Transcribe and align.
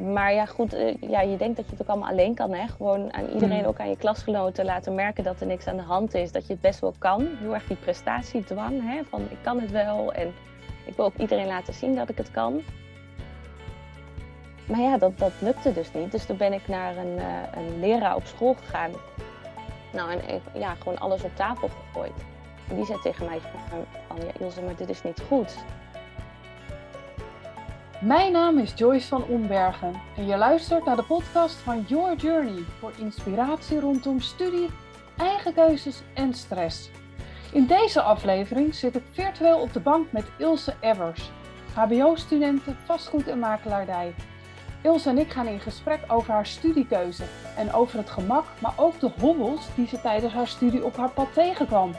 maar 0.00 0.34
ja, 0.34 0.46
goed, 0.46 0.72
eh, 0.72 0.94
ja, 1.00 1.20
je 1.20 1.36
denkt 1.36 1.56
dat 1.56 1.64
je 1.64 1.70
het 1.72 1.82
ook 1.82 1.88
allemaal 1.88 2.10
alleen 2.10 2.34
kan. 2.34 2.52
Hè? 2.54 2.66
Gewoon 2.68 3.12
aan 3.12 3.26
iedereen, 3.26 3.60
Mm. 3.60 3.64
ook 3.64 3.80
aan 3.80 3.88
je 3.88 3.96
klasgenoten 3.96 4.64
laten 4.64 4.94
merken 4.94 5.24
dat 5.24 5.40
er 5.40 5.46
niks 5.46 5.66
aan 5.66 5.76
de 5.76 5.82
hand 5.82 6.14
is. 6.14 6.32
Dat 6.32 6.46
je 6.46 6.52
het 6.52 6.62
best 6.62 6.80
wel 6.80 6.94
kan. 6.98 7.28
Heel 7.38 7.54
erg 7.54 7.66
die 7.66 7.76
prestatiedwang, 7.76 8.82
hè? 8.84 9.00
van 9.08 9.20
ik 9.30 9.38
kan 9.42 9.60
het 9.60 9.70
wel. 9.70 10.12
En 10.12 10.34
ik 10.84 10.96
wil 10.96 11.04
ook 11.04 11.16
iedereen 11.16 11.46
laten 11.46 11.74
zien 11.74 11.94
dat 11.94 12.08
ik 12.08 12.16
het 12.16 12.30
kan. 12.30 12.62
Maar 14.66 14.80
ja, 14.80 14.98
dat, 14.98 15.18
dat 15.18 15.32
lukte 15.38 15.72
dus 15.72 15.92
niet. 15.92 16.12
Dus 16.12 16.26
toen 16.26 16.36
ben 16.36 16.52
ik 16.52 16.68
naar 16.68 16.96
een, 16.96 17.18
eh, 17.18 17.24
een 17.56 17.80
leraar 17.80 18.16
op 18.16 18.26
school 18.26 18.54
gegaan. 18.54 18.90
Nou, 19.92 20.10
en 20.12 20.40
ja, 20.52 20.74
gewoon 20.74 20.98
alles 20.98 21.22
op 21.22 21.36
tafel 21.36 21.68
gegooid. 21.68 22.24
En 22.68 22.76
die 22.76 22.84
zei 22.84 22.98
tegen 23.02 23.26
mij 23.26 23.40
van, 23.40 23.84
van 24.08 24.16
ja 24.26 24.32
Ilse, 24.44 24.62
maar 24.62 24.76
dit 24.76 24.88
is 24.88 25.02
niet 25.02 25.22
goed. 25.28 25.56
Mijn 28.00 28.32
naam 28.32 28.58
is 28.58 28.72
Joyce 28.76 29.06
van 29.06 29.24
Ombergen 29.24 30.00
en 30.16 30.26
je 30.26 30.36
luistert 30.36 30.84
naar 30.84 30.96
de 30.96 31.02
podcast 31.02 31.54
van 31.54 31.84
Your 31.88 32.16
Journey 32.16 32.64
voor 32.78 32.92
inspiratie 32.98 33.80
rondom 33.80 34.20
studie, 34.20 34.68
eigen 35.16 35.54
keuzes 35.54 36.02
en 36.14 36.34
stress. 36.34 36.90
In 37.52 37.66
deze 37.66 38.02
aflevering 38.02 38.74
zit 38.74 38.96
ik 38.96 39.02
virtueel 39.10 39.58
op 39.60 39.72
de 39.72 39.80
bank 39.80 40.12
met 40.12 40.24
Ilse 40.38 40.74
Evers, 40.80 41.30
HBO-studenten 41.74 42.76
vastgoed 42.84 43.28
en 43.28 43.38
makelaardij. 43.38 44.14
Ilse 44.82 45.08
en 45.08 45.18
ik 45.18 45.30
gaan 45.30 45.46
in 45.46 45.60
gesprek 45.60 46.00
over 46.06 46.32
haar 46.32 46.46
studiekeuze 46.46 47.24
en 47.56 47.72
over 47.72 47.98
het 47.98 48.10
gemak, 48.10 48.44
maar 48.58 48.74
ook 48.76 49.00
de 49.00 49.10
hobbels 49.20 49.68
die 49.74 49.86
ze 49.86 50.00
tijdens 50.00 50.32
haar 50.32 50.48
studie 50.48 50.84
op 50.84 50.96
haar 50.96 51.10
pad 51.10 51.32
tegenkwam. 51.32 51.90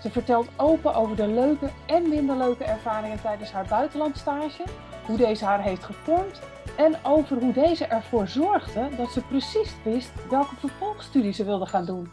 Ze 0.00 0.10
vertelt 0.10 0.48
open 0.56 0.94
over 0.94 1.16
de 1.16 1.26
leuke 1.26 1.68
en 1.86 2.08
minder 2.08 2.36
leuke 2.36 2.64
ervaringen 2.64 3.20
tijdens 3.20 3.50
haar 3.50 3.66
buitenlandstage 3.68 4.62
hoe 5.06 5.16
deze 5.16 5.44
haar 5.44 5.62
heeft 5.62 5.84
gevormd 5.84 6.40
en 6.76 6.96
over 7.02 7.36
hoe 7.36 7.52
deze 7.52 7.84
ervoor 7.84 8.28
zorgde 8.28 8.88
dat 8.96 9.12
ze 9.12 9.20
precies 9.20 9.74
wist 9.84 10.28
welke 10.30 10.56
vervolgstudie 10.56 11.32
ze 11.32 11.44
wilde 11.44 11.66
gaan 11.66 11.84
doen. 11.84 12.10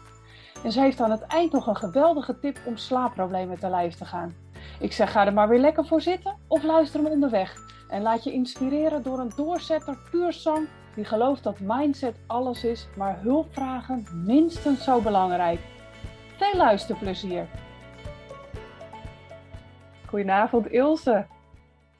En 0.64 0.72
ze 0.72 0.80
heeft 0.80 1.00
aan 1.00 1.10
het 1.10 1.22
eind 1.22 1.52
nog 1.52 1.66
een 1.66 1.76
geweldige 1.76 2.38
tip 2.38 2.58
om 2.64 2.76
slaapproblemen 2.76 3.58
te 3.58 3.68
lijf 3.68 3.94
te 3.94 4.04
gaan. 4.04 4.34
Ik 4.80 4.92
zeg 4.92 5.12
ga 5.12 5.26
er 5.26 5.32
maar 5.32 5.48
weer 5.48 5.60
lekker 5.60 5.86
voor 5.86 6.00
zitten 6.00 6.36
of 6.46 6.62
luister 6.62 7.00
hem 7.00 7.10
onderweg. 7.10 7.56
En 7.88 8.02
laat 8.02 8.24
je 8.24 8.32
inspireren 8.32 9.02
door 9.02 9.18
een 9.18 9.32
doorzetter 9.36 9.98
puur 10.10 10.36
die 10.94 11.04
gelooft 11.04 11.42
dat 11.42 11.60
mindset 11.60 12.16
alles 12.26 12.64
is, 12.64 12.88
maar 12.96 13.20
hulpvragen 13.20 14.06
minstens 14.24 14.84
zo 14.84 15.00
belangrijk. 15.00 15.60
Veel 16.36 16.56
luisterplezier! 16.56 17.48
Goedenavond 20.16 20.70
Ilse. 20.70 21.26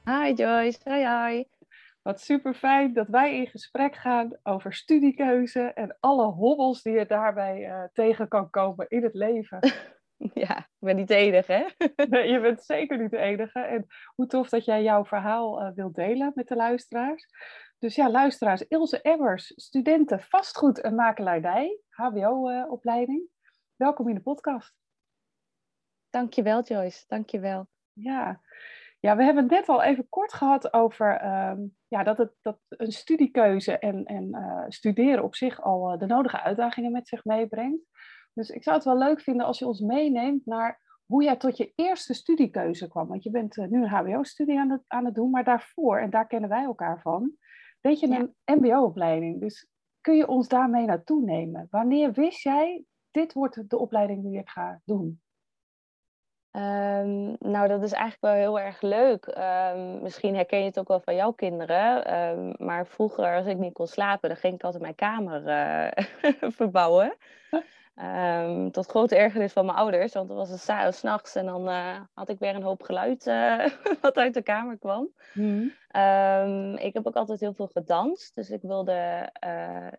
Hi 0.05 0.33
Joyce, 0.33 0.79
hoi 0.83 1.05
hoi. 1.05 1.45
Wat 2.01 2.21
super 2.21 2.53
fijn 2.53 2.93
dat 2.93 3.07
wij 3.07 3.35
in 3.35 3.47
gesprek 3.47 3.95
gaan 3.95 4.37
over 4.43 4.73
studiekeuze 4.73 5.61
en 5.61 5.97
alle 5.99 6.25
hobbels 6.25 6.81
die 6.81 6.93
je 6.93 7.05
daarbij 7.05 7.65
eh, 7.65 7.83
tegen 7.93 8.27
kan 8.27 8.49
komen 8.49 8.85
in 8.89 9.03
het 9.03 9.13
leven. 9.13 9.59
Ja, 10.33 10.57
ik 10.57 10.65
ben 10.79 10.95
niet 10.95 11.07
de 11.07 11.15
enige, 11.15 11.53
hè? 11.53 11.87
Nee, 12.09 12.31
je 12.31 12.41
bent 12.41 12.63
zeker 12.63 12.97
niet 12.97 13.11
de 13.11 13.17
enige. 13.17 13.59
En 13.59 13.85
hoe 14.15 14.27
tof 14.27 14.49
dat 14.49 14.65
jij 14.65 14.83
jouw 14.83 15.05
verhaal 15.05 15.61
eh, 15.61 15.71
wilt 15.75 15.95
delen 15.95 16.31
met 16.35 16.47
de 16.47 16.55
luisteraars. 16.55 17.27
Dus 17.79 17.95
ja, 17.95 18.09
luisteraars, 18.09 18.61
Ilse 18.61 19.01
Ebbers, 19.01 19.53
studenten 19.55 20.19
vastgoed 20.19 20.81
en 20.81 20.95
makelaardij, 20.95 21.79
HBO-opleiding. 21.89 23.29
Welkom 23.75 24.09
in 24.09 24.15
de 24.15 24.21
podcast. 24.21 24.73
Dankjewel 26.09 26.63
Joyce, 26.63 27.03
dankjewel. 27.07 27.67
Ja. 27.99 28.41
ja, 28.99 29.15
we 29.15 29.23
hebben 29.23 29.43
het 29.43 29.51
net 29.51 29.69
al 29.69 29.83
even 29.83 30.09
kort 30.09 30.33
gehad 30.33 30.73
over 30.73 31.15
ehm, 31.17 31.59
ja, 31.87 32.03
dat, 32.03 32.17
het, 32.17 32.31
dat 32.41 32.59
een 32.69 32.91
studiekeuze 32.91 33.77
en, 33.77 34.05
en 34.05 34.33
eh, 34.33 34.63
studeren 34.67 35.23
op 35.23 35.35
zich 35.35 35.61
al 35.61 35.91
eh, 35.91 35.99
de 35.99 36.05
nodige 36.05 36.41
uitdagingen 36.41 36.91
met 36.91 37.07
zich 37.07 37.25
meebrengt. 37.25 37.81
Dus 38.33 38.49
ik 38.49 38.63
zou 38.63 38.75
het 38.75 38.85
wel 38.85 38.97
leuk 38.97 39.21
vinden 39.21 39.45
als 39.45 39.59
je 39.59 39.67
ons 39.67 39.79
meeneemt 39.79 40.45
naar 40.45 40.81
hoe 41.05 41.23
jij 41.23 41.35
tot 41.35 41.57
je 41.57 41.71
eerste 41.75 42.13
studiekeuze 42.13 42.87
kwam. 42.87 43.07
Want 43.07 43.23
je 43.23 43.29
bent 43.29 43.57
eh, 43.57 43.67
nu 43.67 43.81
een 43.83 43.89
HBO-studie 43.89 44.59
aan 44.59 44.69
het, 44.69 44.83
aan 44.87 45.05
het 45.05 45.15
doen, 45.15 45.29
maar 45.29 45.43
daarvoor, 45.43 45.99
en 45.99 46.09
daar 46.09 46.27
kennen 46.27 46.49
wij 46.49 46.63
elkaar 46.63 47.01
van, 47.01 47.31
deed 47.81 47.99
je 47.99 48.07
Ja. 48.07 48.27
een 48.45 48.59
MBO-opleiding. 48.59 49.39
Dus 49.39 49.69
kun 50.01 50.15
je 50.15 50.27
ons 50.27 50.47
daarmee 50.47 50.85
naartoe 50.85 51.23
nemen? 51.23 51.67
Wanneer 51.71 52.11
wist 52.11 52.43
jij, 52.43 52.83
dit 53.11 53.33
wordt 53.33 53.69
de 53.69 53.77
opleiding 53.77 54.23
die 54.23 54.39
ik 54.39 54.49
ga 54.49 54.81
doen? 54.85 55.21
Ehm, 56.57 57.33
nou, 57.39 57.67
dat 57.67 57.83
is 57.83 57.91
eigenlijk 57.91 58.21
wel 58.21 58.33
heel 58.33 58.59
erg 58.59 58.81
leuk. 58.81 59.25
Ehm, 59.25 60.01
misschien 60.01 60.35
herken 60.35 60.59
je 60.59 60.65
het 60.65 60.79
ook 60.79 60.87
wel 60.87 60.99
van 60.99 61.15
jouw 61.15 61.31
kinderen. 61.31 62.05
Ehm, 62.05 62.53
maar 62.65 62.87
vroeger, 62.87 63.35
als 63.35 63.45
ik 63.45 63.57
niet 63.57 63.73
kon 63.73 63.87
slapen, 63.87 64.29
dan 64.29 64.37
ging 64.37 64.53
ik 64.53 64.63
altijd 64.63 64.81
mijn 64.81 64.95
kamer 64.95 65.47
eh, 65.47 66.05
verbouwen. 66.59 67.13
Tot 68.71 68.85
grote 68.85 69.15
ergernis 69.15 69.53
van 69.53 69.65
mijn 69.65 69.77
ouders, 69.77 70.13
want 70.13 70.27
dan 70.27 70.37
was 70.37 70.49
het 70.49 70.59
sa- 70.59 70.91
's 70.91 71.01
nachts 71.01 71.35
en 71.35 71.45
dan 71.45 71.69
eh, 71.69 71.99
had 72.13 72.29
ik 72.29 72.39
weer 72.39 72.55
een 72.55 72.63
hoop 72.63 72.81
geluid 72.83 73.27
eh, 73.27 73.65
wat 74.01 74.17
uit 74.17 74.33
de 74.33 74.41
kamer 74.41 74.77
kwam. 74.77 75.09
Ehm, 75.87 76.73
ik 76.75 76.93
heb 76.93 77.07
ook 77.07 77.15
altijd 77.15 77.39
heel 77.39 77.53
veel 77.53 77.69
gedanst. 77.73 78.35
Dus 78.35 78.49
ik 78.49 78.61
wilde. 78.61 79.29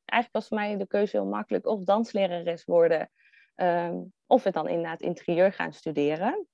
eigenlijk 0.04 0.32
was 0.32 0.48
voor 0.48 0.58
mij 0.58 0.76
de 0.76 0.86
keuze 0.86 1.16
heel 1.16 1.26
makkelijk: 1.26 1.66
of 1.66 1.82
danslerares 1.84 2.64
worden. 2.64 3.10
Ehm, 3.58 4.02
of 4.26 4.44
het 4.44 4.54
dan 4.54 4.68
inderdaad 4.68 5.00
interieur 5.00 5.52
gaan 5.52 5.72
studeren. 5.72 6.46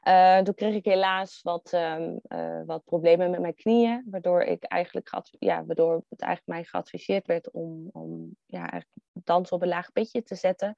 Eh, 0.00 0.38
toen 0.38 0.54
kreeg 0.54 0.74
ik 0.74 0.84
helaas 0.84 1.42
wat, 1.42 1.72
ehm, 1.72 2.16
eh, 2.22 2.60
wat 2.66 2.84
problemen 2.84 3.30
met 3.30 3.40
mijn 3.40 3.54
knieën, 3.54 4.04
waardoor, 4.10 4.42
ik 4.42 4.64
eigenlijk 4.64 5.10
ja, 5.38 5.64
waardoor 5.64 6.04
het 6.08 6.20
eigenlijk 6.20 6.58
mij 6.58 6.64
geadviseerd 6.64 7.26
werd 7.26 7.50
om, 7.50 7.88
om 7.92 8.36
ja, 8.46 8.58
eigenlijk 8.58 9.00
dans 9.12 9.50
op 9.50 9.62
een 9.62 9.68
laag 9.68 9.92
pitje 9.92 10.22
te 10.22 10.34
zetten. 10.34 10.76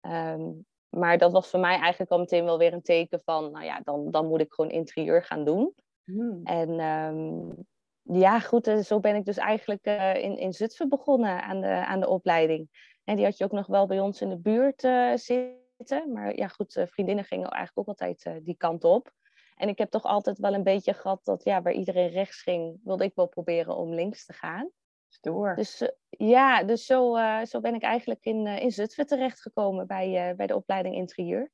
Ehm, 0.00 0.50
maar 0.88 1.18
dat 1.18 1.32
was 1.32 1.50
voor 1.50 1.60
mij 1.60 1.78
eigenlijk 1.78 2.10
al 2.10 2.18
meteen 2.18 2.44
wel 2.44 2.58
weer 2.58 2.72
een 2.72 2.82
teken 2.82 3.20
van, 3.24 3.50
nou 3.50 3.64
ja, 3.64 3.80
dan, 3.84 4.10
dan 4.10 4.26
moet 4.26 4.40
ik 4.40 4.52
gewoon 4.52 4.70
interieur 4.70 5.24
gaan 5.24 5.44
doen. 5.44 5.74
Hmm. 6.04 6.40
En 6.44 6.78
ja, 8.02 8.40
goed, 8.40 8.66
eh, 8.66 8.78
zo 8.78 9.00
ben 9.00 9.14
ik 9.14 9.24
dus 9.24 9.36
eigenlijk 9.36 9.84
in, 10.16 10.38
in 10.38 10.52
Zutphen 10.52 10.88
begonnen 10.88 11.42
aan 11.42 11.60
de, 11.60 11.86
aan 11.86 12.00
de 12.00 12.08
opleiding. 12.08 12.68
En 13.04 13.16
die 13.16 13.24
had 13.24 13.38
je 13.38 13.44
ook 13.44 13.52
nog 13.52 13.66
wel 13.66 13.86
bij 13.86 14.00
ons 14.00 14.20
in 14.20 14.28
de 14.28 14.38
buurt 14.38 14.84
eh, 14.84 15.12
zitten. 15.14 16.12
Maar 16.12 16.36
ja, 16.36 16.48
goed, 16.48 16.76
eh, 16.76 16.86
vriendinnen 16.86 17.24
gingen 17.24 17.48
eigenlijk 17.48 17.88
ook 17.88 17.98
altijd 17.98 18.24
eh, 18.24 18.44
die 18.44 18.56
kant 18.56 18.84
op. 18.84 19.12
En 19.56 19.68
ik 19.68 19.78
heb 19.78 19.90
toch 19.90 20.04
altijd 20.04 20.38
wel 20.38 20.54
een 20.54 20.62
beetje 20.62 20.94
gehad 20.94 21.24
dat 21.24 21.44
ja, 21.44 21.62
waar 21.62 21.72
iedereen 21.72 22.08
rechts 22.08 22.42
ging, 22.42 22.80
wilde 22.84 23.04
ik 23.04 23.14
wel 23.14 23.26
proberen 23.26 23.76
om 23.76 23.94
links 23.94 24.26
te 24.26 24.32
gaan. 24.32 24.70
Stoer. 25.08 25.54
Dus 25.56 25.90
ja, 26.08 26.62
dus 26.62 26.86
zo, 26.86 27.16
zo 27.44 27.60
ben 27.60 27.74
ik 27.74 27.82
eigenlijk 27.82 28.24
in, 28.24 28.46
in 28.46 28.70
Zutphen 28.70 29.06
terechtgekomen 29.06 29.86
bij, 29.86 30.34
bij 30.36 30.46
de 30.46 30.54
opleiding 30.54 30.94
interieur. 30.94 31.50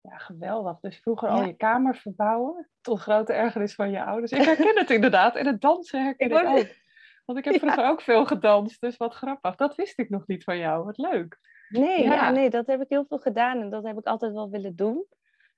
Ja, 0.00 0.16
geweldig. 0.16 0.80
Dus 0.80 0.98
vroeger 0.98 1.28
al 1.28 1.44
je 1.44 1.56
kamer 1.56 1.96
verbouwen, 1.96 2.68
tot 2.80 3.00
grote 3.00 3.32
ergernis 3.32 3.74
van 3.74 3.90
je 3.90 4.04
ouders. 4.04 4.32
Ik 4.32 4.42
herken 4.42 4.78
het 4.78 4.90
inderdaad. 4.90 5.36
En 5.36 5.46
het 5.46 5.60
dansen 5.60 6.04
herken 6.04 6.30
Ik 6.30 6.36
ik, 6.36 6.46
ook. 6.46 6.81
Want 7.24 7.38
ik 7.38 7.44
heb 7.44 7.54
vroeger 7.54 7.88
ook 7.88 8.00
veel 8.00 8.24
gedanst, 8.26 8.80
dus 8.80 8.96
wat 8.96 9.14
grappig. 9.14 9.54
Dat 9.56 9.74
wist 9.74 9.98
ik 9.98 10.08
nog 10.10 10.26
niet 10.26 10.44
van 10.44 10.58
jou. 10.58 10.84
Wat 10.84 10.98
leuk. 10.98 11.38
Nee, 11.68 12.02
Ja. 12.02 12.14
ja. 12.14 12.30
nee, 12.30 12.50
dat 12.50 12.66
heb 12.66 12.80
ik 12.80 12.88
heel 12.88 13.04
veel 13.08 13.18
gedaan 13.18 13.60
en 13.60 13.70
dat 13.70 13.84
heb 13.84 13.98
ik 13.98 14.06
altijd 14.06 14.32
wel 14.32 14.50
willen 14.50 14.76
doen. 14.76 15.06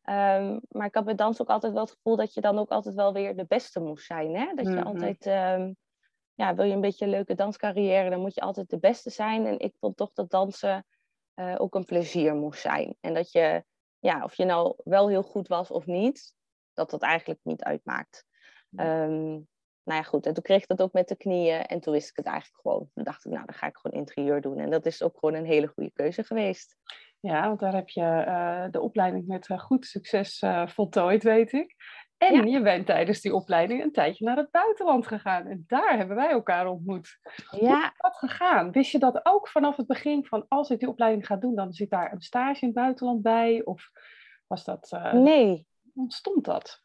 Ehm, 0.02 0.58
maar 0.68 0.86
ik 0.86 0.94
had 0.94 1.04
bij 1.04 1.14
dans 1.14 1.40
ook 1.40 1.48
altijd 1.48 1.72
wel 1.72 1.82
het 1.82 1.90
gevoel 1.92 2.16
dat 2.16 2.34
je 2.34 2.40
dan 2.40 2.58
ook 2.58 2.70
altijd 2.70 2.94
wel 2.94 3.12
weer 3.12 3.36
de 3.36 3.46
beste 3.46 3.80
moest 3.80 4.06
zijn. 4.06 4.36
Hè? 4.36 4.52
Dat 4.54 4.66
je 4.66 4.72
Mhm. 4.74 4.86
altijd, 4.86 5.26
ehm, 5.26 5.72
ja, 6.34 6.54
wil 6.54 6.64
je 6.64 6.72
een 6.72 6.80
beetje 6.80 7.04
een 7.04 7.10
leuke 7.10 7.34
danscarrière, 7.34 8.10
dan 8.10 8.20
moet 8.20 8.34
je 8.34 8.40
altijd 8.40 8.70
de 8.70 8.78
beste 8.78 9.10
zijn. 9.10 9.46
En 9.46 9.58
ik 9.58 9.74
vond 9.80 9.96
toch 9.96 10.12
dat 10.12 10.30
dansen 10.30 10.86
eh, 11.34 11.54
ook 11.58 11.74
een 11.74 11.84
plezier 11.84 12.34
moest 12.34 12.60
zijn. 12.60 12.96
En 13.00 13.14
dat 13.14 13.32
je, 13.32 13.64
ja, 13.98 14.24
of 14.24 14.34
je 14.34 14.44
nou 14.44 14.74
wel 14.84 15.08
heel 15.08 15.22
goed 15.22 15.48
was 15.48 15.70
of 15.70 15.86
niet, 15.86 16.34
dat 16.72 16.90
dat 16.90 17.02
eigenlijk 17.02 17.40
niet 17.42 17.62
uitmaakt. 17.62 18.24
Ehm, 18.76 19.38
nou 19.84 19.98
ja, 19.98 20.02
goed. 20.02 20.26
En 20.26 20.34
toen 20.34 20.42
kreeg 20.42 20.62
ik 20.62 20.68
dat 20.68 20.82
ook 20.82 20.92
met 20.92 21.08
de 21.08 21.16
knieën. 21.16 21.66
En 21.66 21.80
toen 21.80 21.92
wist 21.92 22.10
ik 22.10 22.16
het 22.16 22.26
eigenlijk 22.26 22.60
gewoon. 22.60 22.90
Toen 22.94 23.04
dacht 23.04 23.24
ik, 23.24 23.32
nou, 23.32 23.46
dan 23.46 23.54
ga 23.54 23.66
ik 23.66 23.76
gewoon 23.76 24.00
interieur 24.00 24.40
doen. 24.40 24.58
En 24.58 24.70
dat 24.70 24.86
is 24.86 25.02
ook 25.02 25.18
gewoon 25.18 25.34
een 25.34 25.46
hele 25.46 25.66
goede 25.66 25.90
keuze 25.94 26.24
geweest. 26.24 26.76
Ja, 27.20 27.46
want 27.46 27.60
daar 27.60 27.74
heb 27.74 27.88
je 27.88 28.00
eh, 28.02 28.64
de 28.70 28.80
opleiding 28.80 29.26
met 29.26 29.46
eh, 29.48 29.58
goed 29.58 29.86
succes 29.86 30.40
eh, 30.40 30.66
voltooid, 30.66 31.22
weet 31.22 31.52
ik. 31.52 31.74
En 32.18 32.34
Ja. 32.34 32.42
je 32.42 32.62
bent 32.62 32.86
tijdens 32.86 33.20
die 33.20 33.34
opleiding 33.34 33.82
een 33.82 33.92
tijdje 33.92 34.24
naar 34.24 34.36
het 34.36 34.50
buitenland 34.50 35.06
gegaan. 35.06 35.46
En 35.46 35.64
daar 35.66 35.96
hebben 35.96 36.16
wij 36.16 36.30
elkaar 36.30 36.66
ontmoet. 36.66 37.18
Ja, 37.50 37.84
Is 37.86 37.92
dat 37.96 38.16
gegaan? 38.16 38.70
Wist 38.70 38.90
je 38.90 38.98
dat 38.98 39.20
ook 39.22 39.48
vanaf 39.48 39.76
het 39.76 39.86
begin 39.86 40.24
van 40.26 40.44
als 40.48 40.70
ik 40.70 40.78
die 40.78 40.88
opleiding 40.88 41.26
ga 41.26 41.36
doen, 41.36 41.54
dan 41.54 41.72
zit 41.72 41.90
daar 41.90 42.12
een 42.12 42.20
stage 42.20 42.60
in 42.60 42.66
het 42.66 42.76
buitenland 42.76 43.22
bij? 43.22 43.64
Of 43.64 43.90
was 44.46 44.64
dat, 44.64 44.98
nee. 45.12 45.66
hoe 45.92 46.02
ontstond 46.02 46.44
dat? 46.44 46.80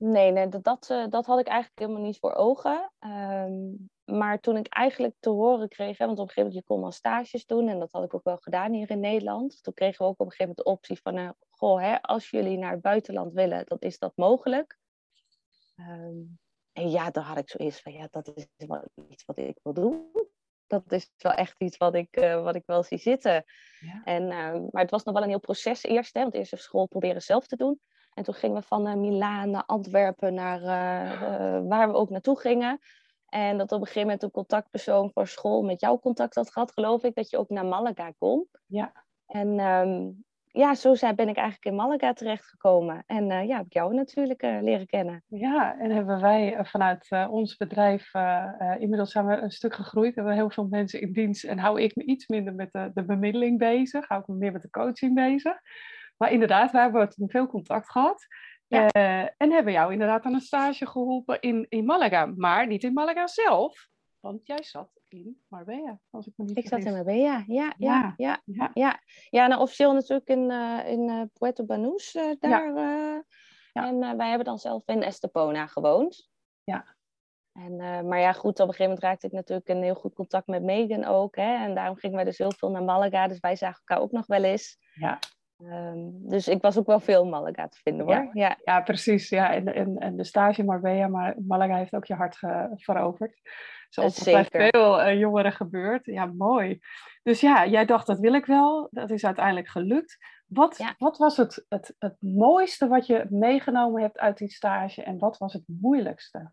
Nee, 0.00 0.30
nee 0.30 0.48
dat, 0.48 0.64
dat, 0.64 0.90
eh, 0.90 1.06
dat 1.08 1.26
had 1.26 1.38
ik 1.38 1.46
eigenlijk 1.46 1.78
helemaal 1.78 2.02
niet 2.02 2.18
voor 2.18 2.34
ogen. 2.34 2.92
Ehm, 2.98 3.72
maar 4.04 4.40
toen 4.40 4.56
ik 4.56 4.66
eigenlijk 4.66 5.14
te 5.18 5.30
horen 5.30 5.68
kreeg, 5.68 5.98
hè, 5.98 6.06
want 6.06 6.18
op 6.18 6.28
een 6.28 6.32
gegeven 6.32 6.50
moment 6.50 6.68
je 6.68 6.74
kon 6.74 6.84
al 6.84 6.92
stages 6.92 7.46
doen 7.46 7.68
en 7.68 7.78
dat 7.78 7.92
had 7.92 8.04
ik 8.04 8.14
ook 8.14 8.24
wel 8.24 8.36
gedaan 8.36 8.72
hier 8.72 8.90
in 8.90 9.00
Nederland. 9.00 9.62
Toen 9.62 9.74
kregen 9.74 10.04
we 10.04 10.10
ook 10.10 10.20
op 10.20 10.26
een 10.26 10.32
gegeven 10.32 10.54
moment 10.56 10.64
de 10.66 10.72
optie 10.72 11.00
van, 11.02 11.16
eh, 11.16 11.30
goh, 11.50 11.80
hè, 11.80 12.02
als 12.02 12.30
jullie 12.30 12.58
naar 12.58 12.70
het 12.72 12.80
buitenland 12.80 13.32
willen, 13.32 13.66
dan 13.66 13.78
is 13.80 13.98
dat 13.98 14.12
mogelijk. 14.16 14.78
Ehm, 15.76 16.18
En 16.72 16.90
ja, 16.90 17.10
dan 17.10 17.22
had 17.22 17.38
ik 17.38 17.48
zoiets 17.50 17.82
van, 17.82 17.92
ja, 17.92 18.08
dat 18.10 18.32
is 18.34 18.46
wel 18.56 18.84
iets 19.08 19.24
wat 19.24 19.36
ik 19.38 19.58
wil 19.62 19.72
doen. 19.72 20.10
Dat 20.66 20.92
is 20.92 21.10
wel 21.16 21.32
echt 21.32 21.60
iets 21.60 21.76
wat 21.76 21.94
ik, 21.94 22.16
uh, 22.16 22.42
wat 22.42 22.54
ik 22.54 22.62
wel 22.66 22.82
zie 22.82 22.98
zitten. 22.98 23.44
Ja. 23.78 24.00
En, 24.04 24.22
uh, 24.22 24.52
maar 24.70 24.82
het 24.82 24.90
was 24.90 25.02
nog 25.04 25.14
wel 25.14 25.22
een 25.22 25.28
heel 25.28 25.40
proces 25.40 25.82
eerst. 25.82 26.14
Hè, 26.14 26.20
want 26.22 26.34
eerst 26.34 26.50
de 26.50 26.56
school 26.56 26.86
proberen 26.86 27.22
zelf 27.22 27.46
te 27.46 27.56
doen. 27.56 27.80
En 28.20 28.26
toen 28.26 28.34
gingen 28.34 28.60
we 28.60 28.66
van 28.66 28.88
uh, 28.88 28.94
Milaan 28.94 29.50
naar 29.50 29.64
Antwerpen, 29.66 30.34
naar 30.34 30.60
waar 31.68 31.88
we 31.88 31.94
ook 31.94 32.10
naartoe 32.10 32.40
gingen. 32.40 32.78
En 33.28 33.58
dat 33.58 33.72
op 33.72 33.80
een 33.80 33.86
gegeven 33.86 34.02
moment 34.02 34.22
een 34.22 34.30
contactpersoon 34.30 35.10
voor 35.12 35.26
school 35.26 35.62
met 35.62 35.80
jou 35.80 36.00
contact 36.00 36.34
had 36.34 36.52
gehad, 36.52 36.72
geloof 36.72 37.02
ik, 37.02 37.14
dat 37.14 37.30
je 37.30 37.38
ook 37.38 37.48
naar 37.48 37.66
Malaga 37.66 38.12
kon. 38.18 38.46
Ja. 38.66 38.92
En 39.26 39.58
um, 39.58 40.24
ja, 40.46 40.74
zo 40.74 40.92
ben 40.92 41.28
ik 41.28 41.36
eigenlijk 41.36 41.64
in 41.64 41.74
Malaga 41.74 42.12
terechtgekomen. 42.12 43.02
En 43.06 43.30
uh, 43.30 43.46
ja, 43.46 43.56
heb 43.56 43.66
ik 43.66 43.72
jou 43.72 43.94
natuurlijk 43.94 44.42
uh, 44.42 44.62
leren 44.62 44.86
kennen. 44.86 45.24
Ja, 45.26 45.78
en 45.78 45.90
hebben 45.90 46.20
wij 46.20 46.58
uh, 46.58 46.64
vanuit 46.64 47.08
ons 47.30 47.56
bedrijf, 47.56 48.12
inmiddels 48.78 49.12
zijn 49.12 49.26
we 49.26 49.36
een 49.36 49.50
stuk 49.50 49.74
gegroeid. 49.74 50.14
Hebben 50.14 50.32
we 50.32 50.38
heel 50.38 50.50
veel 50.50 50.66
mensen 50.66 51.00
in 51.00 51.12
dienst. 51.12 51.44
En 51.44 51.58
hou 51.58 51.80
ik 51.80 51.96
me 51.96 52.04
iets 52.04 52.26
minder 52.26 52.54
met 52.54 52.72
de, 52.72 52.90
de 52.94 53.04
bemiddeling 53.04 53.58
bezig. 53.58 54.08
Hou 54.08 54.20
ik 54.20 54.26
me 54.26 54.34
meer 54.34 54.52
met 54.52 54.62
de 54.62 54.70
coaching 54.70 55.14
bezig. 55.14 55.60
Maar 56.20 56.32
inderdaad, 56.32 56.70
wij 56.70 56.82
hebben 56.82 57.08
toen 57.08 57.30
veel 57.30 57.46
contact 57.46 57.90
gehad. 57.90 58.26
Ja. 58.66 58.88
en 59.36 59.52
hebben 59.52 59.72
jou 59.72 59.92
inderdaad 59.92 60.24
aan 60.24 60.34
een 60.34 60.40
stage 60.40 60.86
geholpen 60.86 61.40
in, 61.40 61.66
in 61.68 61.84
Malaga. 61.84 62.26
Maar 62.26 62.66
niet 62.66 62.84
in 62.84 62.92
Malaga 62.92 63.26
zelf. 63.26 63.88
Want 64.20 64.46
jij 64.46 64.62
zat 64.62 65.00
in 65.08 65.42
Marbella, 65.48 66.00
als 66.10 66.26
ik 66.26 66.32
me 66.36 66.44
niet 66.44 66.56
Ik 66.56 66.68
zat 66.68 66.84
in 66.84 66.92
Marbella, 66.92 67.44
ja. 67.46 67.74
Ja, 67.76 68.14
ja, 68.16 68.40
ja. 68.44 68.70
ja, 68.74 69.00
ja. 69.30 69.46
nou 69.46 69.60
officieel 69.60 69.92
natuurlijk 69.92 70.28
in, 70.28 70.50
uh, 70.50 70.80
in 70.86 71.08
uh, 71.08 71.22
Puerto 71.32 71.64
Banús 71.64 72.12
daar. 72.38 72.74
Ja. 73.72 73.86
En 73.86 74.16
wij 74.16 74.28
hebben 74.28 74.46
dan 74.46 74.58
zelf 74.58 74.82
in 74.86 75.02
Estepona 75.02 75.66
gewoond. 75.66 76.30
Ja. 76.64 76.96
En, 77.52 77.76
maar 78.08 78.18
ja, 78.18 78.32
goed, 78.32 78.60
op 78.60 78.68
een 78.68 78.74
gegeven 78.74 78.84
moment 78.84 79.02
raakte 79.02 79.26
ik 79.26 79.32
natuurlijk 79.32 79.68
een 79.68 79.82
heel 79.82 79.94
goed 79.94 80.14
contact 80.14 80.46
met 80.46 80.62
Megan 80.62 81.04
ook. 81.04 81.36
Hè? 81.36 81.54
En 81.64 81.74
daarom 81.74 81.96
gingen 81.96 82.16
wij 82.16 82.24
dus 82.24 82.38
heel 82.38 82.52
veel 82.52 82.70
naar 82.70 82.84
Malaga. 82.84 83.28
Dus 83.28 83.40
wij 83.40 83.56
zagen 83.56 83.82
elkaar 83.84 84.04
ook 84.04 84.12
nog 84.12 84.26
wel 84.26 84.44
eens. 84.44 84.78
Ja. 84.94 85.18
Um, 85.62 86.28
dus 86.28 86.48
ik 86.48 86.62
was 86.62 86.78
ook 86.78 86.86
wel 86.86 87.00
veel 87.00 87.26
Malaga 87.26 87.68
te 87.68 87.78
vinden 87.82 88.06
hoor. 88.06 88.14
Ja, 88.14 88.30
ja. 88.32 88.58
ja 88.64 88.80
precies. 88.80 89.28
Ja. 89.28 89.54
En, 89.54 89.74
en, 89.74 89.98
en 89.98 90.16
de 90.16 90.24
stage 90.24 90.60
in 90.60 90.66
Marbella, 90.66 91.08
maar 91.08 91.34
Malaga 91.46 91.76
heeft 91.76 91.94
ook 91.94 92.04
je 92.04 92.14
hart 92.14 92.38
veroverd. 92.76 93.40
Zoals 93.88 94.26
er 94.26 94.32
bij 94.50 94.70
veel 94.70 95.00
uh, 95.00 95.18
jongeren 95.18 95.52
gebeurt. 95.52 96.06
Ja, 96.06 96.26
mooi. 96.26 96.78
Dus 97.22 97.40
ja, 97.40 97.66
jij 97.66 97.84
dacht 97.84 98.06
dat 98.06 98.18
wil 98.18 98.34
ik 98.34 98.46
wel. 98.46 98.88
Dat 98.90 99.10
is 99.10 99.24
uiteindelijk 99.24 99.68
gelukt. 99.68 100.16
Wat, 100.46 100.94
wat 100.98 101.18
was 101.18 101.36
het, 101.36 101.66
het, 101.68 101.94
het 101.98 102.16
mooiste 102.18 102.88
wat 102.88 103.06
je 103.06 103.26
meegenomen 103.28 104.02
hebt 104.02 104.18
uit 104.18 104.38
die 104.38 104.50
stage 104.50 105.02
en 105.02 105.18
wat 105.18 105.38
was 105.38 105.52
het 105.52 105.64
moeilijkste? 105.66 106.52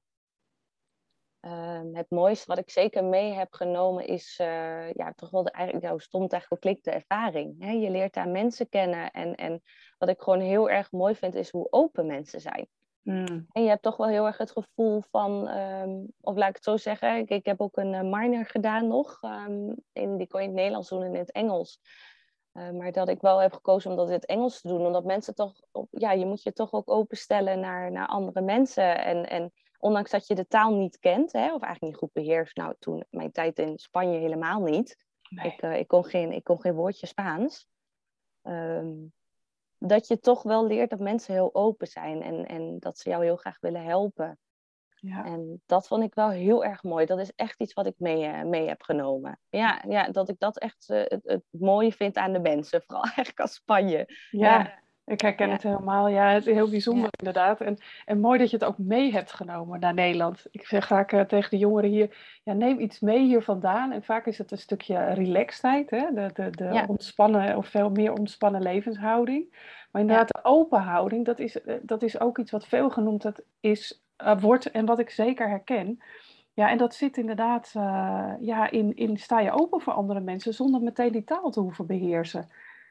Uh, 1.47 1.79
het 1.91 2.09
mooiste 2.09 2.45
wat 2.47 2.57
ik 2.57 2.69
zeker 2.69 3.03
mee 3.03 3.31
heb 3.31 3.53
genomen 3.53 4.07
is 4.07 4.39
uh, 4.41 4.91
ja, 4.91 5.13
toch 5.15 5.29
wel 5.29 5.43
de, 5.43 5.51
eigenlijk, 5.51 5.85
nou, 5.85 5.99
stond 5.99 6.31
eigenlijk 6.31 6.61
klik 6.61 6.83
de 6.83 6.91
ervaring. 6.91 7.63
Hè? 7.63 7.71
Je 7.71 7.89
leert 7.89 8.13
daar 8.13 8.29
mensen 8.29 8.69
kennen 8.69 9.11
en, 9.11 9.35
en 9.35 9.61
wat 9.97 10.09
ik 10.09 10.21
gewoon 10.21 10.39
heel 10.39 10.69
erg 10.69 10.91
mooi 10.91 11.15
vind 11.15 11.35
is 11.35 11.49
hoe 11.49 11.67
open 11.69 12.05
mensen 12.05 12.41
zijn. 12.41 12.67
Mm. 13.01 13.45
En 13.51 13.63
je 13.63 13.69
hebt 13.69 13.81
toch 13.81 13.97
wel 13.97 14.07
heel 14.07 14.25
erg 14.25 14.37
het 14.37 14.51
gevoel 14.51 15.01
van, 15.11 15.47
um, 15.57 16.13
of 16.21 16.35
laat 16.35 16.49
ik 16.49 16.55
het 16.55 16.63
zo 16.63 16.77
zeggen, 16.77 17.17
ik, 17.17 17.29
ik 17.29 17.45
heb 17.45 17.61
ook 17.61 17.77
een 17.77 17.93
uh, 17.93 18.01
minor 18.01 18.45
gedaan 18.45 18.87
nog. 18.87 19.21
Um, 19.21 19.75
in, 19.93 20.17
die 20.17 20.27
kon 20.27 20.41
je 20.41 20.45
in 20.45 20.51
het 20.51 20.59
Nederlands 20.59 20.89
doen 20.89 21.03
en 21.03 21.13
in 21.13 21.19
het 21.19 21.31
Engels. 21.31 21.79
Uh, 22.53 22.69
maar 22.69 22.91
dat 22.91 23.09
ik 23.09 23.21
wel 23.21 23.41
heb 23.41 23.53
gekozen 23.53 23.91
om 23.91 23.97
dat 23.97 24.07
in 24.07 24.13
het 24.13 24.25
Engels 24.25 24.61
te 24.61 24.67
doen. 24.67 24.85
Omdat 24.85 25.03
mensen 25.03 25.35
toch, 25.35 25.53
op, 25.71 25.87
ja, 25.89 26.11
je 26.11 26.25
moet 26.25 26.43
je 26.43 26.53
toch 26.53 26.73
ook 26.73 26.89
openstellen 26.89 27.59
naar, 27.59 27.91
naar 27.91 28.07
andere 28.07 28.41
mensen. 28.41 29.03
En, 29.03 29.29
en 29.29 29.51
ondanks 29.77 30.11
dat 30.11 30.27
je 30.27 30.35
de 30.35 30.47
taal 30.47 30.75
niet 30.75 30.99
kent, 30.99 31.31
hè, 31.31 31.53
of 31.53 31.61
eigenlijk 31.61 31.81
niet 31.81 31.95
goed 31.95 32.13
beheerst. 32.13 32.57
Nou, 32.57 32.75
toen 32.79 33.05
mijn 33.09 33.31
tijd 33.31 33.59
in 33.59 33.77
Spanje 33.77 34.17
helemaal 34.17 34.61
niet. 34.61 35.05
Nee. 35.29 35.51
Ik, 35.51 35.61
uh, 35.61 35.77
ik, 35.77 35.87
kon 35.87 36.05
geen, 36.05 36.31
ik 36.31 36.43
kon 36.43 36.61
geen 36.61 36.73
woordje 36.73 37.07
Spaans. 37.07 37.67
Um, 38.43 39.13
dat 39.77 40.07
je 40.07 40.19
toch 40.19 40.43
wel 40.43 40.67
leert 40.67 40.89
dat 40.89 40.99
mensen 40.99 41.33
heel 41.33 41.55
open 41.55 41.87
zijn 41.87 42.21
en, 42.21 42.45
en 42.45 42.79
dat 42.79 42.97
ze 42.97 43.09
jou 43.09 43.23
heel 43.23 43.35
graag 43.35 43.59
willen 43.59 43.83
helpen. 43.83 44.39
Ja. 44.99 45.25
En 45.25 45.61
dat 45.65 45.87
vond 45.87 46.03
ik 46.03 46.13
wel 46.13 46.29
heel 46.29 46.63
erg 46.63 46.83
mooi. 46.83 47.05
Dat 47.05 47.19
is 47.19 47.31
echt 47.35 47.61
iets 47.61 47.73
wat 47.73 47.85
ik 47.85 47.95
mee, 47.97 48.27
uh, 48.27 48.43
mee 48.43 48.67
heb 48.67 48.81
genomen. 48.81 49.39
Ja, 49.49 49.83
ja, 49.87 50.09
dat 50.09 50.29
ik 50.29 50.39
dat 50.39 50.57
echt 50.57 50.89
uh, 50.89 51.01
het, 51.03 51.21
het 51.23 51.43
mooie 51.49 51.91
vind 51.91 52.17
aan 52.17 52.33
de 52.33 52.39
mensen. 52.39 52.81
Vooral 52.81 53.03
eigenlijk 53.15 53.39
als 53.39 53.53
Spanje. 53.53 54.05
Ja, 54.31 54.59
ja. 54.59 54.79
Ik 55.07 55.21
herken 55.21 55.47
ja. 55.47 55.53
het 55.53 55.63
helemaal. 55.63 56.07
Ja, 56.07 56.29
het 56.29 56.47
is 56.47 56.53
heel 56.53 56.69
bijzonder 56.69 57.09
inderdaad. 57.17 57.61
En, 57.61 57.77
en 58.05 58.19
mooi 58.19 58.39
dat 58.39 58.49
je 58.49 58.57
het 58.57 58.65
ook 58.65 58.77
mee 58.77 59.11
hebt 59.11 59.31
genomen 59.31 59.79
naar 59.79 59.93
Nederland. 59.93 60.45
Ik 60.51 60.65
zeg 60.65 60.85
graag 60.85 61.11
uh, 61.11 61.21
tegen 61.21 61.49
de 61.49 61.57
jongeren 61.57 61.89
hier, 61.89 62.39
ja, 62.43 62.53
neem 62.53 62.79
iets 62.79 62.99
mee 62.99 63.19
hier 63.19 63.41
vandaan. 63.41 63.91
En 63.91 64.03
vaak 64.03 64.25
is 64.25 64.37
het 64.37 64.51
een 64.51 64.57
stukje 64.57 65.13
relaxedheid, 65.13 65.89
hè? 65.89 66.13
de, 66.13 66.29
de, 66.33 66.49
de 66.49 66.83
ontspannen 66.87 67.57
of 67.57 67.67
veel 67.67 67.89
meer 67.89 68.11
ontspannen 68.11 68.61
levenshouding. 68.61 69.51
Maar 69.91 70.01
inderdaad, 70.01 70.27
de 70.27 70.39
open 70.43 70.81
houding, 70.81 71.25
dat 71.25 71.39
is, 71.39 71.59
dat 71.81 72.03
is 72.03 72.19
ook 72.19 72.37
iets 72.37 72.51
wat 72.51 72.67
veel 72.67 72.89
genoemd 72.89 73.21
dat 73.21 73.41
is, 73.59 74.03
uh, 74.23 74.41
wordt 74.41 74.71
en 74.71 74.85
wat 74.85 74.99
ik 74.99 75.09
zeker 75.09 75.49
herken. 75.49 75.99
Ja, 76.53 76.69
en 76.69 76.77
dat 76.77 76.95
zit 76.95 77.17
inderdaad 77.17 77.71
ja, 78.39 78.69
in, 78.69 78.95
in 78.95 79.17
sta 79.17 79.39
je 79.39 79.51
open 79.51 79.81
voor 79.81 79.93
andere 79.93 80.19
mensen 80.19 80.53
zonder 80.53 80.81
meteen 80.81 81.11
die 81.11 81.23
taal 81.23 81.49
te 81.49 81.59
hoeven 81.59 81.85
beheersen. 81.85 82.49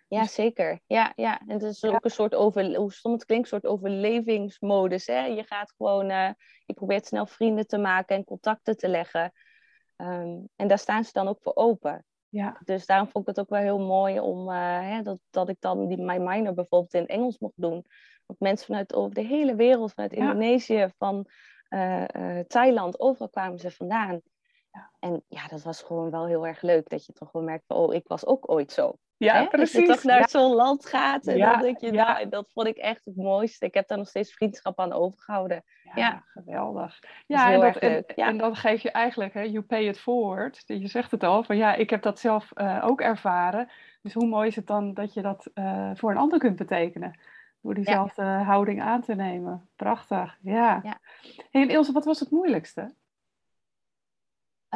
Ja, 0.08 0.20
dus... 0.20 0.34
zeker. 0.34 0.80
Ja, 0.86 1.12
ja. 1.16 1.40
En 1.46 1.48
het 1.48 1.62
is 1.62 1.84
ook 1.84 2.04
een 2.04 2.10
soort 2.10 2.34
over, 2.34 2.76
hoe 2.76 2.92
stom 2.92 3.12
het 3.12 3.24
klinkt, 3.24 3.52
een 3.52 3.60
soort 3.60 3.72
overlevingsmodus. 3.72 5.06
Hè? 5.06 5.24
Je 5.24 5.44
gaat 5.44 5.72
gewoon, 5.76 6.10
uh, 6.10 6.30
je 6.64 6.74
probeert 6.74 7.06
snel 7.06 7.26
vrienden 7.26 7.66
te 7.66 7.78
maken 7.78 8.16
en 8.16 8.24
contacten 8.24 8.76
te 8.76 8.88
leggen. 8.88 9.32
Um, 9.96 10.48
en 10.56 10.68
daar 10.68 10.78
staan 10.78 11.04
ze 11.04 11.12
dan 11.12 11.28
ook 11.28 11.42
voor 11.42 11.54
open. 11.54 12.04
Ja. 12.28 12.60
Dus 12.64 12.86
daarom 12.86 13.08
vond 13.08 13.28
ik 13.28 13.36
het 13.36 13.44
ook 13.44 13.50
wel 13.50 13.62
heel 13.62 13.78
mooi 13.78 14.20
om 14.20 14.48
uh, 14.48 14.80
hè, 14.80 15.02
dat, 15.02 15.18
dat 15.30 15.48
ik 15.48 15.56
dan 15.60 15.88
die, 15.88 16.02
mijn 16.02 16.22
minor 16.22 16.54
bijvoorbeeld 16.54 16.94
in 16.94 17.06
Engels 17.06 17.38
mocht 17.38 17.54
doen. 17.56 17.84
Want 18.26 18.40
mensen 18.40 18.66
vanuit 18.66 18.94
over 18.94 19.14
de 19.14 19.24
hele 19.24 19.54
wereld, 19.54 19.92
vanuit 19.92 20.14
ja. 20.14 20.18
Indonesië, 20.18 20.88
van 20.98 21.26
uh, 21.68 22.04
uh, 22.16 22.40
Thailand, 22.40 23.00
overal 23.00 23.28
kwamen 23.28 23.58
ze 23.58 23.70
vandaan. 23.70 24.20
Ja. 24.70 24.92
En 24.98 25.24
ja, 25.28 25.46
dat 25.46 25.62
was 25.62 25.82
gewoon 25.82 26.10
wel 26.10 26.26
heel 26.26 26.46
erg 26.46 26.62
leuk. 26.62 26.88
Dat 26.88 27.06
je 27.06 27.12
toch 27.12 27.32
wel 27.32 27.42
merkt 27.42 27.64
van, 27.66 27.76
oh, 27.76 27.94
ik 27.94 28.08
was 28.08 28.26
ook 28.26 28.50
ooit 28.50 28.72
zo. 28.72 28.96
Ja, 29.18 29.34
hè? 29.34 29.46
precies. 29.46 29.72
Dat 29.72 29.86
je 29.86 29.92
toch 29.92 30.02
naar 30.02 30.18
ja. 30.18 30.26
zo'n 30.26 30.54
land 30.54 30.86
gaat. 30.86 31.26
En 31.26 31.36
ja, 31.36 31.56
denk 31.56 31.80
je, 31.80 31.92
ja. 31.92 32.12
nou, 32.12 32.28
dat 32.28 32.50
vond 32.52 32.66
ik 32.66 32.76
echt 32.76 33.04
het 33.04 33.16
mooiste. 33.16 33.66
Ik 33.66 33.74
heb 33.74 33.88
daar 33.88 33.98
nog 33.98 34.08
steeds 34.08 34.32
vriendschap 34.32 34.80
aan 34.80 34.92
overgehouden. 34.92 35.64
Ja, 35.82 35.92
Ja. 35.94 36.22
geweldig. 36.26 37.00
Dat 37.00 37.10
Ja, 37.26 37.52
en, 37.52 37.60
dat, 37.60 37.76
en, 37.76 38.06
en 38.06 38.38
dan 38.38 38.56
geef 38.56 38.82
je 38.82 38.90
eigenlijk, 38.90 39.34
hè, 39.34 39.42
you 39.42 39.62
pay 39.62 39.88
it 39.88 40.00
forward. 40.00 40.62
Je 40.66 40.86
zegt 40.86 41.10
het 41.10 41.24
al, 41.24 41.42
van 41.42 41.56
ja, 41.56 41.74
ik 41.74 41.90
heb 41.90 42.02
dat 42.02 42.18
zelf 42.18 42.52
eh, 42.52 42.82
ook 42.84 43.00
ervaren. 43.00 43.70
Dus 44.02 44.14
hoe 44.14 44.26
mooi 44.26 44.48
is 44.48 44.56
het 44.56 44.66
dan 44.66 44.94
dat 44.94 45.14
je 45.14 45.22
dat 45.22 45.50
eh, 45.54 45.90
voor 45.94 46.10
een 46.10 46.16
ander 46.16 46.38
kunt 46.38 46.56
betekenen? 46.56 47.18
Door 47.60 47.74
diezelfde 47.74 48.22
houding 48.22 48.82
aan 48.82 49.00
te 49.00 49.14
nemen. 49.14 49.68
Prachtig, 49.76 50.38
ja. 50.42 50.80
Ja. 50.82 50.98
Hey, 51.50 51.62
en 51.62 51.68
Ilse, 51.68 51.92
wat 51.92 52.04
was 52.04 52.20
het 52.20 52.30
moeilijkste? 52.30 52.94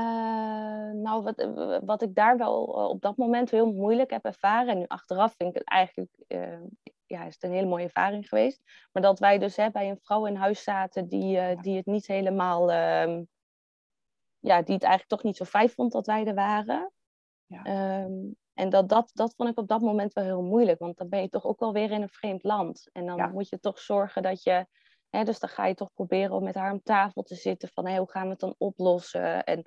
Eh, 0.00 0.90
nou, 0.92 1.22
wat, 1.22 1.48
wat 1.84 2.02
ik 2.02 2.14
daar 2.14 2.36
wel 2.36 2.78
uh, 2.78 2.88
op 2.88 3.00
dat 3.00 3.16
moment 3.16 3.50
heel 3.50 3.72
moeilijk 3.72 4.10
heb 4.10 4.24
ervaren, 4.24 4.68
en 4.68 4.78
nu 4.78 4.84
achteraf 4.86 5.34
vind 5.36 5.50
ik 5.50 5.54
het 5.58 5.68
eigenlijk, 5.68 6.10
uh, 6.28 6.60
ja, 7.06 7.24
is 7.24 7.34
het 7.34 7.42
een 7.42 7.52
hele 7.52 7.66
mooie 7.66 7.84
ervaring 7.84 8.28
geweest, 8.28 8.62
maar 8.92 9.02
dat 9.02 9.18
wij 9.18 9.38
dus 9.38 9.56
hè, 9.56 9.70
bij 9.70 9.90
een 9.90 9.98
vrouw 10.00 10.26
in 10.26 10.36
huis 10.36 10.62
zaten 10.62 11.08
die, 11.08 11.36
uh, 11.36 11.60
die 11.60 11.76
het 11.76 11.86
niet 11.86 12.06
helemaal, 12.06 12.70
ehm, 12.70 13.22
ja, 14.38 14.62
die 14.62 14.74
het 14.74 14.84
eigenlijk 14.84 15.06
toch 15.08 15.22
niet 15.22 15.36
zo 15.36 15.44
fijn 15.44 15.70
vond 15.70 15.92
dat 15.92 16.06
wij 16.06 16.26
er 16.26 16.34
waren. 16.34 16.92
Ja. 17.46 18.02
Um, 18.04 18.36
en 18.54 18.68
dat, 18.68 18.88
dat, 18.88 19.10
dat 19.14 19.34
vond 19.34 19.48
ik 19.50 19.58
op 19.58 19.68
dat 19.68 19.80
moment 19.80 20.12
wel 20.12 20.24
heel 20.24 20.42
moeilijk, 20.42 20.78
want 20.78 20.96
dan 20.96 21.08
ben 21.08 21.20
je 21.22 21.28
toch 21.28 21.44
ook 21.44 21.60
alweer 21.60 21.90
in 21.90 22.02
een 22.02 22.08
vreemd 22.08 22.42
land. 22.44 22.88
En 22.92 23.06
dan 23.06 23.16
Ja. 23.16 23.26
moet 23.26 23.48
je 23.48 23.60
toch 23.60 23.78
zorgen 23.78 24.22
dat 24.22 24.42
je, 24.42 24.66
hè, 25.10 25.24
dus 25.24 25.38
dan 25.38 25.48
ga 25.48 25.66
je 25.66 25.74
toch 25.74 25.92
proberen 25.92 26.32
om 26.32 26.42
met 26.42 26.54
haar 26.54 26.72
om 26.72 26.82
tafel 26.82 27.22
te 27.22 27.34
zitten 27.34 27.68
van 27.68 27.86
hé, 27.86 27.96
hoe 27.96 28.10
gaan 28.10 28.24
we 28.24 28.30
het 28.30 28.40
dan 28.40 28.54
oplossen? 28.58 29.44
En 29.44 29.62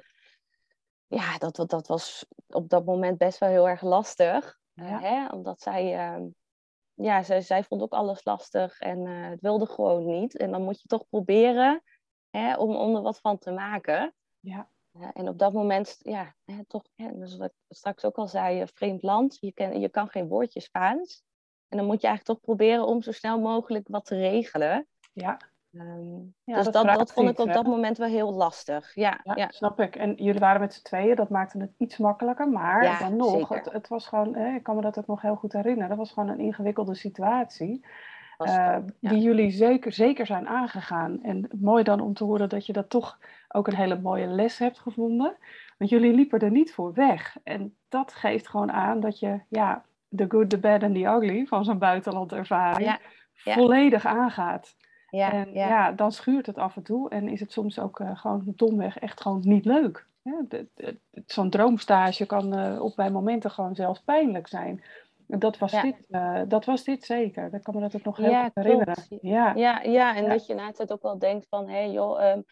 ja, 1.13 1.38
dat, 1.38 1.55
dat, 1.55 1.70
dat 1.70 1.88
was 1.88 2.25
op 2.48 2.70
dat 2.70 2.86
moment 2.86 3.17
best 3.17 3.38
wel 3.38 3.50
heel 3.50 3.70
erg 3.70 3.82
lastig. 3.82 4.60
Ja. 4.74 4.86
eh, 4.86 5.01
hè? 5.01 5.27
Omdat 5.27 5.62
zij, 5.62 5.98
ehm, 5.98 6.25
ja, 6.93 7.24
zij, 7.24 7.41
zij 7.41 7.63
vond 7.63 7.82
ook 7.82 7.93
alles 7.93 8.25
lastig 8.25 8.79
en 8.79 9.08
eh, 9.08 9.29
het 9.29 9.41
wilde 9.41 9.65
gewoon 9.65 10.05
niet. 10.05 10.38
En 10.38 10.51
dan 10.51 10.62
moet 10.63 10.82
je 10.82 10.88
toch 10.88 11.10
proberen 11.10 11.84
hè, 12.29 12.55
om, 12.55 12.75
om 12.75 12.96
er 12.96 13.01
wat 13.01 13.20
van 13.20 13.38
te 13.38 13.51
maken. 13.51 14.13
Ja. 14.39 14.72
Ja, 15.00 15.13
en 15.13 15.27
op 15.27 15.38
dat 15.38 15.53
moment, 15.53 16.00
ja, 16.01 16.36
hè, 16.46 16.65
toch, 16.65 16.84
hè, 16.96 17.17
dus 17.17 17.38
wat 17.38 17.50
ik 17.50 17.75
straks 17.75 18.05
ook 18.05 18.15
al 18.15 18.27
zei, 18.27 18.62
eh, 18.62 18.67
vreemd 18.74 19.03
land, 19.03 19.38
je, 19.39 19.51
ken, 19.51 19.79
je 19.79 19.89
kan 19.89 20.10
geen 20.10 20.27
woordje 20.27 20.60
Spaans. 20.60 21.24
En 21.67 21.77
dan 21.77 21.86
moet 21.88 22.01
je 22.01 22.08
eigenlijk 22.08 22.39
toch 22.39 22.55
proberen 22.55 22.86
om 22.86 23.01
zo 23.01 23.12
snel 23.12 23.39
mogelijk 23.39 23.88
wat 23.88 24.05
te 24.05 24.15
regelen. 24.15 24.88
Ja. 25.13 25.38
Um, 25.74 26.34
Ja, 26.44 26.56
dus 26.56 26.63
dat 26.63 26.74
dat, 26.74 26.82
vraagt 26.82 26.98
dat 26.98 27.13
vond 27.13 27.30
ik 27.30 27.39
op 27.39 27.48
hè? 27.48 27.53
dat 27.53 27.65
moment 27.65 27.98
wel 27.98 28.08
heel 28.08 28.34
lastig. 28.34 28.96
Ja, 28.96 29.20
Ja, 29.24 29.36
ja. 29.36 29.48
snap 29.50 29.80
ik. 29.80 29.96
En 29.96 30.13
jullie 30.15 30.39
waren 30.39 30.62
met 30.62 30.74
z'n 30.74 30.84
tweeën, 30.84 31.15
dat 31.15 31.30
maakte 31.30 31.58
het 31.58 31.72
iets 31.77 31.98
makkelijker. 31.98 32.50
Maar 32.50 32.84
Ja, 32.84 33.00
dan 33.00 33.15
nog, 33.15 33.50
het, 33.50 33.72
het 33.72 33.88
was 33.88 34.08
gewoon, 34.08 34.36
eh, 34.36 34.56
ik 34.56 34.63
kan 34.63 34.75
me 34.75 34.82
dat 34.82 34.98
ook 34.98 35.08
nog 35.08 35.22
heel 35.22 35.36
goed 35.36 35.53
herinneren, 35.53 35.89
dat 35.89 35.98
was 35.98 36.12
gewoon 36.12 36.30
een 36.30 36.39
ingewikkelde 36.39 36.96
situatie. 36.96 37.86
uh, 38.38 38.77
die 39.00 39.22
jullie 39.22 39.51
zeker, 39.51 39.92
zeker 39.92 40.25
zijn 40.25 40.48
aangegaan. 40.48 41.24
En 41.24 41.50
mooi 41.60 41.84
dan 41.84 42.00
om 42.00 42.13
te 42.13 42.24
horen 42.24 42.50
dat 42.50 42.65
je 42.65 42.74
dat 42.74 42.89
toch 42.89 43.20
ook 43.48 43.68
een 43.68 43.75
hele 43.75 44.00
mooie 44.00 44.27
les 44.27 44.58
hebt 44.58 44.80
gevonden. 44.80 45.38
Want 45.77 45.89
jullie 45.89 46.13
liepen 46.13 46.39
er 46.39 46.51
niet 46.51 46.74
voor 46.74 46.94
weg. 46.94 47.38
En 47.44 47.75
dat 47.89 48.13
geeft 48.13 48.48
gewoon 48.48 48.72
aan 48.72 49.00
dat 49.00 49.20
je 49.20 49.39
ja, 49.50 49.86
the 50.15 50.25
good, 50.27 50.50
the 50.50 50.60
bad 50.60 50.84
and 50.84 50.96
the 50.96 51.03
ugly 51.06 51.46
van 51.46 51.65
zo'n 51.65 51.77
buitenlandervaring 51.77 53.00
volledig 53.34 54.06
aangaat. 54.06 54.75
Ja, 55.17 55.32
en 55.32 55.53
ja. 55.53 55.91
dan 55.91 56.12
schuurt 56.12 56.46
het 56.46 56.58
af 56.58 56.75
en 56.75 56.84
toe 56.84 57.10
en 57.10 57.27
is 57.27 57.39
het 57.39 57.51
soms 57.51 57.79
ook 57.79 58.00
uh, 58.00 58.17
gewoon 58.17 58.43
domweg 58.46 59.00
echt 59.00 59.22
gewoon 59.22 59.41
niet 59.43 59.65
leuk. 59.65 60.08
Zo'n 61.25 61.50
droomstage 61.50 62.25
kan 62.25 62.60
uh, 62.60 62.82
op 62.82 62.96
bij 62.96 63.12
momenten 63.12 63.51
gewoon 63.51 63.75
zelfs 63.75 64.00
pijnlijk 64.00 64.48
zijn. 64.48 64.84
En 65.27 65.39
dat 65.39 65.58
was, 65.58 65.72
dit, 65.72 66.05
uh, 66.10 66.41
dat 66.48 66.65
was 66.65 66.84
dit 66.84 67.03
zeker. 67.03 67.51
Dat 67.51 67.62
kan 67.62 67.75
me 67.75 67.82
dat 67.82 67.96
ook 67.96 68.03
nog 68.03 68.17
heel 68.17 68.43
goed 68.43 68.51
herinneren. 68.53 68.96
Ja, 69.22 69.53
ja, 69.55 69.82
ja 69.82 70.15
en 70.15 70.29
dat 70.29 70.46
je 70.46 70.53
na 70.53 70.67
het 70.67 70.91
ook 70.91 71.01
wel 71.01 71.20
denkt 71.20 71.48
van, 71.50 71.67
hé 71.67 71.74
hey, 71.74 71.91
joh, 71.91 72.32
um, 72.32 72.43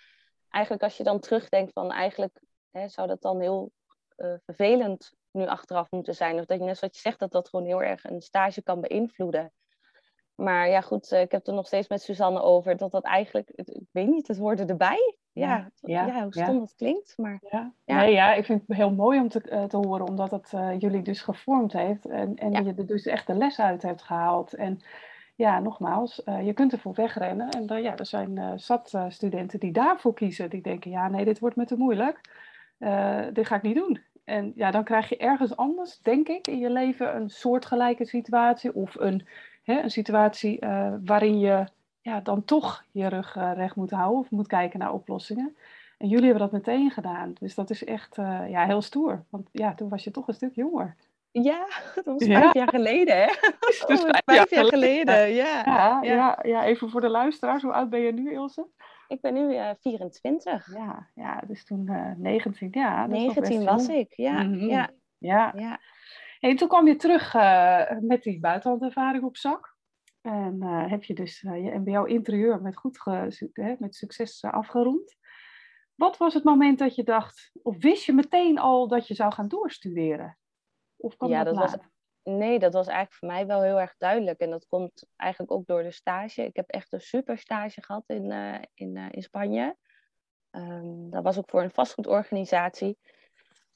eigenlijk 0.49 0.83
als 0.83 0.97
je 0.97 1.03
dan 1.03 1.19
terugdenkt 1.19 1.73
van 1.73 1.91
eigenlijk 1.91 2.41
hè, 2.71 2.87
zou 2.87 3.07
dat 3.07 3.21
dan 3.21 3.39
heel 3.39 3.71
vervelend 4.45 5.13
nu 5.31 5.47
achteraf 5.47 5.91
moeten 5.91 6.15
zijn. 6.15 6.39
Of 6.39 6.45
dat 6.45 6.59
je 6.59 6.65
net 6.65 6.77
zoals 6.77 6.95
je 6.95 7.01
zegt, 7.01 7.19
dat 7.19 7.31
dat 7.31 7.49
gewoon 7.49 7.65
heel 7.65 7.83
erg 7.83 8.03
een 8.03 8.21
stage 8.21 8.63
kan 8.63 8.81
beïnvloeden. 8.81 9.51
Maar 10.41 10.69
ja, 10.69 10.81
goed, 10.81 11.11
ik 11.11 11.31
heb 11.31 11.31
het 11.31 11.47
er 11.47 11.53
nog 11.53 11.67
steeds 11.67 11.87
met 11.87 12.01
Suzanne 12.01 12.41
over 12.41 12.77
dat 12.77 12.91
dat 12.91 13.03
eigenlijk, 13.03 13.49
ik 13.49 13.87
weet 13.91 14.07
niet, 14.07 14.27
het 14.27 14.37
worden 14.37 14.67
erbij 14.67 15.15
ja, 15.33 15.71
ja, 15.81 16.05
ja, 16.05 16.23
hoe 16.23 16.33
stom 16.33 16.59
dat 16.59 16.75
klinkt. 16.75 17.17
Maar, 17.17 17.41
ja. 17.49 17.73
Nee, 17.85 18.11
ja, 18.11 18.33
ik 18.33 18.45
vind 18.45 18.63
het 18.67 18.77
heel 18.77 18.91
mooi 18.91 19.19
om 19.19 19.29
te, 19.29 19.41
uh, 19.51 19.63
te 19.63 19.77
horen, 19.77 20.07
omdat 20.07 20.31
het 20.31 20.51
uh, 20.55 20.79
jullie 20.79 21.01
dus 21.01 21.21
gevormd 21.21 21.73
heeft 21.73 22.05
en, 22.05 22.35
en 22.35 22.65
je 22.65 22.73
er 22.77 22.85
dus 22.85 23.05
echt 23.05 23.27
de 23.27 23.33
les 23.33 23.59
uit 23.59 23.81
hebt 23.81 24.01
gehaald. 24.01 24.53
En 24.53 24.79
ja, 25.35 25.59
nogmaals, 25.59 26.21
uh, 26.25 26.45
je 26.45 26.53
kunt 26.53 26.71
ervoor 26.71 26.93
wegrennen. 26.93 27.49
En 27.49 27.65
dan, 27.65 27.81
ja, 27.81 27.97
er 27.97 28.05
zijn 28.05 28.59
zat 28.59 28.97
studenten 29.07 29.59
die 29.59 29.71
daarvoor 29.71 30.13
kiezen. 30.13 30.49
Die 30.49 30.61
denken, 30.61 30.91
ja, 30.91 31.09
nee, 31.09 31.25
dit 31.25 31.39
wordt 31.39 31.55
me 31.55 31.65
te 31.65 31.77
moeilijk. 31.77 32.21
dit 33.33 33.47
ga 33.47 33.55
ik 33.55 33.61
niet 33.61 33.75
doen. 33.75 34.01
En 34.23 34.51
ja, 34.55 34.71
dan 34.71 34.83
krijg 34.83 35.09
je 35.09 35.17
ergens 35.17 35.55
anders, 35.55 35.99
denk 35.99 36.27
ik, 36.27 36.47
in 36.47 36.59
je 36.59 36.69
leven 36.69 37.15
een 37.15 37.29
soortgelijke 37.29 38.05
situatie. 38.05 38.75
Of 38.75 38.95
een, 38.95 39.27
hè, 39.63 39.81
een 39.81 39.91
situatie 39.91 40.59
waarin 41.03 41.39
je 41.39 41.65
ja, 42.01 42.19
dan 42.19 42.45
toch 42.45 42.83
je 42.91 43.07
rug 43.07 43.35
uh, 43.35 43.51
recht 43.55 43.75
moet 43.75 43.91
houden 43.91 44.19
of 44.19 44.31
moet 44.31 44.47
kijken 44.47 44.79
naar 44.79 44.93
oplossingen. 44.93 45.55
En 45.97 46.07
jullie 46.07 46.25
hebben 46.25 46.49
dat 46.49 46.51
meteen 46.51 46.91
gedaan. 46.91 47.33
Dus 47.39 47.55
dat 47.55 47.69
is 47.69 47.83
echt 47.83 48.17
uh, 48.17 48.49
ja, 48.49 48.65
heel 48.65 48.81
stoer. 48.81 49.23
Want 49.29 49.49
ja, 49.51 49.73
toen 49.73 49.89
was 49.89 50.03
je 50.03 50.11
toch 50.11 50.27
een 50.27 50.33
stuk 50.33 50.55
jonger. 50.55 50.95
Ja, 51.31 51.67
dat 51.95 52.05
was 52.05 52.25
vijf 52.25 52.53
jaar 52.53 52.69
geleden, 52.69 53.17
hè? 53.17 53.25
Dus 53.67 54.01
vijf, 54.01 54.21
vijf 54.25 54.49
jaar, 54.49 54.65
geleden, 54.65 55.29
ja. 55.33 55.61
Ja, 55.65 55.99
ja. 56.01 56.39
ja. 56.43 56.65
even 56.65 56.89
voor 56.89 57.01
de 57.01 57.09
luisteraars. 57.09 57.63
Hoe 57.63 57.73
oud 57.73 57.89
ben 57.89 57.99
je 57.99 58.13
nu, 58.13 58.31
Ilse? 58.31 58.67
Ik 59.07 59.21
ben 59.21 59.33
nu 59.33 59.53
uh, 59.53 59.69
24. 59.79 60.73
Ja, 60.73 61.07
ja, 61.15 61.41
dus 61.47 61.65
toen 61.65 61.87
uh, 61.89 62.11
19. 62.17 62.67
Ja, 62.71 63.07
19 63.07 63.63
was 63.63 63.87
ik, 63.87 64.13
ja. 64.15 64.43
Mm 64.43 64.53
-hmm. 64.53 64.69
ja. 64.69 64.89
ja. 65.55 65.79
En 66.41 66.55
toen 66.55 66.67
kwam 66.67 66.87
je 66.87 66.95
terug 66.95 67.33
met 67.99 68.23
die 68.23 68.39
buitenlandervaring 68.39 69.23
op 69.23 69.37
zak. 69.37 69.75
En 70.21 70.57
uh, 70.59 70.89
heb 70.89 71.03
je 71.03 71.13
dus 71.13 71.41
uh, 71.41 71.63
je 71.63 71.79
MBO-interieur 71.79 72.61
met, 72.61 72.77
goed 72.77 72.99
hè, 73.51 73.75
met 73.79 73.95
succes 73.95 74.43
afgerond. 74.43 75.15
Wat 75.95 76.17
was 76.17 76.33
het 76.33 76.43
moment 76.43 76.79
dat 76.79 76.95
je 76.95 77.03
dacht, 77.03 77.51
of 77.61 77.77
wist 77.77 78.05
je 78.05 78.13
meteen 78.13 78.59
al 78.59 78.87
dat 78.87 79.07
je 79.07 79.13
zou 79.13 79.33
gaan 79.33 79.47
doorstuderen? 79.47 80.37
Of 80.95 81.15
kwam 81.15 81.29
ja, 81.29 81.43
dat, 81.43 81.55
was, 81.55 81.75
Nee, 82.23 82.59
dat 82.59 82.73
was 82.73 82.87
eigenlijk 82.87 83.17
voor 83.17 83.27
mij 83.27 83.45
wel 83.45 83.61
heel 83.61 83.79
erg 83.79 83.95
duidelijk. 83.97 84.39
En 84.39 84.49
dat 84.49 84.67
komt 84.67 85.05
eigenlijk 85.15 85.51
ook 85.51 85.65
door 85.65 85.83
de 85.83 85.91
stage. 85.91 86.45
Ik 86.45 86.55
heb 86.55 86.69
echt 86.69 86.93
een 86.93 87.01
super 87.01 87.37
stage 87.37 87.81
gehad 87.81 88.03
in, 88.07 88.31
in, 88.73 88.97
in 88.97 89.21
Spanje. 89.21 89.75
Um, 90.51 91.09
dat 91.09 91.23
was 91.23 91.37
ook 91.37 91.49
voor 91.49 91.63
een 91.63 91.71
vastgoedorganisatie. 91.71 92.97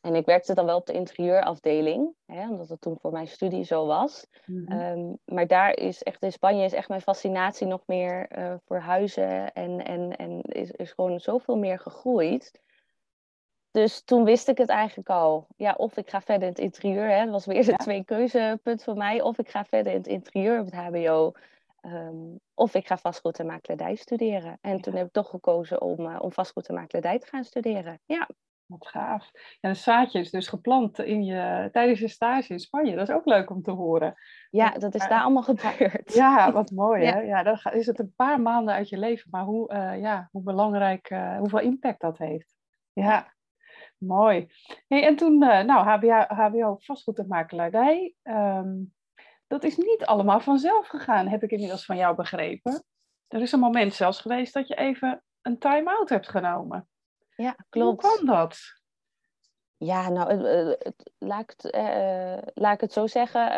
En 0.05 0.15
ik 0.15 0.25
werkte 0.25 0.53
dan 0.53 0.65
wel 0.65 0.77
op 0.77 0.85
de 0.85 0.93
interieurafdeling, 0.93 2.13
hè, 2.25 2.49
omdat 2.49 2.69
het 2.69 2.81
toen 2.81 2.97
voor 3.01 3.11
mijn 3.11 3.27
studie 3.27 3.63
zo 3.63 3.85
was. 3.85 4.27
Mhm. 4.45 4.71
Ehm, 4.71 5.13
maar 5.25 5.47
daar 5.47 5.77
is 5.77 6.03
echt, 6.03 6.23
in 6.23 6.31
Spanje 6.31 6.65
is 6.65 6.73
echt 6.73 6.89
mijn 6.89 7.01
fascinatie 7.01 7.67
nog 7.67 7.81
meer 7.85 8.37
uh, 8.37 8.53
voor 8.65 8.77
huizen 8.77 9.53
en, 9.53 9.85
en, 9.85 10.15
en 10.15 10.41
is, 10.41 10.71
is 10.71 10.91
gewoon 10.91 11.19
zoveel 11.19 11.57
meer 11.57 11.79
gegroeid. 11.79 12.59
Dus 13.71 14.01
toen 14.01 14.23
wist 14.23 14.47
ik 14.47 14.57
het 14.57 14.69
eigenlijk 14.69 15.09
al. 15.09 15.47
Ja, 15.55 15.73
of 15.77 15.97
ik 15.97 16.09
ga 16.09 16.21
verder 16.21 16.47
in 16.47 16.53
het 16.53 16.63
interieur. 16.63 17.09
Hè. 17.09 17.23
Dat 17.23 17.31
was 17.31 17.45
weer 17.45 17.65
de 17.65 17.75
twee 17.75 18.03
keuzepunten 18.03 18.85
voor 18.85 18.97
mij. 18.97 19.21
Of 19.21 19.37
ik 19.37 19.49
ga 19.49 19.65
verder 19.65 19.91
in 19.91 19.97
het 19.97 20.07
interieur 20.07 20.59
op 20.59 20.65
het 20.65 20.75
HBO. 20.75 21.31
Um, 21.81 22.39
of 22.53 22.75
ik 22.75 22.87
ga 22.87 22.97
vastgoed 22.97 23.39
en 23.39 23.45
makelaardij 23.45 23.95
studeren. 23.95 24.57
En 24.61 24.81
toen 24.81 24.95
heb 24.95 25.07
ik 25.07 25.13
toch 25.13 25.29
gekozen 25.29 25.81
om, 25.81 25.99
uh, 25.99 26.17
om 26.19 26.31
vastgoed 26.31 26.67
en 26.67 26.75
makelaardij 26.75 27.19
te 27.19 27.27
gaan 27.27 27.43
studeren. 27.43 27.99
Ja. 28.05 28.29
Wat 28.65 28.87
gaaf. 28.87 29.29
Ja, 29.59 29.69
een 29.69 29.75
zaadje 29.75 30.19
is 30.19 30.31
dus 30.31 30.47
geplant 30.47 30.99
in 30.99 31.23
je, 31.23 31.69
tijdens 31.71 31.99
je 31.99 32.07
stage 32.07 32.53
in 32.53 32.59
Spanje. 32.59 32.95
Dat 32.95 33.09
is 33.09 33.15
ook 33.15 33.25
leuk 33.25 33.49
om 33.49 33.61
te 33.61 33.71
horen. 33.71 34.15
Ja, 34.49 34.69
dat 34.69 34.95
is 34.95 35.07
daar 35.07 35.21
allemaal 35.21 35.43
gebeurd. 35.43 36.13
Ja, 36.13 36.51
wat 36.51 36.71
mooi 36.85 37.05
hè. 37.05 37.19
Ja, 37.19 37.43
dan 37.43 37.59
is 37.71 37.85
het 37.85 37.99
een 37.99 38.13
paar 38.15 38.41
maanden 38.41 38.73
uit 38.73 38.89
je 38.89 38.97
leven. 38.97 39.27
Maar 39.31 39.43
hoe, 39.43 39.73
uh, 39.73 39.99
ja, 40.01 40.29
hoe 40.31 40.43
belangrijk, 40.43 41.09
uh, 41.09 41.37
hoeveel 41.37 41.59
impact 41.59 42.01
dat 42.01 42.17
heeft. 42.17 42.55
Ja, 42.93 43.33
mooi. 43.97 44.47
Hey, 44.87 45.05
en 45.05 45.15
toen, 45.15 45.37
nou, 45.37 45.87
HBO, 45.87 46.25
HBO 46.27 46.75
vastgoed 46.79 47.19
en 47.19 47.27
makelaardij. 47.27 48.15
Um, 48.23 48.93
dat 49.47 49.63
is 49.63 49.77
niet 49.77 50.05
allemaal 50.05 50.39
vanzelf 50.39 50.87
gegaan, 50.87 51.27
heb 51.27 51.43
ik 51.43 51.51
inmiddels 51.51 51.85
van 51.85 51.97
jou 51.97 52.15
begrepen. 52.15 52.83
Er 53.27 53.41
is 53.41 53.51
een 53.51 53.59
moment 53.59 53.93
zelfs 53.93 54.21
geweest 54.21 54.53
dat 54.53 54.67
je 54.67 54.75
even 54.75 55.23
een 55.41 55.57
time-out 55.57 56.09
hebt 56.09 56.29
genomen. 56.29 56.87
Ja, 57.35 57.55
klopt. 57.69 58.01
Hoe 58.01 58.15
kan 58.15 58.25
dat? 58.25 58.57
Ja, 59.77 60.09
nou, 60.09 60.45
het, 60.47 61.11
laat, 61.17 61.41
ik 61.41 61.53
het, 61.57 61.75
uh, 61.75 62.37
laat 62.53 62.73
ik 62.73 62.81
het 62.81 62.93
zo 62.93 63.07
zeggen. 63.07 63.51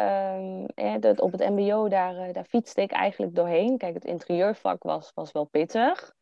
Uh, 0.76 0.96
dat 1.00 1.20
op 1.20 1.32
het 1.32 1.50
MBO, 1.50 1.88
daar, 1.88 2.28
uh, 2.28 2.34
daar 2.34 2.46
fietste 2.46 2.82
ik 2.82 2.92
eigenlijk 2.92 3.36
doorheen. 3.36 3.78
Kijk, 3.78 3.94
het 3.94 4.06
interieurvak 4.06 4.84
was, 4.84 5.12
was 5.14 5.32
wel 5.32 5.46
pittig. 5.46 6.16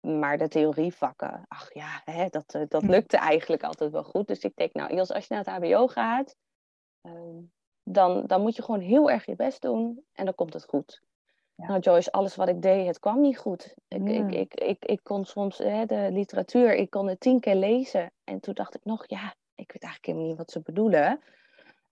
Maar 0.00 0.38
de 0.38 0.48
theorievakken, 0.48 1.44
ach 1.48 1.74
ja, 1.74 2.02
hè, 2.04 2.28
dat, 2.28 2.58
dat 2.68 2.82
hm. 2.82 2.90
lukte 2.90 3.16
eigenlijk 3.16 3.62
altijd 3.62 3.92
wel 3.92 4.04
goed. 4.04 4.26
Dus 4.26 4.40
ik 4.40 4.56
denk, 4.56 4.74
nou, 4.74 4.98
als 4.98 5.08
je 5.08 5.34
naar 5.34 5.44
het 5.44 5.64
HBO 5.64 5.86
gaat, 5.86 6.36
ehm, 7.00 7.40
dan, 7.82 8.26
dan 8.26 8.40
moet 8.40 8.56
je 8.56 8.62
gewoon 8.62 8.80
heel 8.80 9.10
erg 9.10 9.26
je 9.26 9.36
best 9.36 9.62
doen 9.62 10.04
en 10.12 10.24
dan 10.24 10.34
komt 10.34 10.52
het 10.52 10.64
goed. 10.64 11.02
Nou 11.56 11.78
Joyce, 11.78 12.12
alles 12.12 12.36
wat 12.36 12.48
ik 12.48 12.62
deed, 12.62 12.86
het 12.86 12.98
kwam 12.98 13.20
niet 13.20 13.38
goed. 13.38 13.74
Ik, 13.88 14.08
ik, 14.08 14.32
ik, 14.32 14.54
ik, 14.54 14.84
ik, 14.84 15.00
kon 15.02 15.24
soms 15.24 15.58
hè, 15.58 15.86
de 15.86 16.08
literatuur, 16.10 16.74
ik 16.74 16.90
kon 16.90 17.08
het 17.08 17.20
tien 17.20 17.40
keer 17.40 17.54
lezen. 17.54 18.12
En 18.24 18.40
toen 18.40 18.54
dacht 18.54 18.74
ik 18.74 18.84
nog, 18.84 19.04
ja, 19.06 19.34
ik 19.54 19.72
weet 19.72 19.82
eigenlijk 19.82 20.06
helemaal 20.06 20.26
niet 20.26 20.36
wat 20.36 20.50
ze 20.50 20.60
bedoelen. 20.60 21.20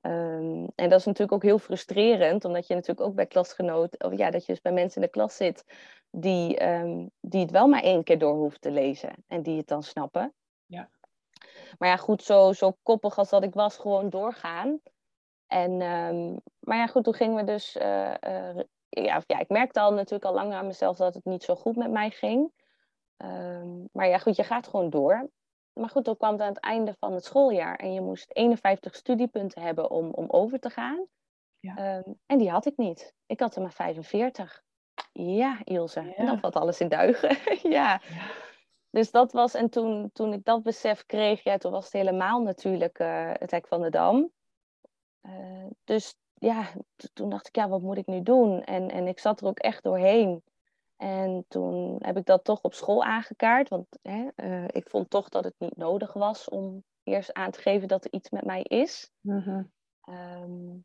Um, 0.07 0.69
en 0.75 0.89
dat 0.89 0.99
is 0.99 1.05
natuurlijk 1.05 1.33
ook 1.33 1.43
heel 1.43 1.59
frustrerend, 1.59 2.45
omdat 2.45 2.67
je 2.67 2.75
natuurlijk 2.75 3.07
ook 3.07 3.15
bij 3.15 3.27
klasgenoten, 3.27 4.05
of 4.05 4.19
ja, 4.19 4.31
dat 4.31 4.47
je 4.47 4.53
dus 4.53 4.61
bij 4.61 4.73
mensen 4.73 5.01
in 5.01 5.07
de 5.07 5.13
klas 5.13 5.37
zit 5.37 5.65
die, 6.11 6.67
um, 6.69 7.11
die 7.21 7.41
het 7.41 7.51
wel 7.51 7.67
maar 7.67 7.83
één 7.83 8.05
keer 8.05 8.19
door 8.19 8.35
hoeft 8.35 8.61
te 8.61 8.71
lezen 8.71 9.25
en 9.27 9.43
die 9.43 9.57
het 9.57 9.67
dan 9.67 9.83
snappen. 9.83 10.35
Ja. 10.67 10.91
Maar 11.79 11.89
ja, 11.89 11.97
goed, 11.97 12.23
zo, 12.23 12.53
zo 12.53 12.77
koppig 12.83 13.19
als 13.19 13.31
dat 13.31 13.43
ik 13.43 13.55
was, 13.55 13.77
gewoon 13.77 14.11
doorgaan. 14.11 14.81
En, 15.47 15.71
um, 15.71 16.41
maar 16.59 16.77
ja, 16.77 16.87
goed, 16.87 17.05
toen 17.05 17.15
gingen 17.15 17.37
we 17.37 17.45
dus 17.45 17.77
uh, 17.77 18.15
uh, 18.29 18.59
ja, 19.03 19.23
ja, 19.27 19.39
ik 19.39 19.49
merkte 19.49 19.81
al 19.81 19.93
natuurlijk 19.93 20.25
al 20.25 20.35
lang 20.35 20.53
aan 20.53 20.67
mezelf 20.67 20.97
dat 20.97 21.15
het 21.15 21.25
niet 21.25 21.43
zo 21.43 21.55
goed 21.55 21.77
met 21.77 21.91
mij 21.91 22.11
ging. 22.11 22.53
Um, 23.17 23.89
maar 23.93 24.09
ja, 24.09 24.19
goed, 24.19 24.37
je 24.37 24.45
gaat 24.45 24.69
gewoon 24.69 24.91
door. 24.91 25.31
Maar 25.73 25.89
goed, 25.89 26.05
dan 26.05 26.17
kwam 26.17 26.33
het 26.33 26.41
aan 26.41 26.49
het 26.49 26.61
einde 26.61 26.97
van 26.99 27.13
het 27.13 27.25
schooljaar 27.25 27.77
en 27.77 27.93
je 27.93 28.01
moest 28.01 28.37
51 28.37 28.95
studiepunten 28.95 29.63
hebben 29.63 29.91
om, 29.91 30.11
om 30.11 30.31
over 30.31 30.59
te 30.59 30.71
gaan. 30.71 31.07
Ja. 31.59 31.97
Um, 31.97 32.19
en 32.27 32.39
die 32.39 32.51
had 32.51 32.67
ik 32.67 32.77
niet. 32.77 33.15
Ik 33.27 33.41
had 33.41 33.57
er 33.57 33.63
maar 33.63 33.73
45. 33.73 34.63
Ja, 35.13 35.61
Ilse. 35.65 36.03
Ja. 36.03 36.15
En 36.15 36.27
dan 36.27 36.39
valt 36.39 36.57
alles 36.57 36.81
in 36.81 36.89
duigen. 36.89 37.37
ja. 37.71 38.01
ja. 38.09 38.31
Dus 38.91 39.11
dat 39.11 39.33
was, 39.33 39.55
en 39.55 39.71
toen, 39.71 40.11
toen 40.13 40.33
ik 40.33 40.45
dat 40.45 40.63
besef 40.63 41.07
kreeg, 41.07 41.43
ja, 41.45 41.59
toen 41.59 41.73
was 41.73 41.85
het 41.85 41.93
helemaal 41.93 42.43
natuurlijk 42.43 42.99
uh, 42.99 43.31
het 43.33 43.51
hek 43.51 43.67
van 43.67 43.83
de 43.83 43.91
dam. 43.91 44.33
Uh, 45.23 45.67
dus 45.85 46.17
ja, 46.45 46.73
toen 47.13 47.31
dacht 47.31 47.49
ik, 47.49 47.57
ja, 47.57 47.69
wat 47.69 47.83
moet 47.83 47.97
ik 47.97 48.07
nu 48.07 48.23
doen? 48.23 48.63
En, 48.63 48.91
en 48.91 49.07
ik 49.07 49.19
zat 49.19 49.41
er 49.41 49.47
ook 49.47 49.59
echt 49.59 49.83
doorheen. 49.83 50.43
En 50.97 51.45
toen 51.49 51.97
heb 51.99 52.17
ik 52.17 52.25
dat 52.25 52.45
toch 52.45 52.63
op 52.63 52.75
school 52.75 53.05
aangekaart. 53.05 53.69
Want 53.69 53.87
hè, 54.03 54.29
uh, 54.37 54.65
ik 54.71 54.89
vond 54.89 55.11
toch 55.11 55.29
dat 55.29 55.45
het 55.45 55.55
niet 55.59 55.77
nodig 55.77 56.13
was 56.13 56.49
om 56.49 56.85
eerst 57.03 57.33
aan 57.33 57.51
te 57.51 57.61
geven 57.61 57.89
dat 57.89 58.05
er 58.05 58.13
iets 58.13 58.31
met 58.31 58.45
mij 58.45 58.63
is. 58.63 59.11
Mm-hmm. 59.21 59.73
Um, 60.09 60.85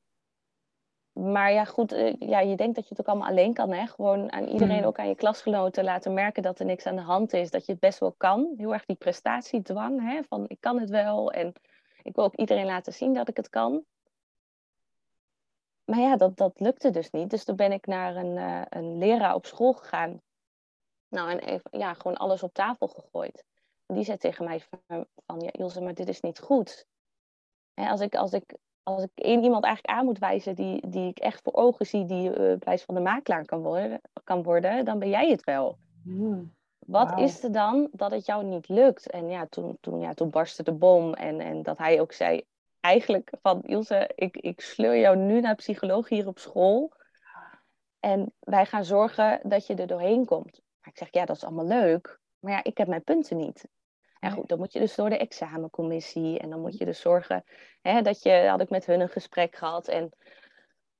maar 1.11 1.51
ja, 1.51 1.65
goed, 1.65 1.93
uh, 1.93 2.13
ja, 2.19 2.39
je 2.39 2.55
denkt 2.55 2.75
dat 2.75 2.83
je 2.83 2.89
het 2.89 2.99
ook 2.99 3.07
allemaal 3.07 3.29
alleen 3.29 3.53
kan. 3.53 3.73
Hè? 3.73 3.87
Gewoon 3.87 4.31
aan 4.31 4.47
iedereen, 4.47 4.79
mm. 4.79 4.83
ook 4.83 4.99
aan 4.99 5.07
je 5.07 5.15
klasgenoten 5.15 5.83
laten 5.83 6.13
merken 6.13 6.43
dat 6.43 6.59
er 6.59 6.65
niks 6.65 6.85
aan 6.85 6.95
de 6.95 7.01
hand 7.01 7.33
is. 7.33 7.51
Dat 7.51 7.65
je 7.65 7.71
het 7.71 7.81
best 7.81 7.99
wel 7.99 8.13
kan. 8.17 8.53
Heel 8.57 8.73
erg 8.73 8.85
die 8.85 8.95
prestatiedwang. 8.95 10.01
Hè? 10.01 10.23
Van 10.23 10.45
ik 10.47 10.57
kan 10.59 10.79
het 10.79 10.89
wel. 10.89 11.31
En 11.31 11.53
ik 12.03 12.15
wil 12.15 12.23
ook 12.23 12.35
iedereen 12.35 12.65
laten 12.65 12.93
zien 12.93 13.13
dat 13.13 13.27
ik 13.27 13.37
het 13.37 13.49
kan. 13.49 13.83
Maar 15.89 15.99
ja, 15.99 16.15
dat, 16.15 16.37
dat 16.37 16.59
lukte 16.59 16.89
dus 16.89 17.11
niet. 17.11 17.29
Dus 17.29 17.43
toen 17.43 17.55
ben 17.55 17.71
ik 17.71 17.85
naar 17.85 18.15
een, 18.15 18.35
uh, 18.35 18.61
een 18.69 18.97
leraar 18.97 19.35
op 19.35 19.45
school 19.45 19.73
gegaan. 19.73 20.21
Nou, 21.07 21.29
en 21.31 21.39
even, 21.39 21.79
ja, 21.79 21.93
gewoon 21.93 22.17
alles 22.17 22.43
op 22.43 22.53
tafel 22.53 22.87
gegooid. 22.87 23.45
En 23.85 23.95
die 23.95 24.03
zei 24.03 24.17
tegen 24.17 24.45
mij 24.45 24.59
van, 24.59 25.05
van 25.25 25.39
ja, 25.39 25.51
Ilse, 25.51 25.81
maar 25.81 25.93
dit 25.93 26.07
is 26.07 26.21
niet 26.21 26.39
goed. 26.39 26.85
Hè, 27.73 27.89
als, 27.89 28.01
ik, 28.01 28.15
als, 28.15 28.33
ik, 28.33 28.57
als 28.83 29.03
ik 29.03 29.11
één 29.15 29.43
iemand 29.43 29.63
eigenlijk 29.63 29.97
aan 29.97 30.05
moet 30.05 30.19
wijzen 30.19 30.55
die, 30.55 30.89
die 30.89 31.09
ik 31.09 31.19
echt 31.19 31.41
voor 31.41 31.53
ogen 31.53 31.85
zie, 31.85 32.05
die 32.05 32.37
uh, 32.37 32.77
van 32.77 32.95
de 32.95 33.01
makelaar 33.01 33.45
kan 33.45 33.61
worden, 33.61 34.01
kan 34.23 34.43
worden, 34.43 34.85
dan 34.85 34.99
ben 34.99 35.09
jij 35.09 35.29
het 35.29 35.43
wel. 35.43 35.77
Hmm. 36.03 36.53
Wat 36.85 37.19
is 37.19 37.43
er 37.43 37.51
dan 37.51 37.87
dat 37.91 38.11
het 38.11 38.25
jou 38.25 38.43
niet 38.43 38.67
lukt? 38.67 39.09
En 39.09 39.29
ja, 39.29 39.47
toen, 39.47 39.77
toen, 39.81 39.99
ja, 39.99 40.13
toen 40.13 40.29
barstte 40.29 40.63
de 40.63 40.71
bom. 40.71 41.13
En, 41.13 41.39
en 41.39 41.63
dat 41.63 41.77
hij 41.77 42.01
ook 42.01 42.11
zei, 42.11 42.45
eigenlijk 42.79 43.31
van 43.41 43.61
Ilse, 43.61 44.11
ik, 44.15 44.37
ik 44.37 44.61
sleur 44.61 44.97
jou 44.97 45.15
nu 45.17 45.39
naar 45.39 45.55
psycholoog 45.55 46.09
hier 46.09 46.27
op 46.27 46.39
school. 46.39 46.93
En 47.99 48.33
wij 48.39 48.65
gaan 48.65 48.85
zorgen 48.85 49.39
dat 49.43 49.67
je 49.67 49.75
er 49.75 49.87
doorheen 49.87 50.25
komt. 50.25 50.61
Maar 50.79 50.89
ik 50.93 50.97
zeg, 50.97 51.07
ja, 51.11 51.25
dat 51.25 51.35
is 51.35 51.43
allemaal 51.43 51.67
leuk. 51.67 52.19
Maar 52.39 52.51
ja, 52.51 52.63
ik 52.63 52.77
heb 52.77 52.87
mijn 52.87 53.03
punten 53.03 53.37
niet. 53.37 53.67
En 54.19 54.31
goed, 54.31 54.49
dan 54.49 54.57
moet 54.57 54.73
je 54.73 54.79
dus 54.79 54.95
door 54.95 55.09
de 55.09 55.17
examencommissie. 55.17 56.39
En 56.39 56.49
dan 56.49 56.61
moet 56.61 56.77
je 56.77 56.85
dus 56.85 57.01
zorgen 57.01 57.43
hè, 57.81 58.01
dat 58.01 58.23
je, 58.23 58.47
had 58.47 58.61
ik 58.61 58.69
met 58.69 58.85
hun 58.85 58.99
een 58.99 59.09
gesprek 59.09 59.55
gehad. 59.55 59.87
En 59.87 60.11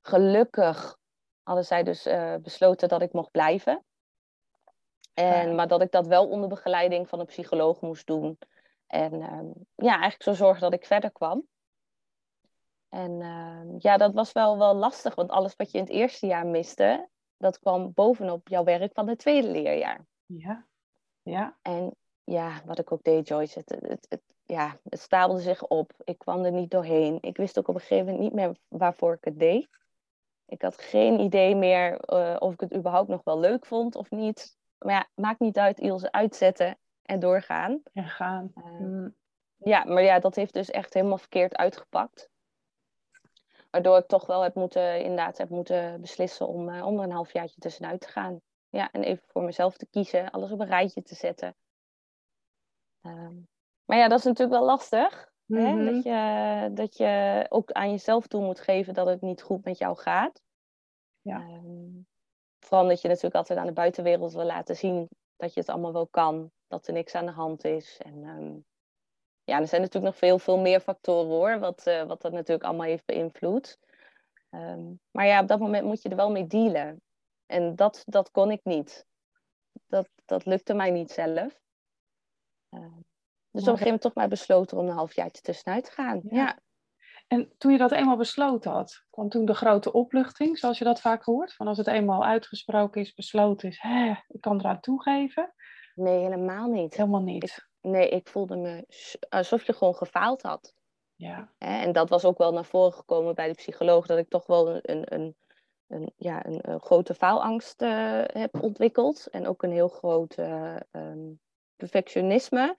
gelukkig 0.02 0.98
hadden 1.44 1.66
zij 1.66 1.84
dus 1.84 2.06
eh, 2.06 2.36
besloten 2.42 2.90
dat 2.90 3.02
ik 3.02 3.14
mocht 3.14 3.32
blijven. 3.32 3.84
En, 5.14 5.56
maar 5.56 5.68
dat 5.68 5.82
ik 5.82 5.92
dat 5.92 6.08
wel 6.08 6.28
onder 6.28 6.50
begeleiding 6.50 7.10
van 7.10 7.20
een 7.20 7.26
psycholoog 7.26 7.82
moest 7.82 8.08
doen. 8.08 8.38
En 8.88 9.14
ehm, 9.14 9.46
ja, 9.76 9.92
eigenlijk 9.92 10.24
zo 10.24 10.34
zorgen 10.34 10.62
dat 10.62 10.74
ik 10.74 10.86
verder 10.86 11.12
kwam. 11.12 11.48
En 12.90 13.22
ehm, 13.22 13.76
ja, 13.78 13.98
dat 13.98 14.14
was 14.14 14.32
wel, 14.32 14.58
wel 14.58 14.76
lastig, 14.76 15.16
want 15.16 15.30
alles 15.30 15.56
wat 15.56 15.72
je 15.72 15.78
in 15.78 15.84
het 15.84 15.94
eerste 15.94 16.28
jaar 16.28 16.48
miste, 16.48 17.10
dat 17.38 17.60
kwam 17.60 17.94
bovenop 17.94 18.48
jouw 18.48 18.64
werk 18.64 18.94
van 18.94 19.08
het 19.08 19.20
tweede 19.20 19.48
leerjaar. 19.48 20.08
Ja. 20.26 20.68
Ja. 21.22 21.58
En 21.62 21.96
ja, 22.24 22.62
wat 22.66 22.80
ik 22.80 22.92
ook 22.92 23.04
deed, 23.04 23.28
Joyce, 23.28 23.60
het, 23.60 23.70
het, 23.70 24.06
het, 24.10 24.22
ja, 24.46 24.80
het 24.90 25.00
stapelde 25.00 25.42
zich 25.42 25.68
op. 25.68 25.92
Ik 26.04 26.18
kwam 26.18 26.44
er 26.44 26.52
niet 26.52 26.72
doorheen. 26.72 27.18
Ik 27.22 27.38
wist 27.38 27.60
ook 27.60 27.68
op 27.68 27.76
een 27.76 27.82
gegeven 27.82 28.06
moment 28.06 28.24
niet 28.24 28.34
meer 28.34 28.58
waarvoor 28.68 29.14
ik 29.14 29.24
het 29.24 29.40
deed. 29.40 29.70
Ik 30.46 30.62
had 30.62 30.82
geen 30.82 31.20
idee 31.20 31.56
meer 31.56 32.00
eh, 32.00 32.36
of 32.40 32.54
ik 32.54 32.60
het 32.60 32.76
überhaupt 32.76 33.10
nog 33.10 33.24
wel 33.24 33.40
leuk 33.40 33.66
vond 33.66 33.96
of 33.96 34.12
niet. 34.12 34.58
Maar 34.78 34.94
ja, 34.94 35.08
maakt 35.16 35.40
niet 35.40 35.58
uit, 35.58 35.80
Ilse, 35.80 36.12
uitzetten 36.12 36.78
en 37.02 37.20
doorgaan. 37.20 37.82
En 37.94 38.06
gaan. 38.06 38.52
Eh, 38.56 38.64
Hmm. 38.64 39.16
ja, 39.58 39.84
maar 39.84 40.04
ja, 40.04 40.20
dat 40.20 40.36
heeft 40.36 40.54
dus 40.54 40.70
echt 40.70 40.94
helemaal 40.94 41.18
verkeerd 41.18 41.56
uitgepakt. 41.56 42.30
Waardoor 43.70 43.98
ik 43.98 44.08
toch 44.08 44.26
wel 44.26 44.42
heb 44.42 44.56
moeten, 44.56 45.02
inderdaad, 45.02 45.38
heb 45.38 45.50
moeten 45.50 46.02
beslissen 46.02 46.48
om, 46.48 46.70
eh, 46.70 46.86
om 46.86 46.98
er 46.98 47.04
een 47.04 47.12
halfjaartje 47.12 47.60
tussenuit 47.60 48.02
te 48.02 48.08
gaan. 48.08 48.42
Ja, 48.70 48.92
en 48.92 49.04
even 49.04 49.24
voor 49.28 49.44
mezelf 49.44 49.78
te 49.78 49.88
kiezen, 49.90 50.32
alles 50.32 50.52
op 50.52 50.60
een 50.60 50.68
rijtje 50.68 51.02
te 51.02 51.16
zetten. 51.16 51.56
Ehm, 53.02 53.36
maar 53.86 53.98
ja, 53.98 54.08
dat 54.08 54.20
is 54.20 54.26
natuurlijk 54.26 54.60
wel 54.60 54.66
lastig. 54.66 55.32
Hè? 55.46 55.74
Mhm. 55.74 55.86
Dat, 55.86 56.04
je, 56.04 56.70
dat 56.74 56.98
je 56.98 57.46
ook 57.50 57.72
aan 57.72 57.90
jezelf 57.90 58.28
toe 58.28 58.44
moet 58.44 58.60
geven 58.60 58.94
dat 58.94 59.08
het 59.08 59.22
niet 59.22 59.42
goed 59.42 59.64
met 59.64 59.78
jou 59.78 59.98
gaat. 59.98 60.42
Ja. 61.22 61.40
Ehm, 61.40 62.02
vooral 62.60 62.82
omdat 62.82 63.02
je 63.02 63.08
natuurlijk 63.08 63.36
altijd 63.36 63.60
aan 63.60 63.66
de 63.66 63.74
buitenwereld 63.74 64.34
wil 64.34 64.46
laten 64.46 64.76
zien 64.76 65.10
dat 65.36 65.54
je 65.54 65.60
het 65.60 65.70
allemaal 65.70 65.94
wel 65.94 66.08
kan. 66.08 66.52
Dat 66.68 66.88
er 66.88 66.94
niks 66.94 67.16
aan 67.16 67.26
de 67.26 67.32
hand 67.32 67.64
is. 67.64 67.98
En 67.98 68.24
ehm, 68.24 68.58
ja, 69.50 69.60
er 69.60 69.68
zijn 69.68 69.82
natuurlijk 69.82 70.12
nog 70.12 70.22
veel, 70.22 70.40
veel 70.40 70.60
meer 70.60 70.80
factoren 70.80 71.30
hoor. 71.30 71.60
Wat, 71.60 71.86
eh, 71.86 72.04
wat 72.04 72.22
dat 72.22 72.32
natuurlijk 72.32 72.64
allemaal 72.64 72.86
heeft 72.86 73.06
beïnvloed. 73.06 73.80
Ehm, 74.50 74.94
maar 75.12 75.26
ja, 75.26 75.42
op 75.42 75.48
dat 75.48 75.60
moment 75.60 75.86
moet 75.86 76.02
je 76.02 76.10
er 76.10 76.16
wel 76.16 76.32
mee 76.32 76.48
dealen. 76.48 77.02
En 77.46 77.76
dat, 77.76 78.04
dat 78.06 78.32
kon 78.32 78.52
ik 78.52 78.64
niet. 78.64 79.06
Dat, 79.88 80.10
dat 80.26 80.46
lukte 80.46 80.74
mij 80.74 80.92
niet 80.92 81.12
zelf. 81.12 81.62
Ehm, 82.70 83.00
dus 83.52 83.62
op 83.62 83.68
een 83.68 83.78
gegeven 83.78 83.84
moment 83.84 84.02
toch 84.02 84.14
maar 84.14 84.28
besloten 84.28 84.78
om 84.78 84.88
een 84.88 84.94
halfjaartje 84.94 85.42
tussenuit 85.42 85.86
te 85.86 85.92
gaan. 85.92 86.22
Ja. 86.24 86.38
Ja. 86.38 86.60
En 87.28 87.54
toen 87.58 87.72
je 87.72 87.78
dat 87.78 87.92
eenmaal 87.92 88.18
besloten 88.18 88.72
had, 88.72 89.06
kwam 89.10 89.30
toen 89.30 89.46
de 89.46 89.54
grote 89.54 89.92
opluchting, 89.92 90.58
zoals 90.58 90.78
je 90.78 90.84
dat 90.84 91.02
vaak 91.02 91.24
hoort? 91.24 91.54
Van 91.54 91.68
als 91.68 91.78
het 91.78 91.88
eenmaal 91.88 92.26
uitgesproken 92.26 93.02
is, 93.02 93.14
besloten 93.14 93.70
is, 93.70 93.80
hè, 93.82 94.14
ik 94.28 94.42
kan 94.42 94.60
eraan 94.60 94.80
toegeven. 94.80 95.54
Nee, 95.96 96.20
helemaal 96.20 96.68
niet. 96.68 96.96
Helemaal 96.96 97.22
niet. 97.22 97.69
Nee, 97.82 98.10
ik 98.10 98.28
voelde 98.28 98.56
me 98.56 98.86
alsof 99.30 99.64
je 99.64 99.74
gewoon 99.74 99.96
gefaald 99.96 100.42
had. 100.42 100.74
Ja. 101.16 101.50
Hè? 101.58 101.82
En 101.82 101.92
dat 101.92 102.10
was 102.10 102.26
ook 102.26 102.38
wel 102.38 102.54
naar 102.54 102.66
voren 102.66 102.94
gekomen 102.94 103.36
bij 103.36 103.48
de 103.48 103.54
psycholoog, 103.54 104.06
dat 104.06 104.18
ik 104.18 104.30
toch 104.30 104.46
wel 104.46 104.70
een, 104.82 105.14
een, 105.14 105.36
een, 105.88 106.14
ja, 106.16 106.46
een, 106.46 106.70
een 106.70 106.82
grote 106.82 107.14
faalangst 107.14 107.82
eh, 107.82 108.22
heb 108.24 108.62
ontwikkeld. 108.62 109.28
En 109.28 109.48
ook 109.48 109.64
een 109.64 109.72
heel 109.72 109.88
groot 109.88 110.34
eh, 110.34 110.76
ehm, 110.92 111.34
perfectionisme. 111.76 112.78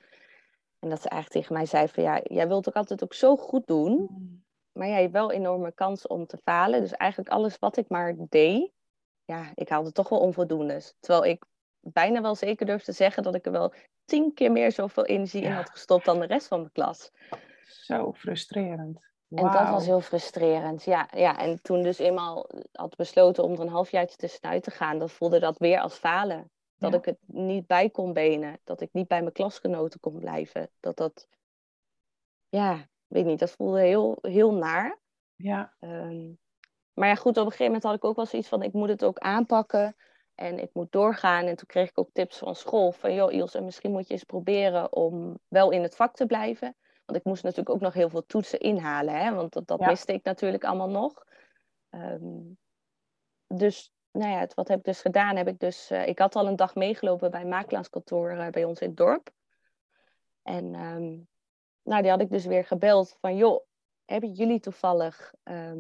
En 0.78 0.88
dat 0.88 1.02
ze 1.02 1.08
eigenlijk 1.08 1.40
tegen 1.40 1.56
mij 1.56 1.66
zei 1.66 1.88
van 1.88 2.02
ja, 2.02 2.20
jij 2.22 2.48
wilt 2.48 2.68
ook 2.68 2.74
altijd 2.74 3.02
ook 3.02 3.14
zo 3.14 3.36
goed 3.36 3.66
doen, 3.66 4.06
Hmm. 4.08 4.44
maar 4.72 4.88
jij 4.88 5.00
hebt 5.00 5.12
wel 5.12 5.32
enorme 5.32 5.72
kans 5.72 6.06
om 6.06 6.26
te 6.26 6.38
falen. 6.44 6.80
Dus 6.80 6.92
eigenlijk 6.92 7.30
alles 7.30 7.58
wat 7.58 7.76
ik 7.76 7.88
maar 7.88 8.14
deed, 8.18 8.72
ja, 9.24 9.52
ik 9.54 9.68
haalde 9.68 9.92
toch 9.92 10.08
wel 10.08 10.20
onvoldoendes. 10.20 10.94
Terwijl 11.00 11.24
ik 11.24 11.44
bijna 11.80 12.20
wel 12.20 12.34
zeker 12.34 12.66
durf 12.66 12.82
te 12.82 12.92
zeggen 12.92 13.22
dat 13.22 13.34
ik 13.34 13.46
er 13.46 13.52
wel 13.52 13.74
tien 14.04 14.34
keer 14.34 14.52
meer 14.52 14.72
zoveel 14.72 15.06
energie 15.06 15.42
in 15.42 15.52
had 15.52 15.70
gestopt 15.70 16.04
dan 16.04 16.20
de 16.20 16.26
rest 16.26 16.48
van 16.48 16.62
de 16.62 16.70
klas. 16.70 17.10
Zo 17.62 18.12
frustrerend. 18.12 19.08
En 19.28 19.42
dat 19.44 19.68
was 19.68 19.86
heel 19.86 20.00
frustrerend. 20.00 20.82
Ja, 20.84 21.08
ja, 21.16 21.38
en 21.38 21.62
toen 21.62 21.82
dus 21.82 21.98
eenmaal 21.98 22.48
had 22.72 22.96
besloten 22.96 23.44
om 23.44 23.52
er 23.52 23.60
een 23.60 23.68
halfjaartje 23.68 24.16
tussenuit 24.16 24.62
te 24.62 24.70
gaan, 24.70 24.98
dan 24.98 25.08
voelde 25.08 25.38
dat 25.38 25.58
weer 25.58 25.80
als 25.80 25.94
falen. 25.94 26.50
Dat 26.76 26.92
Ja. 26.92 26.98
ik 26.98 27.04
het 27.04 27.18
niet 27.26 27.66
bij 27.66 27.90
kon 27.90 28.12
benen. 28.12 28.60
Dat 28.64 28.80
ik 28.80 28.88
niet 28.92 29.08
bij 29.08 29.20
mijn 29.20 29.32
klasgenoten 29.32 30.00
kon 30.00 30.18
blijven. 30.18 30.70
Dat 30.80 30.96
dat, 30.96 31.28
ja, 32.48 32.88
weet 33.06 33.24
niet, 33.24 33.38
dat 33.38 33.50
voelde 33.50 33.80
heel, 33.80 34.18
heel 34.20 34.54
naar. 34.54 34.98
Ja. 35.36 35.74
Ehm, 35.80 36.28
maar 36.92 37.08
ja, 37.08 37.14
goed, 37.14 37.36
op 37.36 37.44
een 37.44 37.50
gegeven 37.50 37.64
moment 37.64 37.82
had 37.82 37.94
ik 37.94 38.04
ook 38.04 38.16
wel 38.16 38.26
zoiets 38.26 38.48
van, 38.48 38.62
ik 38.62 38.72
moet 38.72 38.88
het 38.88 39.04
ook 39.04 39.18
aanpakken. 39.18 39.96
En 40.40 40.59
ik 40.59 40.70
moet 40.72 40.92
doorgaan. 40.92 41.44
En 41.46 41.57
toen 41.57 41.66
kreeg 41.66 41.88
ik 41.88 41.98
ook 41.98 42.11
tips 42.12 42.38
van 42.38 42.55
school. 42.55 42.92
Van, 42.92 43.14
joh 43.14 43.33
Ilse, 43.33 43.61
misschien 43.61 43.90
moet 43.90 44.07
je 44.07 44.12
eens 44.12 44.24
proberen 44.24 44.92
om 44.92 45.38
wel 45.48 45.70
in 45.70 45.83
het 45.83 45.96
vak 45.96 46.14
te 46.14 46.26
blijven. 46.26 46.76
Want 47.05 47.18
ik 47.18 47.24
moest 47.24 47.42
natuurlijk 47.42 47.70
ook 47.70 47.81
nog 47.81 47.92
heel 47.94 48.09
veel 48.09 48.26
toetsen 48.26 48.59
inhalen. 48.61 49.14
Hè? 49.14 49.35
Want 49.35 49.53
dat, 49.53 49.66
dat 49.66 49.81
Ja. 49.81 49.87
miste 49.87 50.12
ik 50.12 50.24
natuurlijk 50.24 50.64
allemaal 50.64 50.88
nog. 50.90 51.24
Ehm, 51.90 52.40
dus, 53.46 53.92
nou 54.11 54.31
ja, 54.31 54.38
het- 54.38 54.55
wat 54.55 54.68
heb 54.68 54.79
ik 54.79 54.85
dus 54.85 55.00
gedaan? 55.00 55.37
Heb 55.37 55.48
ik, 55.48 55.59
dus, 55.59 55.90
eh, 55.90 56.07
ik 56.07 56.18
had 56.18 56.37
al 56.37 56.46
een 56.46 56.57
dag 56.57 56.74
meegelopen 56.74 57.31
bij 57.31 57.40
een 57.40 57.48
makelaarskantoor 57.48 58.31
eh, 58.31 58.48
bij 58.48 58.64
ons 58.64 58.81
in 58.81 58.88
het 58.88 58.96
dorp. 58.96 59.31
En 60.42 60.74
ehm, 60.74 61.18
nou, 61.83 62.03
die 62.03 62.11
had 62.11 62.20
ik 62.20 62.31
dus 62.31 62.46
weer 62.46 62.64
gebeld 62.64 63.16
van, 63.20 63.37
joh, 63.37 63.64
hebben 64.05 64.31
jullie 64.33 64.61
toevallig 64.61 65.35
ehm, 65.42 65.79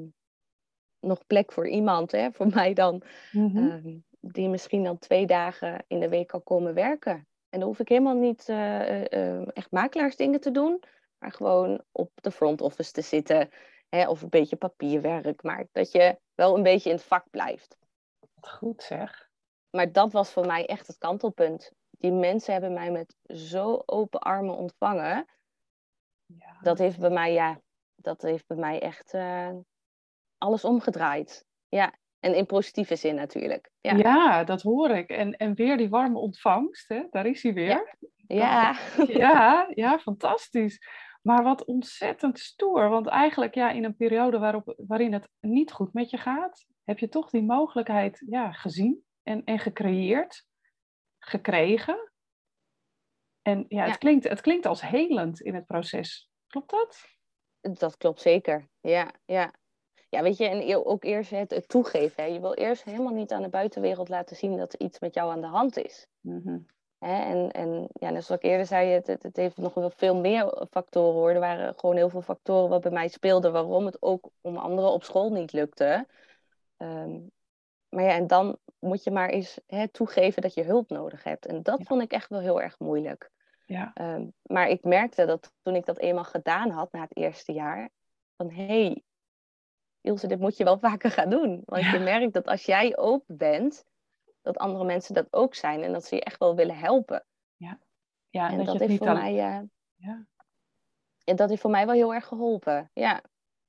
nog 1.00 1.26
plek 1.26 1.52
voor 1.52 1.68
iemand, 1.68 2.12
hè, 2.12 2.32
voor 2.32 2.46
mij 2.62 2.72
dan, 2.74 3.02
ehm, 3.32 3.98
die 4.20 4.48
misschien 4.48 4.84
dan 4.84 4.98
twee 4.98 5.26
dagen 5.26 5.84
in 5.86 6.00
de 6.00 6.08
week 6.08 6.26
kan 6.26 6.42
komen 6.42 6.74
werken? 6.74 7.28
En 7.48 7.58
dan 7.58 7.68
hoef 7.68 7.78
ik 7.78 7.88
helemaal 7.88 8.14
niet 8.14 8.48
eh, 8.48 9.12
eh, 9.12 9.48
echt 9.52 9.70
makelaarsdingen 9.70 10.40
te 10.40 10.50
doen, 10.50 10.82
maar 11.18 11.32
gewoon 11.32 11.82
op 11.92 12.10
de 12.14 12.30
front 12.30 12.60
office 12.60 12.92
te 12.92 13.00
zitten, 13.00 13.50
hè, 13.88 14.08
of 14.08 14.22
een 14.22 14.28
beetje 14.28 14.56
papierwerk, 14.56 15.42
maar 15.42 15.66
dat 15.72 15.92
je 15.92 16.18
wel 16.34 16.56
een 16.56 16.62
beetje 16.62 16.90
in 16.90 16.96
het 16.96 17.04
vak 17.04 17.30
blijft. 17.30 17.76
Goed 18.40 18.82
zeg. 18.82 19.28
Maar 19.70 19.92
dat 19.92 20.12
was 20.12 20.32
voor 20.32 20.46
mij 20.46 20.66
echt 20.66 20.86
het 20.86 20.98
kantelpunt. 20.98 21.72
Die 21.90 22.12
mensen 22.12 22.52
hebben 22.52 22.72
mij 22.72 22.90
met 22.90 23.16
zo 23.26 23.82
open 23.86 24.20
armen 24.20 24.56
ontvangen. 24.56 25.26
Ja. 26.26 26.58
Dat 26.60 26.78
heeft 26.78 26.98
bij 26.98 27.10
mij, 27.10 27.32
ja, 27.32 27.60
dat 27.94 28.22
heeft 28.22 28.46
bij 28.46 28.56
mij 28.56 28.80
echt 28.80 29.14
alles 30.38 30.64
omgedraaid. 30.64 31.46
Ja, 31.68 31.94
en 32.20 32.34
in 32.34 32.46
positieve 32.46 32.96
zin 32.96 33.14
natuurlijk. 33.14 33.70
Ja, 33.80 33.96
Ja, 33.96 34.44
dat 34.44 34.62
hoor 34.62 34.90
ik. 34.90 35.08
En, 35.08 35.36
en 35.36 35.54
weer 35.54 35.76
die 35.76 35.88
warme 35.88 36.18
ontvangst, 36.18 36.88
hè? 36.88 37.02
daar 37.10 37.26
is 37.26 37.42
hij 37.42 37.52
weer. 37.52 37.96
ja. 38.26 38.76
Ja, 39.06 39.70
ja, 39.74 39.98
fantastisch. 39.98 40.78
Maar 41.22 41.42
wat 41.42 41.64
ontzettend 41.64 42.38
stoer. 42.38 42.88
Want 42.88 43.06
eigenlijk 43.06 43.54
ja, 43.54 43.70
in 43.70 43.84
een 43.84 43.96
periode 43.96 44.38
waarop, 44.38 44.74
waarin 44.86 45.12
het 45.12 45.28
niet 45.40 45.72
goed 45.72 45.92
met 45.92 46.10
je 46.10 46.16
gaat, 46.16 46.66
heb 46.84 46.98
je 46.98 47.08
toch 47.08 47.30
die 47.30 47.42
mogelijkheid 47.42 48.22
ja, 48.26 48.52
gezien 48.52 49.04
en, 49.22 49.44
en 49.44 49.58
gecreëerd, 49.58 50.46
gekregen. 51.18 52.12
En 53.42 53.64
ja, 53.68 53.82
het, 53.82 53.90
Ja. 53.90 53.96
Klinkt, 53.96 54.28
het 54.28 54.40
klinkt 54.40 54.66
als 54.66 54.80
helend 54.80 55.40
in 55.40 55.54
het 55.54 55.66
proces. 55.66 56.30
Klopt 56.46 56.70
dat? 56.70 57.18
dat 57.60 57.96
klopt 57.96 58.20
zeker. 58.20 58.68
Ja, 58.80 59.14
ja. 59.24 59.54
Ja, 60.10 60.22
weet 60.22 60.36
je, 60.36 60.48
en 60.48 60.60
e- 60.60 60.74
ook 60.74 61.04
eerst 61.04 61.30
het, 61.30 61.50
het 61.50 61.68
toegeven. 61.68 62.22
Hè. 62.22 62.28
Je 62.28 62.40
wil 62.40 62.54
eerst 62.54 62.84
helemaal 62.84 63.12
niet 63.12 63.32
aan 63.32 63.42
de 63.42 63.48
buitenwereld 63.48 64.08
laten 64.08 64.36
zien 64.36 64.56
dat 64.56 64.72
er 64.72 64.80
iets 64.80 64.98
met 64.98 65.14
jou 65.14 65.30
aan 65.30 65.40
de 65.40 65.46
hand 65.46 65.76
is. 65.76 66.06
Mhm. 66.20 66.58
Hè? 66.98 67.22
En, 67.22 67.50
en 67.50 67.88
ja, 67.92 68.10
net 68.10 68.24
zoals 68.24 68.42
ik 68.42 68.50
eerder 68.50 68.66
zei, 68.66 68.88
het, 68.90 69.06
het, 69.06 69.22
het 69.22 69.36
heeft 69.36 69.56
nog 69.56 69.74
wel 69.74 69.90
veel 69.90 70.16
meer 70.16 70.66
factoren 70.70 71.14
hoor. 71.14 71.30
Er 71.30 71.40
waren 71.40 71.74
gewoon 71.76 71.96
heel 71.96 72.08
veel 72.08 72.22
factoren 72.22 72.68
wat 72.68 72.80
bij 72.80 72.90
mij 72.90 73.08
speelden, 73.08 73.52
waarom 73.52 73.86
het 73.86 74.02
ook 74.02 74.30
om 74.40 74.56
anderen 74.56 74.90
op 74.90 75.04
school 75.04 75.30
niet 75.30 75.52
lukte. 75.52 76.06
Ehm, 76.76 77.18
maar 77.88 78.04
ja, 78.04 78.12
en 78.12 78.26
dan 78.26 78.58
moet 78.78 79.04
je 79.04 79.10
maar 79.10 79.28
eens 79.28 79.60
hè, 79.66 79.88
toegeven 79.88 80.42
dat 80.42 80.54
je 80.54 80.62
hulp 80.62 80.90
nodig 80.90 81.24
hebt. 81.24 81.46
En 81.46 81.62
dat 81.62 81.82
vond 81.82 82.02
ik 82.02 82.12
echt 82.12 82.28
wel 82.28 82.40
heel 82.40 82.62
erg 82.62 82.78
moeilijk. 82.78 83.30
Ja. 83.66 83.90
Ehm, 83.94 84.26
maar 84.42 84.68
ik 84.68 84.84
merkte 84.84 85.26
dat 85.26 85.52
toen 85.62 85.74
ik 85.74 85.86
dat 85.86 85.98
eenmaal 85.98 86.24
gedaan 86.24 86.70
had 86.70 86.92
na 86.92 87.00
het 87.00 87.16
eerste 87.16 87.52
jaar, 87.52 87.90
van 88.36 88.50
hé, 88.50 88.66
hey, 88.66 89.02
Ilse, 90.00 90.26
dit 90.26 90.38
moet 90.38 90.56
je 90.56 90.64
wel 90.64 90.78
vaker 90.88 91.10
gaan 91.10 91.30
doen. 91.30 91.62
Want 91.64 91.84
je 91.84 91.98
merkt 91.98 92.32
dat 92.32 92.46
als 92.46 92.64
jij 92.64 92.96
open 92.96 93.36
bent, 93.36 93.84
dat 94.42 94.58
andere 94.58 94.84
mensen 94.84 95.14
dat 95.14 95.26
ook 95.30 95.54
zijn 95.54 95.82
en 95.82 95.92
dat 95.92 96.04
ze 96.04 96.14
je 96.14 96.24
echt 96.24 96.38
wel 96.38 96.54
willen 96.54 96.78
helpen. 96.78 97.24
Ja, 97.56 97.78
ja 98.28 98.50
en, 98.50 98.64
dat, 98.64 98.78
heeft 98.78 98.96
voor 98.96 99.12
mij, 99.12 99.32
uh, 99.32 99.60
ja. 99.94 100.26
en 101.24 101.36
dat 101.36 101.48
heeft 101.48 101.60
voor 101.60 101.70
mij 101.70 101.86
wel 101.86 101.94
heel 101.94 102.14
erg 102.14 102.26
geholpen. 102.26 102.90
Ja. 102.92 103.22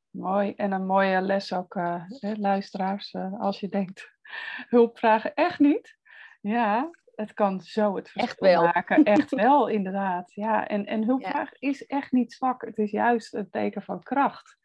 Mooi. 0.09 0.53
En 0.55 0.71
een 0.71 0.85
mooie 0.85 1.21
les 1.21 1.53
ook, 1.53 1.75
uh, 1.75 2.03
luisteraars, 2.19 3.13
uh, 3.13 3.39
als 3.39 3.59
je 3.59 3.67
denkt, 3.67 4.11
hulp 4.75 4.97
vragen 4.97 5.33
echt 5.33 5.59
niet. 5.59 5.97
Ja, 6.41 6.89
het 7.15 7.33
kan 7.33 7.61
zo 7.61 7.95
het 7.95 8.09
verschil 8.09 8.29
echt 8.29 8.39
wel. 8.39 8.63
maken. 8.63 9.03
Echt 9.03 9.31
wel, 9.31 9.67
inderdaad. 9.67 10.33
Ja, 10.33 10.67
en, 10.67 10.85
en 10.85 11.03
hulpvraag 11.09 11.53
is 11.53 11.85
echt 11.85 12.11
niet 12.11 12.33
zwak. 12.33 12.61
Het 12.61 12.77
is 12.77 12.91
juist 12.91 13.33
een 13.33 13.49
teken 13.49 13.81
van 13.81 14.03
kracht. 14.03 14.57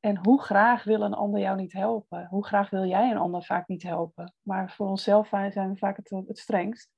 En 0.00 0.16
hoe 0.16 0.42
graag 0.42 0.84
wil 0.84 1.00
een 1.00 1.14
ander 1.14 1.40
jou 1.40 1.56
niet 1.56 1.72
helpen? 1.72 2.26
Hoe 2.26 2.46
graag 2.46 2.70
wil 2.70 2.84
jij 2.84 3.10
een 3.10 3.18
ander 3.18 3.44
vaak 3.44 3.68
niet 3.68 3.82
helpen? 3.82 4.34
Maar 4.42 4.70
voor 4.70 4.88
onszelf 4.88 5.28
zijn 5.28 5.70
we 5.70 5.76
vaak 5.76 5.96
het, 5.96 6.10
het 6.26 6.38
strengst. 6.38 6.90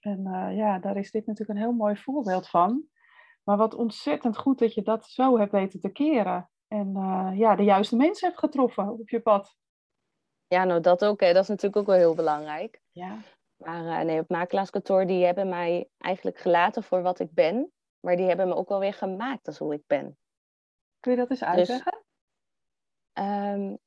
En 0.00 0.20
uh, 0.26 0.56
ja, 0.56 0.78
daar 0.78 0.96
is 0.96 1.10
dit 1.10 1.26
natuurlijk 1.26 1.58
een 1.58 1.64
heel 1.64 1.74
mooi 1.74 1.96
voorbeeld 1.96 2.48
van. 2.48 2.84
Maar 3.42 3.56
wat 3.56 3.74
ontzettend 3.74 4.36
goed 4.38 4.58
dat 4.58 4.74
je 4.74 4.82
dat 4.82 5.06
zo 5.06 5.38
hebt 5.38 5.52
weten 5.52 5.80
te 5.80 5.88
keren. 5.88 6.50
En 6.68 6.88
uh, 6.96 7.30
ja, 7.34 7.56
de 7.56 7.64
juiste 7.64 7.96
mensen 7.96 8.28
hebt 8.28 8.40
getroffen 8.40 8.88
op 8.88 9.08
je 9.08 9.20
pad. 9.20 9.56
Ja, 10.46 10.64
nou 10.64 10.80
dat 10.80 11.04
ook. 11.04 11.20
Hè. 11.20 11.32
Dat 11.32 11.42
is 11.42 11.48
natuurlijk 11.48 11.76
ook 11.76 11.86
wel 11.86 11.96
heel 11.96 12.14
belangrijk. 12.14 12.80
Ja. 12.90 13.18
Maar 13.56 13.84
uh, 13.84 14.00
nee, 14.00 14.20
op 14.20 14.28
makelaarskantoor, 14.28 15.06
die 15.06 15.24
hebben 15.24 15.48
mij 15.48 15.88
eigenlijk 15.98 16.38
gelaten 16.38 16.82
voor 16.82 17.02
wat 17.02 17.20
ik 17.20 17.32
ben. 17.32 17.72
Maar 18.00 18.16
die 18.16 18.26
hebben 18.26 18.48
me 18.48 18.54
ook 18.54 18.68
wel 18.68 18.78
weer 18.78 18.94
gemaakt 18.94 19.46
als 19.46 19.58
hoe 19.58 19.74
ik 19.74 19.82
ben. 19.86 20.18
Kun 21.00 21.12
je 21.12 21.18
dat 21.18 21.30
eens 21.30 21.44
uitleggen? 21.44 21.92
Dus, 21.92 22.08
um, 23.14 23.78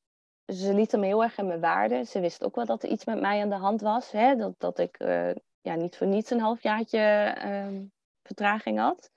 ze 0.45 0.73
lieten 0.73 0.99
me 0.99 1.05
heel 1.05 1.23
erg 1.23 1.38
in 1.38 1.47
mijn 1.47 1.59
waarde. 1.59 2.03
Ze 2.03 2.19
wist 2.19 2.43
ook 2.43 2.55
wel 2.55 2.65
dat 2.65 2.83
er 2.83 2.89
iets 2.89 3.05
met 3.05 3.19
mij 3.19 3.41
aan 3.41 3.49
de 3.49 3.55
hand 3.55 3.81
was. 3.81 4.12
Hè? 4.12 4.36
Dat, 4.36 4.53
dat 4.57 4.79
ik 4.79 4.99
uh, 4.99 5.31
ja, 5.62 5.75
niet 5.75 5.97
voor 5.97 6.07
niets 6.07 6.29
een 6.29 6.39
halfjaartje 6.39 7.36
um, 7.45 7.91
vertraging 8.23 8.79
had. 8.79 9.12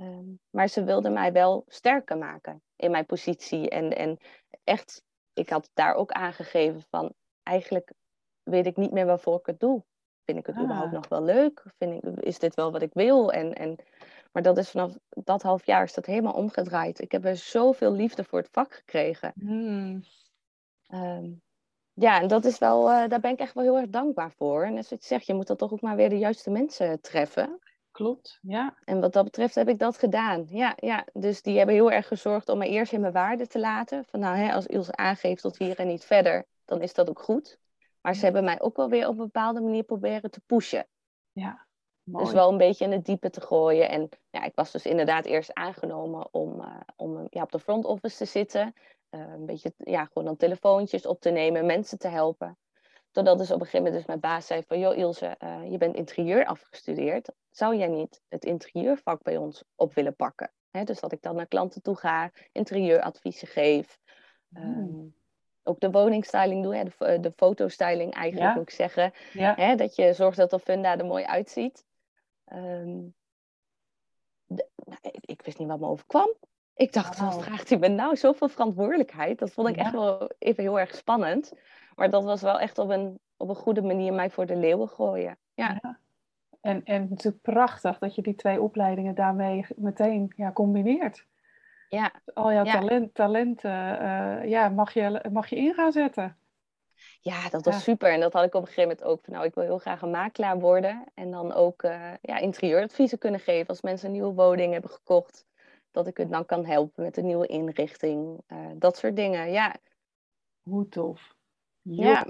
Um, 0.00 0.40
maar 0.50 0.68
ze 0.68 0.84
wilde 0.84 1.10
mij 1.10 1.32
wel 1.32 1.64
sterker 1.66 2.18
maken 2.18 2.62
in 2.76 2.90
mijn 2.90 3.06
positie. 3.06 3.70
En, 3.70 3.96
en 3.96 4.18
echt, 4.64 5.02
ik 5.32 5.50
had 5.50 5.70
daar 5.74 5.94
ook 5.94 6.12
aangegeven 6.12 6.82
van... 6.90 7.12
Eigenlijk 7.42 7.92
weet 8.42 8.66
ik 8.66 8.76
niet 8.76 8.90
meer 8.90 9.06
waarvoor 9.06 9.38
ik 9.38 9.46
het 9.46 9.60
doe. 9.60 9.84
Vind 10.24 10.38
ik 10.38 10.46
het 10.46 10.56
Ah. 10.56 10.62
überhaupt 10.62 10.92
nog 10.92 11.08
wel 11.08 11.22
leuk? 11.22 11.62
Vind 11.78 12.04
ik, 12.04 12.20
is 12.20 12.38
dit 12.38 12.54
wel 12.54 12.72
wat 12.72 12.82
ik 12.82 12.92
wil? 12.92 13.32
En, 13.32 13.52
en, 13.52 13.76
maar 14.34 14.42
dat 14.42 14.58
is 14.58 14.70
vanaf 14.70 14.96
dat 15.08 15.42
half 15.42 15.66
jaar 15.66 15.82
is 15.82 15.94
dat 15.94 16.06
helemaal 16.06 16.32
omgedraaid. 16.32 17.00
Ik 17.00 17.12
heb 17.12 17.24
er 17.24 17.36
zoveel 17.36 17.92
liefde 17.92 18.24
voor 18.24 18.38
het 18.38 18.48
vak 18.52 18.74
gekregen. 18.74 19.32
Hmm. 19.38 20.02
Ehm, 20.86 21.32
ja, 21.92 22.20
en 22.20 22.28
dat 22.28 22.44
is 22.44 22.58
wel, 22.58 22.90
eh, 22.90 23.08
daar 23.08 23.20
ben 23.20 23.30
ik 23.30 23.38
echt 23.38 23.54
wel 23.54 23.64
heel 23.64 23.78
erg 23.78 23.88
dankbaar 23.88 24.32
voor. 24.32 24.64
En 24.64 24.76
als 24.76 24.92
ik 24.92 25.02
zeg, 25.02 25.22
je 25.22 25.34
moet 25.34 25.46
dan 25.46 25.56
toch 25.56 25.72
ook 25.72 25.80
maar 25.80 25.96
weer 25.96 26.08
de 26.08 26.18
juiste 26.18 26.50
mensen 26.50 27.00
treffen. 27.00 27.58
Klopt, 27.90 28.38
ja. 28.42 28.76
En 28.84 29.00
wat 29.00 29.12
dat 29.12 29.24
betreft 29.24 29.54
heb 29.54 29.68
ik 29.68 29.78
dat 29.78 29.98
gedaan. 29.98 30.46
Ja, 30.48 30.72
ja. 30.76 31.06
Dus 31.12 31.42
die 31.42 31.56
hebben 31.56 31.74
heel 31.74 31.90
erg 31.90 32.06
gezorgd 32.06 32.48
om 32.48 32.58
me 32.58 32.68
eerst 32.68 32.92
in 32.92 33.00
mijn 33.00 33.12
waarde 33.12 33.46
te 33.46 33.58
laten. 33.58 34.04
Van 34.04 34.20
nou, 34.20 34.36
hè, 34.36 34.52
als 34.52 34.66
Ilse 34.66 34.96
aangeeft 34.96 35.42
tot 35.42 35.58
hier 35.58 35.78
en 35.78 35.86
niet 35.86 36.04
verder, 36.04 36.44
dan 36.64 36.82
is 36.82 36.94
dat 36.94 37.08
ook 37.08 37.20
goed. 37.20 37.58
Maar 38.00 38.14
ze 38.14 38.24
hebben 38.24 38.44
mij 38.44 38.60
ook 38.60 38.76
wel 38.76 38.88
weer 38.88 39.06
op 39.06 39.18
een 39.18 39.24
bepaalde 39.24 39.60
manier 39.60 39.82
proberen 39.82 40.30
te 40.30 40.40
pushen. 40.46 40.86
Ja, 41.32 41.66
mooi. 42.04 42.24
Dus 42.24 42.34
wel 42.34 42.50
een 42.50 42.58
beetje 42.58 42.84
in 42.84 42.92
het 42.92 43.04
diepe 43.04 43.30
te 43.30 43.40
gooien. 43.40 43.88
En 43.88 44.08
ja, 44.30 44.44
ik 44.44 44.54
was 44.54 44.70
dus 44.70 44.86
inderdaad 44.86 45.24
eerst 45.24 45.54
aangenomen 45.54 46.28
om, 46.30 46.60
uh, 46.60 46.80
om 46.96 47.26
ja, 47.30 47.42
op 47.42 47.52
de 47.52 47.58
front 47.58 47.84
office 47.84 48.16
te 48.16 48.24
zitten. 48.24 48.74
Uh, 49.10 49.20
een 49.20 49.46
beetje, 49.46 49.72
ja, 49.78 50.04
gewoon 50.04 50.24
dan 50.24 50.36
telefoontjes 50.36 51.06
op 51.06 51.20
te 51.20 51.30
nemen, 51.30 51.66
mensen 51.66 51.98
te 51.98 52.08
helpen. 52.08 52.58
Totdat 53.10 53.38
dus 53.38 53.50
op 53.50 53.60
een 53.60 53.66
gegeven 53.66 53.78
moment 53.78 53.96
dus 53.96 54.06
mijn 54.06 54.20
baas 54.20 54.46
zei 54.46 54.62
van... 54.66 54.78
joh 54.78 54.96
Ilse, 54.96 55.36
uh, 55.44 55.70
je 55.70 55.78
bent 55.78 55.96
interieur 55.96 56.46
afgestudeerd. 56.46 57.32
Zou 57.50 57.76
jij 57.76 57.88
niet 57.88 58.22
het 58.28 58.44
interieurvak 58.44 59.22
bij 59.22 59.36
ons 59.36 59.64
op 59.74 59.94
willen 59.94 60.16
pakken? 60.16 60.52
Hè, 60.70 60.84
dus 60.84 61.00
dat 61.00 61.12
ik 61.12 61.22
dan 61.22 61.36
naar 61.36 61.46
klanten 61.46 61.82
toe 61.82 61.96
ga, 61.96 62.30
interieuradviezen 62.52 63.48
geef. 63.48 63.98
Hmm. 64.48 64.78
Um, 64.78 65.14
ook 65.62 65.80
de 65.80 65.90
woningstyling 65.90 66.62
doe, 66.62 66.76
hè, 66.76 66.84
de, 66.84 67.20
de 67.20 67.32
fotostyling 67.36 68.14
eigenlijk 68.14 68.50
Ja. 68.52 68.58
moet 68.58 68.68
ik 68.68 68.74
zeggen. 68.74 69.12
Ja, 69.32 69.54
Hè, 69.54 69.74
dat 69.74 69.96
je 69.96 70.12
zorgt 70.12 70.36
dat 70.36 70.50
de 70.50 70.58
funda 70.58 70.98
er 70.98 71.06
mooi 71.06 71.24
uitziet. 71.24 71.84
Ehm, 72.44 72.98
de- 74.46 74.68
nou, 74.84 74.98
ik, 75.02 75.24
ik 75.26 75.42
wist 75.42 75.58
niet 75.58 75.68
wat 75.68 75.80
me 75.80 75.86
overkwam. 75.86 76.32
Ik 76.74 76.92
dacht, 76.92 77.18
wat 77.18 77.28
Wauw. 77.34 77.40
vraagt 77.42 77.68
hij 77.68 77.78
me 77.78 77.88
nou? 77.88 78.16
Zoveel 78.16 78.48
verantwoordelijkheid. 78.48 79.38
Dat 79.38 79.50
vond 79.50 79.68
ik 79.68 79.76
Ja. 79.76 79.82
echt 79.82 79.92
wel 79.92 80.30
even 80.38 80.62
heel 80.62 80.78
erg 80.80 80.94
spannend. 80.94 81.52
Maar 81.94 82.10
dat 82.10 82.24
was 82.24 82.42
wel 82.42 82.60
echt 82.60 82.78
op 82.78 82.88
een, 82.88 83.18
op 83.36 83.48
een 83.48 83.54
goede 83.54 83.82
manier 83.82 84.12
mij 84.12 84.30
voor 84.30 84.46
de 84.46 84.56
leeuwen 84.56 84.88
gooien. 84.88 85.38
Ja, 85.54 85.78
Ja. 85.82 85.98
En, 86.60 86.84
en 86.84 87.06
natuurlijk 87.10 87.42
prachtig 87.42 87.98
dat 87.98 88.14
je 88.14 88.22
die 88.22 88.34
twee 88.34 88.62
opleidingen 88.62 89.14
daarmee 89.14 89.66
meteen 89.76 90.32
ja, 90.36 90.52
combineert. 90.52 91.26
ja. 91.88 92.12
Al 92.34 92.52
jouw 92.52 92.64
Ja. 92.64 92.72
talent, 92.72 93.14
talenten 93.14 93.98
eh, 94.00 94.48
ja, 94.48 94.68
mag, 94.68 94.92
je, 94.94 95.20
mag 95.32 95.48
je 95.48 95.56
in 95.56 95.74
gaan 95.74 95.92
zetten. 95.92 96.36
Ja 97.20 97.48
dat 97.48 97.64
was 97.64 97.74
Ja. 97.74 97.80
super. 97.80 98.12
En 98.12 98.20
dat 98.20 98.32
had 98.32 98.44
ik 98.44 98.54
op 98.54 98.60
een 98.60 98.66
gegeven 98.68 98.88
moment 98.90 99.06
ook. 99.08 99.24
Van, 99.24 99.32
nou, 99.34 99.46
ik 99.46 99.54
wil 99.54 99.64
heel 99.64 99.78
graag 99.78 100.02
een 100.02 100.10
makelaar 100.10 100.58
worden. 100.58 101.04
En 101.14 101.30
dan 101.30 101.52
ook 101.52 101.82
eh, 101.82 102.12
ja, 102.20 102.38
interieuradviezen 102.38 103.18
kunnen 103.18 103.40
geven. 103.40 103.66
Als 103.68 103.80
mensen 103.82 104.06
een 104.06 104.12
nieuwe 104.12 104.34
woning 104.34 104.72
hebben 104.72 104.90
gekocht. 104.90 105.46
Dat 105.90 106.06
ik 106.06 106.16
het 106.16 106.30
dan 106.30 106.46
kan 106.46 106.64
helpen 106.66 107.02
met 107.02 107.16
een 107.16 107.26
nieuwe 107.26 107.46
inrichting. 107.46 108.40
eh, 108.46 108.66
dat 108.74 108.96
soort 108.96 109.16
dingen. 109.16 109.50
Ja, 109.52 109.76
Hoe 110.62 110.88
tof. 110.88 111.34
ja. 111.82 112.26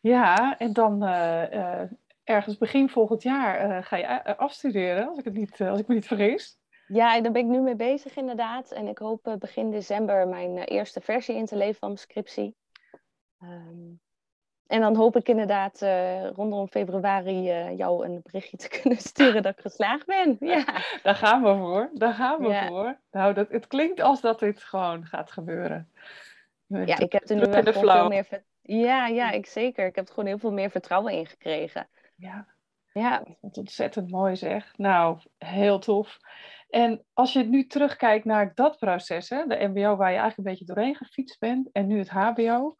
Ja, 0.00 0.58
en 0.58 0.72
dan 0.72 1.02
eh, 1.02 1.82
ergens 2.24 2.58
begin 2.58 2.88
volgend 2.88 3.22
jaar 3.22 3.84
ga 3.84 3.96
je 3.96 4.36
afstuderen, 4.36 5.08
als 5.08 5.18
ik, 5.18 5.24
het 5.24 5.34
niet, 5.34 5.60
als 5.60 5.80
ik 5.80 5.86
me 5.86 5.94
niet 5.94 6.06
vergis. 6.06 6.58
Ja, 6.86 7.20
daar 7.20 7.32
ben 7.32 7.42
ik 7.42 7.48
nu 7.48 7.60
mee 7.60 7.76
bezig 7.76 8.16
inderdaad. 8.16 8.70
En 8.70 8.86
ik 8.86 8.98
hoop 8.98 9.36
begin 9.38 9.70
december 9.70 10.28
mijn 10.28 10.58
eerste 10.58 11.00
versie 11.00 11.34
in 11.36 11.46
te 11.46 11.56
leveren 11.56 11.78
van 11.78 11.88
mijn 11.88 12.00
scriptie. 12.00 12.54
Ehm, 13.40 13.92
en 14.66 14.80
dan 14.80 14.96
hoop 14.96 15.16
ik 15.16 15.28
inderdaad 15.28 15.82
eh, 15.82 16.30
rondom 16.30 16.68
februari 16.68 17.50
eh, 17.50 17.76
jou 17.76 18.04
een 18.06 18.20
berichtje 18.22 18.56
te 18.56 18.68
kunnen 18.80 18.98
sturen 18.98 19.42
dat 19.42 19.52
ik 19.52 19.60
geslaagd 19.60 20.06
ben. 20.06 20.36
Ja, 20.40 20.64
Daar 21.02 21.14
gaan 21.14 21.42
we 21.42 21.56
voor, 21.56 21.90
daar 21.94 22.14
gaan 22.14 22.40
we 22.40 22.48
Ja. 22.48 22.66
voor. 22.66 23.00
Nou, 23.10 23.34
dat, 23.34 23.48
het 23.50 23.66
klinkt 23.66 24.00
als 24.00 24.20
dat 24.20 24.38
dit 24.38 24.62
gewoon 24.62 25.06
gaat 25.06 25.30
gebeuren. 25.30 25.90
ja 26.66 26.98
ik 26.98 27.12
heb 27.12 27.28
er 27.28 27.36
nu 27.36 27.42
wel 27.50 27.72
veel 27.72 28.08
meer... 28.08 28.44
Ja, 28.62 29.06
ja, 29.06 29.30
ik 29.30 29.46
zeker. 29.46 29.86
Ik 29.86 29.94
heb 29.94 30.06
er 30.06 30.14
gewoon 30.14 30.28
heel 30.28 30.38
veel 30.38 30.52
meer 30.52 30.70
vertrouwen 30.70 31.12
in 31.12 31.26
gekregen. 31.26 31.88
Ja, 32.16 32.46
Ja, 32.92 33.22
wat 33.40 33.56
ontzettend 33.58 34.10
mooi 34.10 34.36
zeg. 34.36 34.72
Nou, 34.76 35.18
heel 35.38 35.78
tof. 35.78 36.18
En 36.68 37.04
als 37.12 37.32
je 37.32 37.42
nu 37.44 37.66
terugkijkt 37.66 38.24
naar 38.24 38.52
dat 38.54 38.78
proces, 38.78 39.28
hè, 39.28 39.46
de 39.46 39.68
MBO 39.68 39.96
waar 39.96 40.12
je 40.12 40.18
eigenlijk 40.18 40.36
een 40.36 40.44
beetje 40.44 40.74
doorheen 40.74 40.94
gefietst 40.96 41.38
bent, 41.38 41.68
en 41.72 41.86
nu 41.86 41.98
het 41.98 42.08
HBO, 42.08 42.76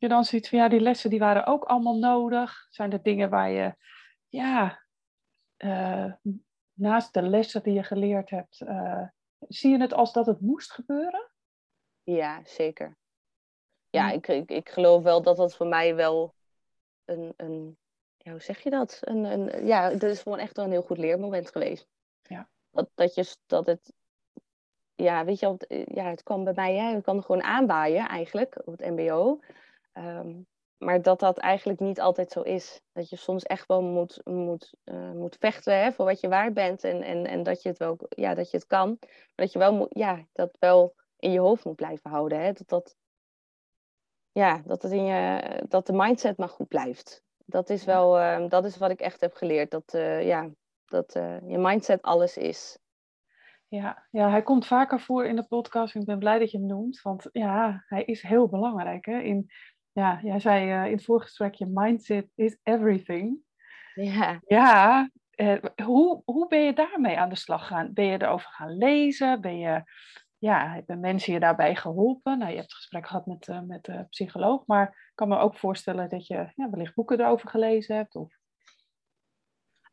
je 0.00 0.08
dan 0.08 0.24
zoiets 0.24 0.48
van 0.48 0.58
ja, 0.58 0.68
die 0.68 0.80
lessen 0.80 1.10
die 1.10 1.18
waren 1.18 1.46
ook 1.46 1.64
allemaal 1.64 1.98
nodig. 1.98 2.66
Zijn 2.70 2.92
er 2.92 3.02
dingen 3.02 3.30
waar 3.30 3.50
je, 3.50 3.74
ja, 4.28 4.82
eh, 5.56 6.12
naast 6.72 7.14
de 7.14 7.22
lessen 7.22 7.62
die 7.62 7.74
je 7.74 7.82
geleerd 7.82 8.30
hebt, 8.30 8.60
eh, 8.60 9.02
zie 9.38 9.70
je 9.70 9.80
het 9.80 9.92
als 9.92 10.12
dat 10.12 10.26
het 10.26 10.40
moest 10.40 10.72
gebeuren? 10.72 11.30
ja 12.02 12.40
zeker. 12.44 12.98
Ja, 13.88 14.08
Ja. 14.08 14.14
ik, 14.14 14.28
ik, 14.28 14.50
ik 14.50 14.68
geloof 14.68 15.02
wel 15.02 15.22
dat 15.22 15.36
dat 15.36 15.56
voor 15.56 15.66
mij 15.66 15.94
wel 15.94 16.34
een... 17.04 17.34
een 17.36 17.78
ja, 18.16 18.30
hoe 18.30 18.40
zeg 18.40 18.60
je 18.60 18.70
dat? 18.70 18.98
Een, 19.00 19.24
een, 19.24 19.66
ja, 19.66 19.90
dat 19.90 20.02
is 20.02 20.22
gewoon 20.22 20.38
echt 20.38 20.56
wel 20.56 20.64
een 20.64 20.70
heel 20.70 20.82
goed 20.82 20.98
leermoment 20.98 21.50
geweest. 21.50 21.88
Ja. 22.22 22.48
Dat, 22.70 22.90
dat, 22.94 23.14
je, 23.14 23.36
dat 23.46 23.66
het... 23.66 23.92
Ja, 24.94 25.24
weet 25.24 25.38
je, 25.38 25.48
het, 25.48 25.84
ja, 25.94 26.04
het 26.04 26.22
kwam 26.22 26.44
bij 26.44 26.52
mij, 26.54 26.76
hè, 26.76 26.94
het 26.94 27.02
kwam 27.02 27.16
er 27.16 27.22
gewoon 27.22 27.42
aanwaaien 27.42 28.08
eigenlijk, 28.08 28.66
op 28.66 28.78
het 28.78 28.90
mbo. 28.90 29.40
Ehm, 30.00 30.40
maar 30.76 31.02
dat 31.02 31.20
dat 31.20 31.38
eigenlijk 31.38 31.80
niet 31.80 32.00
altijd 32.00 32.32
zo 32.32 32.40
is. 32.40 32.82
Dat 32.92 33.08
je 33.08 33.16
soms 33.16 33.42
echt 33.42 33.66
wel 33.66 33.82
moet, 33.82 34.20
moet, 34.24 34.74
eh, 34.84 35.12
moet 35.12 35.36
vechten 35.40 35.78
hè, 35.78 35.92
voor 35.92 36.04
wat 36.04 36.20
je 36.20 36.28
waard 36.28 36.54
bent. 36.54 36.84
En, 36.84 37.02
en, 37.02 37.26
en 37.26 37.42
dat 37.42 37.62
je 37.62 37.68
het 37.68 37.78
wel, 37.78 37.98
ja, 38.08 38.34
dat 38.34 38.50
je 38.50 38.56
het 38.56 38.66
kan. 38.66 38.96
Maar 39.00 39.30
dat 39.34 39.52
je 39.52 39.58
wel 39.58 39.74
moet, 39.74 39.88
ja, 39.90 40.26
dat 40.32 40.56
wel 40.58 40.94
in 41.16 41.32
je 41.32 41.40
hoofd 41.40 41.64
moet 41.64 41.76
blijven 41.76 42.10
houden. 42.10 42.40
Hè? 42.40 42.52
Dat, 42.52 42.68
dat, 42.68 42.96
ja, 44.32 44.62
dat, 44.64 44.82
het 44.82 44.92
in 44.92 45.04
je, 45.04 45.62
dat 45.68 45.86
de 45.86 45.92
mindset 45.92 46.36
maar 46.36 46.48
goed 46.48 46.68
blijft. 46.68 47.22
Dat 47.44 47.70
is 47.70 47.84
wel, 47.84 48.18
ehm, 48.18 48.48
dat 48.48 48.64
is 48.64 48.76
wat 48.76 48.90
ik 48.90 49.00
echt 49.00 49.20
heb 49.20 49.34
geleerd. 49.34 49.70
Dat, 49.70 49.94
eh, 49.94 50.26
ja, 50.26 50.50
dat 50.84 51.14
eh, 51.14 51.48
je 51.48 51.58
mindset 51.58 52.02
alles 52.02 52.36
is. 52.36 52.78
Ja, 53.68 54.06
ja, 54.10 54.30
hij 54.30 54.42
komt 54.42 54.66
vaker 54.66 55.00
voor 55.00 55.24
in 55.24 55.36
de 55.36 55.46
podcast. 55.46 55.94
Ik 55.94 56.04
ben 56.04 56.18
blij 56.18 56.38
dat 56.38 56.50
je 56.50 56.58
hem 56.58 56.66
noemt, 56.66 57.02
want 57.02 57.28
ja, 57.32 57.84
hij 57.86 58.04
is 58.04 58.22
heel 58.22 58.48
belangrijk. 58.48 59.04
Hè? 59.04 59.18
In, 59.20 59.50
Ja, 59.92 60.20
jij 60.22 60.40
zei 60.40 60.72
uh, 60.72 60.86
in 60.86 60.92
het 60.92 61.04
voorgesprek, 61.04 61.54
je 61.54 61.66
mindset 61.66 62.26
is 62.34 62.58
everything. 62.62 63.38
Ja. 63.94 64.40
Ja, 64.46 65.10
uh, 65.36 65.62
hoe, 65.84 66.22
hoe 66.24 66.48
ben 66.48 66.60
je 66.60 66.72
daarmee 66.72 67.18
aan 67.18 67.28
de 67.28 67.36
slag 67.36 67.66
gegaan? 67.66 67.92
Ben 67.92 68.04
je 68.04 68.22
erover 68.22 68.48
gaan 68.50 68.76
lezen? 68.76 69.40
Ben 69.40 69.58
je, 69.58 69.82
ja, 70.38 70.72
hebben 70.72 71.00
mensen 71.00 71.32
je 71.32 71.40
daarbij 71.40 71.74
geholpen? 71.74 72.38
Nou, 72.38 72.50
je 72.50 72.56
hebt 72.56 72.68
het 72.68 72.76
gesprek 72.76 73.06
gehad 73.06 73.26
met, 73.26 73.48
uh, 73.48 73.60
met 73.60 73.84
de 73.84 74.06
psycholoog, 74.08 74.66
maar 74.66 74.88
ik 74.88 75.12
kan 75.14 75.28
me 75.28 75.38
ook 75.38 75.56
voorstellen 75.56 76.08
dat 76.08 76.26
je 76.26 76.52
ja, 76.54 76.70
wellicht 76.70 76.94
boeken 76.94 77.20
erover 77.20 77.48
gelezen 77.48 77.96
hebt. 77.96 78.16
Of... 78.16 78.38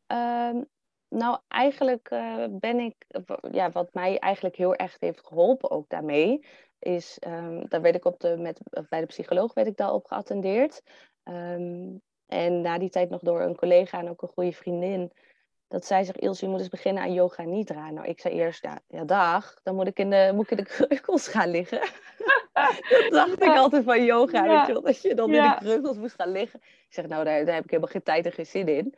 Um, 0.06 0.66
nou, 1.08 1.38
eigenlijk 1.48 2.08
ben 2.50 2.78
ik, 2.78 3.04
ja, 3.50 3.70
wat 3.70 3.94
mij 3.94 4.18
eigenlijk 4.18 4.56
heel 4.56 4.74
erg 4.74 4.96
heeft 4.98 5.26
geholpen 5.26 5.70
ook 5.70 5.88
daarmee, 5.88 6.46
is, 6.78 7.18
um, 7.26 7.68
daar 7.68 7.80
werd 7.80 7.94
ik 7.94 8.04
op 8.04 8.20
de, 8.20 8.36
met, 8.36 8.60
bij 8.88 9.00
de 9.00 9.06
psycholoog 9.06 9.54
werd 9.54 9.66
ik 9.66 9.76
daarop 9.76 10.06
geattendeerd. 10.06 10.82
Um, 11.24 12.02
en 12.26 12.60
na 12.60 12.78
die 12.78 12.90
tijd 12.90 13.10
nog 13.10 13.20
door 13.20 13.40
een 13.40 13.56
collega 13.56 13.98
en 13.98 14.08
ook 14.08 14.22
een 14.22 14.28
goede 14.28 14.52
vriendin. 14.52 15.12
Dat 15.68 15.86
zij 15.86 16.04
zegt, 16.04 16.18
Ilse, 16.18 16.44
je 16.44 16.50
moet 16.50 16.60
eens 16.60 16.68
beginnen 16.68 17.02
aan 17.02 17.12
yoga 17.12 17.42
nidra. 17.42 17.90
Nou, 17.90 18.06
ik 18.06 18.20
zei 18.20 18.34
eerst, 18.34 18.62
ja, 18.62 18.80
ja 18.88 19.04
dag, 19.04 19.54
dan 19.62 19.74
moet 19.74 19.86
ik 19.86 19.98
in 19.98 20.10
de, 20.10 20.30
moet 20.34 20.50
ik 20.50 20.58
in 20.58 20.64
de 20.64 20.70
kreukels 20.70 21.28
gaan 21.28 21.50
liggen. 21.50 21.80
dat 22.92 23.06
dacht 23.10 23.42
ik 23.42 23.56
altijd 23.56 23.84
van 23.84 24.04
yoga, 24.04 24.44
ja. 24.44 24.56
weet 24.56 24.66
je 24.66 24.72
wel, 24.72 24.82
dat 24.82 25.02
je 25.02 25.14
dan 25.14 25.34
in 25.34 25.42
de 25.42 25.56
kreukels 25.58 25.96
moest 25.96 26.14
gaan 26.14 26.32
liggen. 26.32 26.60
Ik 26.62 26.86
zeg, 26.94 27.06
nou, 27.06 27.24
daar, 27.24 27.44
daar 27.44 27.54
heb 27.54 27.64
ik 27.64 27.70
helemaal 27.70 27.92
geen 27.92 28.02
tijd 28.02 28.24
en 28.24 28.32
geen 28.32 28.46
zin 28.46 28.68
in. 28.68 28.94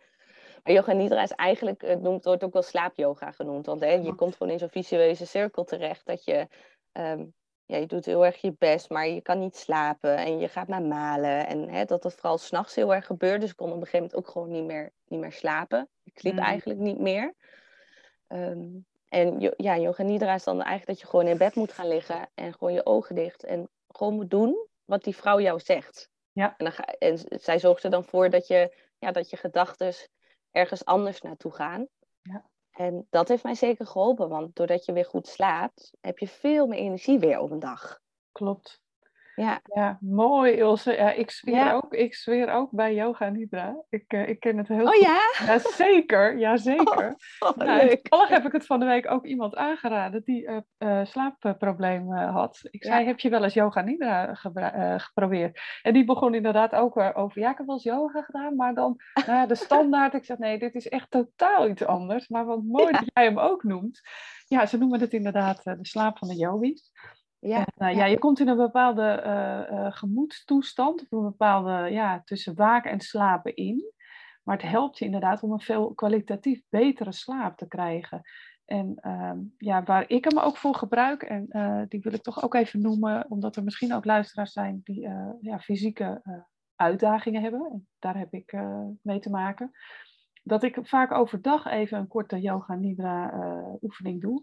Maar 0.62 0.74
yoga 0.74 0.92
nidra 0.92 1.22
is 1.22 1.30
eigenlijk, 1.30 1.80
het 1.80 2.02
noemt, 2.02 2.24
wordt 2.24 2.44
ook 2.44 2.52
wel 2.52 2.62
slaapyoga 2.62 3.30
genoemd. 3.30 3.66
Want 3.66 3.80
hè, 3.80 3.92
je 3.92 4.14
komt 4.14 4.36
gewoon 4.36 4.52
in 4.52 4.58
zo'n 4.58 4.68
visueuze 4.68 5.26
cirkel 5.26 5.64
terecht 5.64 6.06
dat 6.06 6.24
je 6.24 6.48
um, 6.92 7.34
ja, 7.70 7.76
je 7.76 7.86
doet 7.86 8.04
heel 8.04 8.24
erg 8.24 8.40
je 8.40 8.54
best, 8.58 8.90
maar 8.90 9.08
je 9.08 9.20
kan 9.20 9.38
niet 9.38 9.56
slapen 9.56 10.16
en 10.16 10.38
je 10.38 10.48
gaat 10.48 10.68
maar 10.68 10.82
malen. 10.82 11.46
En 11.46 11.68
hè, 11.68 11.84
dat 11.84 12.02
dat 12.02 12.14
vooral 12.14 12.38
s'nachts 12.38 12.74
heel 12.74 12.94
erg 12.94 13.06
gebeurt. 13.06 13.40
Dus 13.40 13.50
ik 13.50 13.56
kon 13.56 13.68
op 13.68 13.74
een 13.74 13.80
gegeven 13.80 13.98
moment 13.98 14.18
ook 14.18 14.32
gewoon 14.32 14.50
niet 14.50 14.64
meer, 14.64 14.92
niet 15.08 15.20
meer 15.20 15.32
slapen. 15.32 15.88
Ik 16.04 16.18
sliep 16.18 16.32
mm. 16.32 16.38
eigenlijk 16.38 16.80
niet 16.80 16.98
meer. 16.98 17.34
Um, 18.28 18.86
en 19.08 19.54
ja, 19.56 19.78
yoga 19.78 20.02
nidra 20.02 20.34
is 20.34 20.44
dan 20.44 20.56
eigenlijk 20.56 20.86
dat 20.86 21.00
je 21.00 21.06
gewoon 21.06 21.26
in 21.26 21.38
bed 21.38 21.54
moet 21.54 21.72
gaan 21.72 21.88
liggen 21.88 22.28
en 22.34 22.52
gewoon 22.52 22.72
je 22.72 22.86
ogen 22.86 23.14
dicht. 23.14 23.44
En 23.44 23.68
gewoon 23.88 24.14
moet 24.14 24.30
doen 24.30 24.66
wat 24.84 25.04
die 25.04 25.16
vrouw 25.16 25.40
jou 25.40 25.60
zegt. 25.60 26.10
Ja. 26.32 26.54
En, 26.56 26.64
dan 26.64 26.72
ga, 26.72 26.84
en 26.84 27.18
zij 27.28 27.58
zorgt 27.58 27.84
er 27.84 27.90
dan 27.90 28.04
voor 28.04 28.30
dat 28.30 28.46
je, 28.46 28.76
ja, 28.98 29.12
dat 29.12 29.30
je 29.30 29.36
gedachten 29.36 29.94
ergens 30.50 30.84
anders 30.84 31.20
naartoe 31.20 31.52
gaan. 31.52 31.86
Ja. 32.22 32.49
En 32.80 33.06
dat 33.10 33.28
heeft 33.28 33.42
mij 33.42 33.54
zeker 33.54 33.86
geholpen, 33.86 34.28
want 34.28 34.56
doordat 34.56 34.84
je 34.84 34.92
weer 34.92 35.04
goed 35.04 35.26
slaapt, 35.26 35.92
heb 36.00 36.18
je 36.18 36.28
veel 36.28 36.66
meer 36.66 36.78
energie 36.78 37.18
weer 37.18 37.40
op 37.40 37.50
een 37.50 37.58
dag. 37.58 38.00
Klopt. 38.32 38.80
Ja. 39.40 39.60
ja, 39.74 39.98
mooi 40.00 40.52
Ilse. 40.52 40.92
Ja, 40.92 41.12
ik, 41.12 41.30
zweer 41.30 41.54
ja. 41.54 41.72
Ook, 41.72 41.94
ik 41.94 42.14
zweer 42.14 42.50
ook 42.50 42.70
bij 42.70 42.94
Yoga 42.94 43.28
Nidra. 43.28 43.82
Ik, 43.88 44.12
uh, 44.12 44.28
ik 44.28 44.40
ken 44.40 44.58
het 44.58 44.68
heel 44.68 44.84
oh, 44.84 44.90
goed. 44.90 45.00
ja? 45.00 45.20
ja? 45.46 45.58
Zeker, 45.58 46.38
ja 46.38 46.56
zeker. 46.72 47.16
Oh, 47.38 47.48
oh, 47.48 47.56
nou, 47.56 47.96
toevallig 47.96 48.28
heb 48.28 48.44
ik 48.44 48.52
het 48.52 48.66
van 48.66 48.80
de 48.80 48.86
week 48.86 49.10
ook 49.10 49.24
iemand 49.24 49.56
aangeraden 49.56 50.22
die 50.24 50.42
uh, 50.42 50.56
uh, 50.78 51.04
slaapproblemen 51.04 52.28
had. 52.28 52.58
Ik 52.70 52.84
zei, 52.84 53.04
heb 53.04 53.20
je 53.20 53.28
wel 53.28 53.44
eens 53.44 53.54
Yoga 53.54 53.80
Nidra 53.80 54.34
geprobeerd? 54.96 55.60
En 55.82 55.92
die 55.92 56.04
begon 56.04 56.34
inderdaad 56.34 56.74
ook 56.74 56.96
over, 56.96 57.40
ja 57.40 57.50
ik 57.50 57.56
heb 57.56 57.66
wel 57.66 57.74
eens 57.74 57.84
yoga 57.84 58.22
gedaan, 58.22 58.56
maar 58.56 58.74
dan 58.74 58.96
de 59.48 59.54
standaard. 59.54 60.14
Ik 60.14 60.24
zeg, 60.24 60.38
nee, 60.38 60.58
dit 60.58 60.74
is 60.74 60.88
echt 60.88 61.10
totaal 61.10 61.68
iets 61.68 61.84
anders. 61.84 62.28
Maar 62.28 62.44
wat 62.44 62.62
mooi 62.62 62.92
dat 62.92 63.10
jij 63.14 63.24
hem 63.24 63.38
ook 63.38 63.62
noemt. 63.62 64.00
Ja, 64.46 64.66
ze 64.66 64.78
noemen 64.78 65.00
het 65.00 65.12
inderdaad 65.12 65.64
de 65.64 65.78
slaap 65.80 66.18
van 66.18 66.28
de 66.28 66.36
yogis. 66.36 66.90
Ja, 67.40 67.58
en, 67.58 67.88
uh, 67.88 67.94
ja. 67.94 67.98
ja. 67.98 68.04
je 68.04 68.18
komt 68.18 68.40
in 68.40 68.48
een 68.48 68.56
bepaalde 68.56 69.22
uh, 69.26 69.78
uh, 69.78 69.92
gemoedstoestand, 69.92 71.00
of 71.00 71.10
een 71.10 71.22
bepaalde 71.22 71.90
ja, 71.90 72.22
tussen 72.24 72.54
waken 72.54 72.90
en 72.90 73.00
slapen 73.00 73.56
in. 73.56 73.92
Maar 74.42 74.56
het 74.56 74.70
helpt 74.70 74.98
je 74.98 75.04
inderdaad 75.04 75.42
om 75.42 75.52
een 75.52 75.60
veel 75.60 75.94
kwalitatief 75.94 76.62
betere 76.68 77.12
slaap 77.12 77.56
te 77.56 77.68
krijgen. 77.68 78.20
En 78.64 78.94
ehm, 79.00 79.38
ja, 79.56 79.82
waar 79.82 80.04
ik 80.08 80.24
hem 80.24 80.38
ook 80.38 80.56
voor 80.56 80.74
gebruik, 80.74 81.22
en 81.22 81.46
die 81.88 82.00
wil 82.00 82.12
ik 82.12 82.22
toch 82.22 82.42
ook 82.42 82.54
even 82.54 82.80
noemen, 82.80 83.26
omdat 83.28 83.56
er 83.56 83.64
misschien 83.64 83.94
ook 83.94 84.04
luisteraars 84.04 84.52
zijn 84.52 84.80
die 84.84 85.00
ja, 85.40 85.58
fysieke 85.60 86.22
uitdagingen 86.76 87.42
hebben. 87.42 87.68
En 87.72 87.88
daar 87.98 88.18
heb 88.18 88.32
ik 88.32 88.58
mee 89.02 89.18
te 89.18 89.30
maken. 89.30 89.70
Dat 90.42 90.62
ik 90.62 90.78
vaak 90.82 91.12
overdag 91.12 91.66
even 91.66 91.98
een 91.98 92.08
korte 92.08 92.40
yoga 92.40 92.74
nidra 92.74 93.32
oefening 93.80 94.20
doe 94.20 94.42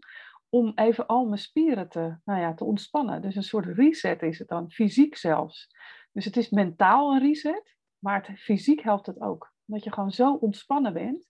om 0.49 0.71
even 0.75 1.07
al 1.07 1.25
mijn 1.25 1.39
spieren 1.39 1.89
te, 1.89 2.17
nou 2.25 2.39
ja, 2.39 2.53
te 2.53 2.63
ontspannen. 2.63 3.21
Dus 3.21 3.35
een 3.35 3.43
soort 3.43 3.65
reset 3.65 4.21
is 4.21 4.39
het 4.39 4.47
dan, 4.47 4.71
fysiek 4.71 5.15
zelfs. 5.15 5.75
Dus 6.11 6.25
het 6.25 6.37
is 6.37 6.49
mentaal 6.49 7.13
een 7.13 7.19
reset, 7.19 7.75
maar 7.99 8.27
het, 8.27 8.39
fysiek 8.39 8.81
helpt 8.81 9.05
het 9.05 9.21
ook. 9.21 9.53
Dat 9.65 9.83
je 9.83 9.91
gewoon 9.91 10.11
zo 10.11 10.33
ontspannen 10.33 10.93
bent. 10.93 11.29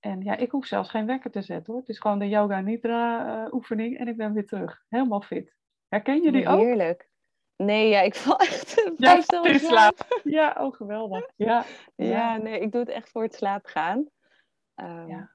En 0.00 0.22
ja, 0.22 0.36
ik 0.36 0.50
hoef 0.50 0.66
zelfs 0.66 0.90
geen 0.90 1.06
wekker 1.06 1.30
te 1.30 1.42
zetten 1.42 1.72
hoor. 1.72 1.80
Het 1.80 1.90
is 1.90 1.98
gewoon 1.98 2.18
de 2.18 2.28
yoga 2.28 2.60
nidra 2.60 3.44
uh, 3.44 3.52
oefening 3.52 3.98
en 3.98 4.08
ik 4.08 4.16
ben 4.16 4.32
weer 4.32 4.46
terug. 4.46 4.84
Helemaal 4.88 5.20
fit. 5.20 5.56
Herken 5.88 6.22
je 6.22 6.32
die 6.32 6.48
ook? 6.48 6.60
Heerlijk. 6.60 7.08
Nee, 7.56 7.88
ja, 7.88 8.00
ik 8.00 8.14
val 8.14 8.38
echt 8.48 8.92
ja, 8.96 9.22
in 9.42 9.58
slaap. 9.58 10.20
Ja, 10.24 10.56
oh 10.58 10.72
geweldig. 10.72 11.30
Ja, 11.36 11.64
ja, 11.96 12.06
ja, 12.06 12.36
nee, 12.36 12.60
ik 12.60 12.72
doe 12.72 12.80
het 12.80 12.90
echt 12.90 13.10
voor 13.10 13.22
het 13.22 13.34
slaap 13.34 13.66
gaan. 13.66 14.08
Um, 14.74 15.08
ja. 15.08 15.33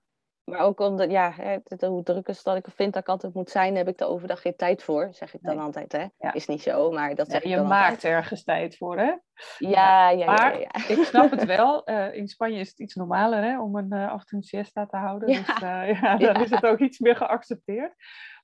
Maar 0.49 0.59
ook 0.59 0.79
omdat, 0.79 1.11
ja, 1.11 1.33
hoe 1.79 2.03
druk 2.03 2.27
is 2.27 2.43
dat 2.43 2.55
ik 2.55 2.65
vind 2.75 2.93
dat 2.93 3.01
ik 3.01 3.09
altijd 3.09 3.33
moet 3.33 3.49
zijn, 3.49 3.75
heb 3.75 3.87
ik 3.87 3.97
de 3.97 4.05
overdag 4.05 4.41
geen 4.41 4.55
tijd 4.55 4.83
voor, 4.83 5.07
zeg 5.11 5.33
ik 5.33 5.41
dan 5.41 5.55
nee. 5.55 5.63
altijd. 5.63 5.91
Hè? 5.91 6.05
Ja. 6.17 6.33
Is 6.33 6.47
niet 6.47 6.61
zo, 6.61 6.91
maar 6.91 7.15
dat 7.15 7.31
zeg 7.31 7.43
ja, 7.43 7.43
ik 7.43 7.51
Je 7.53 7.59
dan 7.59 7.67
maakt 7.67 7.89
altijd. 7.89 8.13
ergens 8.13 8.43
tijd 8.43 8.77
voor, 8.77 8.97
hè? 8.97 9.13
Ja, 9.57 10.09
ja, 10.09 10.25
maar 10.25 10.59
ja. 10.59 10.69
ja, 10.71 10.87
ik 10.87 11.03
snap 11.03 11.31
het 11.31 11.45
wel. 11.57 11.89
Uh, 11.89 12.13
in 12.13 12.27
Spanje 12.27 12.59
is 12.59 12.69
het 12.69 12.79
iets 12.79 12.95
normaler 12.95 13.43
hè, 13.43 13.61
om 13.61 13.75
een 13.75 13.93
uh, 13.93 14.19
een 14.25 14.43
siesta 14.43 14.85
te 14.85 14.97
houden. 14.97 15.27
Dus 15.27 15.47
uh, 15.63 16.01
ja, 16.01 16.17
dan 16.17 16.43
is 16.43 16.49
het 16.49 16.65
ook 16.65 16.79
iets 16.79 16.99
meer 16.99 17.15
geaccepteerd. 17.15 17.93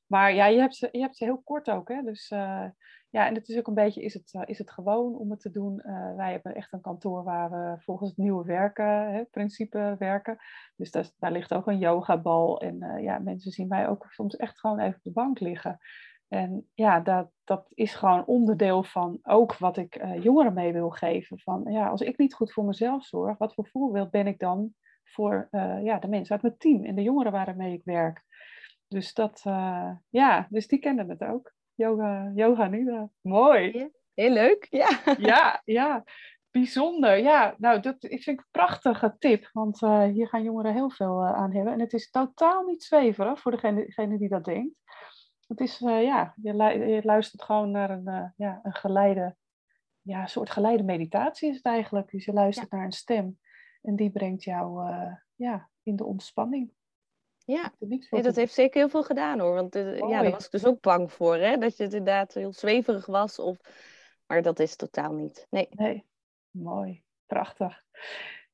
Maar 0.06 0.34
ja, 0.34 0.46
je 0.46 0.60
hebt 0.60 0.76
ze, 0.76 0.89
je 0.91 1.00
hebt 1.00 1.18
ze 1.18 1.24
heel 1.24 1.41
kort 1.44 1.70
ook, 1.70 1.89
hè? 1.89 2.02
Dus 2.02 2.34
ja, 3.15 3.28
en 3.28 3.34
het 3.34 3.49
is 3.49 3.58
ook 3.58 3.67
een 3.67 3.73
beetje, 3.73 4.04
is 4.04 4.13
het, 4.13 4.34
uh, 4.34 4.41
is 4.45 4.58
het 4.58 4.71
gewoon 4.71 5.17
om 5.17 5.32
het 5.32 5.39
te 5.39 5.51
doen? 5.51 5.82
Uh, 5.86 6.15
wij 6.15 6.32
hebben 6.32 6.56
echt 6.56 6.73
een 6.73 6.82
kantoor 6.82 7.23
waar 7.23 7.51
we 7.51 7.82
volgens 7.82 8.10
het 8.10 8.17
nieuwe 8.17 8.45
werken, 8.45 9.13
hè, 9.13 9.25
principe 9.25 9.95
werken. 9.99 10.38
Dus 10.75 10.91
daar, 10.91 11.32
ligt 11.32 11.54
ook 11.54 11.67
een 11.67 11.78
yogabal. 11.78 12.62
En 12.62 12.84
uh, 12.84 13.04
ja, 13.04 13.19
mensen 13.19 13.51
zien 13.51 13.67
mij 13.67 13.88
ook 13.88 14.06
soms 14.10 14.36
echt 14.36 14.60
gewoon 14.60 14.80
even 14.80 14.95
op 14.95 15.04
de 15.04 15.12
bank 15.12 15.39
liggen. 15.39 15.78
En 16.28 16.69
ja, 16.73 16.99
dat, 16.99 17.32
dat 17.43 17.71
is 17.73 17.95
gewoon 17.95 18.25
onderdeel 18.25 18.84
van 18.84 19.19
ook 19.23 19.58
wat 19.58 19.78
ik 19.78 20.06
jongeren 20.21 20.54
mee 20.54 20.73
wil 20.73 20.89
geven. 20.89 21.39
Van 21.39 21.63
ja, 21.67 21.88
als 21.88 22.01
ik 22.01 22.17
niet 22.17 22.34
goed 22.34 22.54
voor 22.54 22.65
mezelf 22.65 23.06
zorg, 23.06 23.38
wat 23.38 23.54
voor 23.54 23.67
voorbeeld 23.67 24.12
ben 24.12 24.28
ik 24.28 24.39
dan 24.39 24.73
voor 25.04 25.47
ja, 25.84 25.99
de 25.99 26.08
mensen 26.08 26.34
uit 26.34 26.41
mijn 26.41 26.58
team 26.58 26.84
en 26.84 26.95
de 26.95 27.01
jongeren 27.01 27.32
waarmee 27.32 27.73
ik 27.73 27.84
werk? 27.84 28.23
Dus 28.88 29.13
dat, 29.13 29.41
ja, 30.10 30.47
dus 30.49 30.67
die 30.67 30.80
kennen 30.80 31.10
het 31.10 31.23
ook. 31.23 31.55
Yoga, 31.75 32.31
yoga 32.35 32.67
Nidra. 32.67 33.09
Mooi. 33.21 33.91
Heel 34.13 34.31
leuk, 34.31 34.67
ja. 34.69 34.88
Ja, 35.17 35.61
ja. 35.65 36.03
Bijzonder. 36.51 37.17
Ja, 37.17 37.55
nou, 37.57 37.79
dat 37.79 38.03
ik 38.03 38.23
vind 38.23 38.39
ik 38.39 38.39
een 38.39 38.51
prachtige 38.51 39.15
tip. 39.19 39.49
Want 39.53 39.81
uh, 39.81 40.03
hier 40.03 40.27
gaan 40.27 40.43
jongeren 40.43 40.73
heel 40.73 40.89
veel 40.89 41.23
uh, 41.23 41.33
aan 41.33 41.53
hebben. 41.53 41.73
En 41.73 41.79
het 41.79 41.93
is 41.93 42.09
totaal 42.09 42.63
niet 42.63 42.83
zweverig 42.83 43.39
voor 43.39 43.51
degene, 43.51 43.85
degene 43.85 44.17
die 44.17 44.29
dat 44.29 44.45
denkt. 44.45 44.75
Het 45.47 45.59
is, 45.59 45.81
uh, 45.81 46.03
ja, 46.03 46.33
je, 46.41 46.55
lu 46.55 46.85
je, 46.85 47.01
luistert 47.03 47.43
gewoon 47.43 47.71
naar 47.71 47.89
een, 47.89 48.33
ja, 48.35 48.59
een 48.63 48.73
geleide, 48.73 49.35
ja, 50.01 50.21
een 50.21 50.29
soort 50.29 50.49
geleide 50.49 50.83
meditatie 50.83 51.49
is 51.49 51.55
het 51.55 51.65
eigenlijk. 51.65 52.11
Dus 52.11 52.25
je 52.25 52.33
luistert 52.33 52.71
ja. 52.71 52.77
naar 52.77 52.85
een 52.85 52.91
stem. 52.91 53.39
En 53.81 53.95
die 53.95 54.11
brengt 54.11 54.43
jou 54.43 54.89
ja, 55.35 55.69
in 55.83 55.95
de 55.95 56.05
ontspanning. 56.05 56.71
Ja, 57.45 57.73
dat 58.10 58.36
heeft 58.36 58.53
zeker 58.53 58.79
heel 58.79 58.89
veel 58.89 59.03
gedaan 59.03 59.39
hoor. 59.39 59.53
Want 59.53 59.75
uh, 59.75 59.97
ja, 59.97 60.21
daar 60.21 60.31
was 60.31 60.45
ik 60.45 60.51
dus 60.51 60.65
ook 60.65 60.81
bang 60.81 61.12
voor. 61.12 61.36
Hè? 61.36 61.58
Dat 61.58 61.77
je 61.77 61.84
het 61.84 61.93
inderdaad 61.93 62.34
heel 62.34 62.53
zweverig 62.53 63.05
was. 63.05 63.39
Of... 63.39 63.58
Maar 64.27 64.41
dat 64.41 64.60
is 64.60 64.75
totaal 64.75 65.13
niet. 65.13 65.47
Nee. 65.49 65.67
nee. 65.71 66.05
Mooi. 66.49 67.03
Prachtig. 67.25 67.84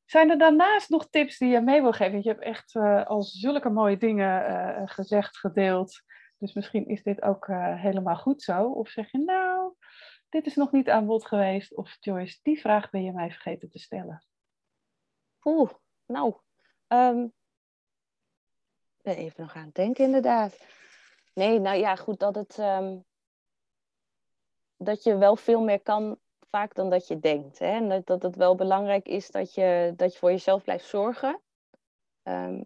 Zijn 0.06 0.30
er 0.30 0.38
daarnaast 0.38 0.89
nog 0.89 1.10
tips 1.10 1.38
die 1.38 1.49
je 1.49 1.62
mee 1.62 1.82
wil 1.82 1.91
geven? 1.91 2.23
Je 2.23 2.30
hebt 2.30 2.43
echt 2.43 2.75
uh, 2.75 3.06
al 3.06 3.21
zulke 3.21 3.69
mooie 3.69 3.97
dingen 3.97 4.51
uh, 4.51 4.82
gezegd, 4.86 5.38
gedeeld. 5.38 6.01
Dus 6.38 6.54
misschien 6.54 6.88
is 6.88 7.04
dit 7.04 7.21
ook 7.21 7.47
helemaal 7.75 8.17
goed 8.17 8.41
zo. 8.41 8.69
Of 8.71 8.89
zeg 8.89 9.12
je 9.12 9.17
nou, 9.17 9.73
dit 10.30 10.45
is 10.45 10.56
nog 10.56 10.71
niet 10.71 10.89
aan 10.89 11.06
bod 11.06 11.25
geweest. 11.25 11.75
Of 11.75 11.97
Joyce, 11.99 12.39
die 12.41 12.60
vraag 12.60 12.89
ben 12.89 13.04
je 13.04 13.12
mij 13.12 13.32
vergeten 13.32 13.69
te 13.69 13.80
stellen. 13.80 14.25
Oeh, 15.43 15.71
nou. 16.06 16.36
Um 16.88 17.34
ben 19.04 19.16
even 19.16 19.42
nog 19.42 19.56
aan 19.56 19.66
het 19.66 19.76
denken, 19.76 20.06
inderdaad. 20.06 20.58
Nee, 21.34 21.60
nou 21.60 21.78
ja, 21.78 21.96
goed, 21.96 22.20
dat 22.20 22.36
het. 22.36 22.58
Um, 22.58 23.06
dat 24.78 25.04
je 25.04 25.18
wel 25.18 25.36
veel 25.36 25.62
meer 25.62 25.82
kan, 25.82 26.20
vaak 26.40 26.76
dan 26.76 26.90
dat 26.90 27.08
je 27.08 27.20
denkt. 27.20 27.60
Hè? 27.60 27.66
En 27.66 27.90
dat, 27.90 28.06
dat 28.06 28.22
het 28.22 28.36
wel 28.36 28.56
belangrijk 28.56 29.08
is 29.08 29.32
dat 29.32 29.54
je, 29.54 29.94
dat 29.96 30.14
je 30.14 30.20
voor 30.20 30.32
jezelf 30.32 30.64
blijft 30.64 30.86
zorgen. 30.86 31.42
Um, 32.24 32.64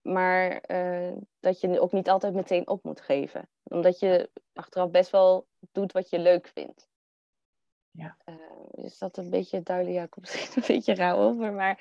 maar 0.00 0.64
uh, 0.70 1.16
dat 1.40 1.60
je 1.60 1.80
ook 1.80 1.92
niet 1.92 2.08
altijd 2.08 2.34
meteen 2.34 2.68
op 2.68 2.84
moet 2.84 3.00
geven. 3.00 3.48
Omdat 3.62 3.98
je 3.98 4.30
achteraf 4.52 4.90
best 4.90 5.10
wel 5.10 5.46
doet 5.72 5.92
wat 5.92 6.10
je 6.10 6.18
leuk 6.18 6.46
vindt. 6.46 6.88
Ja. 7.90 8.16
Uh, 8.24 8.84
is 8.84 8.98
dat 8.98 9.16
een 9.16 9.30
beetje 9.30 9.62
duidelijk? 9.62 9.96
Ja, 9.96 10.06
komt 10.06 10.26
misschien 10.26 10.62
een 10.62 10.74
beetje 10.76 10.94
rauw 10.94 11.16
over, 11.16 11.52
maar 11.52 11.80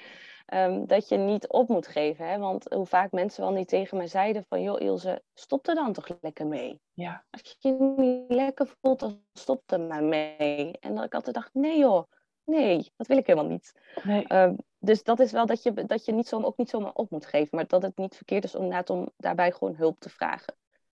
um, 0.54 0.88
dat 0.88 1.10
je 1.10 1.18
niet 1.18 1.48
op 1.48 1.68
moet 1.68 1.88
geven. 1.88 2.28
Hè? 2.28 2.38
Want 2.38 2.74
hoe 2.74 2.86
vaak 2.86 3.12
mensen 3.12 3.44
wel 3.44 3.52
niet 3.52 3.68
tegen 3.68 3.98
mij 3.98 4.08
zeiden 4.08 4.46
van, 4.50 4.62
joh 4.62 4.82
Ilse, 4.82 5.22
stop 5.34 5.68
er 5.68 5.76
dan 5.76 5.94
toch 5.94 6.08
lekker 6.22 6.48
mee. 6.48 6.82
Ja. 6.94 7.26
Als 7.30 7.56
je 7.60 7.70
je 7.70 7.94
niet 7.98 8.30
lekker 8.30 8.68
voelt, 8.82 9.00
dan 9.00 9.24
stop 9.34 9.72
er 9.72 9.82
maar 9.82 10.04
mee. 10.04 10.72
En 10.80 10.96
dat 10.96 11.06
ik 11.06 11.14
altijd 11.14 11.36
dacht, 11.36 11.54
nee 11.54 11.80
joh, 11.80 12.04
nee, 12.44 12.92
dat 12.96 13.08
wil 13.08 13.18
ik 13.18 13.28
helemaal 13.28 13.50
niet. 13.50 13.74
Nee. 14.04 14.34
Um, 14.34 14.58
dus 14.80 15.04
dat 15.04 15.20
is 15.20 15.32
wel 15.32 15.46
dat 15.46 15.64
je, 15.64 15.86
dat 15.86 16.06
je 16.06 16.12
niet 16.12 16.28
zo, 16.28 16.42
ook 16.42 16.58
niet 16.58 16.70
zomaar 16.70 16.94
op 16.94 17.10
moet 17.10 17.26
geven. 17.26 17.50
Maar 17.52 17.68
dat 17.68 17.82
het 17.82 17.98
niet 17.98 18.16
verkeerd 18.16 18.44
is 18.44 18.56
om, 18.56 18.82
om 18.88 19.10
daarbij 19.18 19.52
gewoon 19.52 19.76
hulp 19.76 20.00
te 20.00 20.10
vragen. 20.10 20.56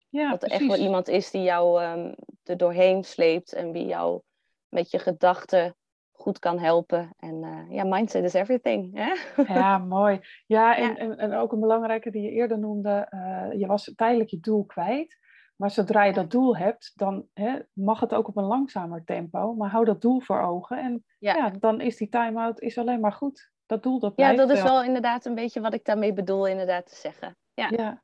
Ja, 0.09 0.29
dat 0.29 0.43
er 0.43 0.47
precies. 0.47 0.67
echt 0.67 0.77
wel 0.77 0.85
iemand 0.85 1.07
is 1.07 1.31
die 1.31 1.43
jou 1.43 1.83
um, 1.83 2.15
er 2.43 2.57
doorheen 2.57 3.03
sleept 3.03 3.53
en 3.53 3.71
wie 3.71 3.85
jou 3.85 4.21
met 4.69 4.91
je 4.91 4.99
gedachten 4.99 5.75
goed 6.15 6.39
kan 6.39 6.59
helpen. 6.59 7.13
En 7.19 7.35
uh, 7.43 7.75
ja, 7.75 7.83
mindset 7.83 8.23
is 8.23 8.33
everything. 8.33 8.93
Hè? 8.93 9.43
Ja, 9.53 9.77
mooi. 9.77 10.19
Ja, 10.45 10.75
en, 10.77 10.83
Ja. 10.87 10.95
En, 10.97 11.17
en 11.17 11.33
ook 11.33 11.51
een 11.51 11.59
belangrijke 11.59 12.11
die 12.11 12.21
je 12.21 12.29
eerder 12.31 12.59
noemde. 12.59 13.07
uh, 13.09 13.59
je 13.59 13.65
was 13.67 13.93
tijdelijk 13.95 14.29
je 14.29 14.39
doel 14.39 14.65
kwijt. 14.65 15.23
Maar 15.55 15.71
zodra 15.71 16.03
je 16.03 16.13
dat 16.13 16.31
doel 16.31 16.57
hebt, 16.57 16.91
dan 16.95 17.25
hè, 17.33 17.59
mag 17.73 17.99
het 17.99 18.13
ook 18.13 18.27
op 18.27 18.37
een 18.37 18.43
langzamer 18.43 19.03
tempo. 19.03 19.53
Maar 19.53 19.69
hou 19.69 19.85
dat 19.85 20.01
doel 20.01 20.21
voor 20.21 20.41
ogen. 20.41 20.77
En 20.77 21.05
ja, 21.19 21.35
Ja. 21.35 21.49
dan 21.49 21.81
is 21.81 21.97
die 21.97 22.09
time-out 22.09 22.59
is 22.61 22.77
alleen 22.77 22.99
maar 22.99 23.13
goed. 23.13 23.51
Dat 23.65 23.83
doel, 23.83 23.99
dat 23.99 24.13
Ja, 24.15 24.33
dat 24.33 24.49
is 24.49 24.61
wel 24.61 24.83
inderdaad 24.83 25.25
een 25.25 25.35
beetje 25.35 25.61
wat 25.61 25.73
ik 25.73 25.85
daarmee 25.85 26.13
bedoel 26.13 26.47
inderdaad 26.47 26.85
te 26.85 26.95
zeggen. 26.95 27.37
Ja, 27.53 27.67
Ja, 27.69 28.03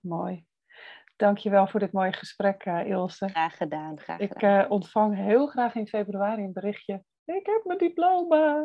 mooi. 0.00 0.44
Dankjewel 1.16 1.66
voor 1.66 1.80
dit 1.80 1.92
mooie 1.92 2.12
gesprek, 2.12 2.64
uh, 2.66 2.86
Ilse. 2.86 3.28
graag 3.28 3.56
gedaan, 3.56 3.98
graag 4.00 4.18
Ik 4.18 4.32
gedaan. 4.32 4.64
uh, 4.64 4.70
ontvang 4.70 5.16
heel 5.16 5.46
graag 5.46 5.74
in 5.74 5.86
februari 5.88 6.42
een 6.42 6.52
berichtje. 6.52 7.04
Ik 7.36 7.46
heb 7.46 7.60
mijn 7.64 7.78
diploma. 7.78 8.64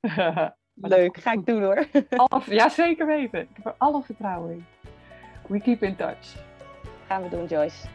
Leuk, 0.74 1.16
ga 1.16 1.32
ik 1.32 1.46
doen 1.46 1.62
hoor. 1.62 1.86
Alle, 2.16 2.42
ja, 2.46 2.68
zeker 2.68 3.06
weten. 3.06 3.40
Ik 3.40 3.48
heb 3.52 3.66
er 3.66 3.74
alle 3.78 4.02
vertrouwen 4.02 4.50
in. 4.50 4.64
We 5.48 5.60
keep 5.60 5.82
in 5.82 5.96
touch. 5.96 6.44
Gaan 7.06 7.22
we 7.22 7.28
doen, 7.28 7.46
Joyce. 7.46 7.86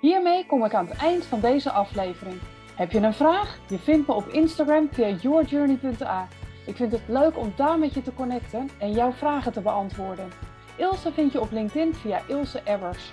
Hiermee 0.00 0.46
kom 0.46 0.64
ik 0.64 0.74
aan 0.74 0.86
het 0.86 0.98
eind 0.98 1.24
van 1.24 1.40
deze 1.40 1.70
aflevering. 1.70 2.40
Heb 2.76 2.90
je 2.90 2.98
een 2.98 3.14
vraag? 3.14 3.58
Je 3.68 3.78
vindt 3.78 4.06
me 4.06 4.14
op 4.14 4.28
Instagram 4.28 4.88
via 4.92 5.08
yourjourney.a. 5.08 6.28
Ik 6.66 6.76
vind 6.76 6.92
het 6.92 7.08
leuk 7.08 7.38
om 7.38 7.52
daar 7.56 7.78
met 7.78 7.94
je 7.94 8.02
te 8.02 8.14
connecten 8.14 8.68
en 8.78 8.92
jouw 8.92 9.12
vragen 9.12 9.52
te 9.52 9.60
beantwoorden. 9.60 10.28
Ilse 10.76 11.12
vind 11.12 11.32
je 11.32 11.40
op 11.40 11.50
LinkedIn 11.50 11.94
via 11.94 12.20
Ilse 12.28 12.60
Ebbers. 12.64 13.12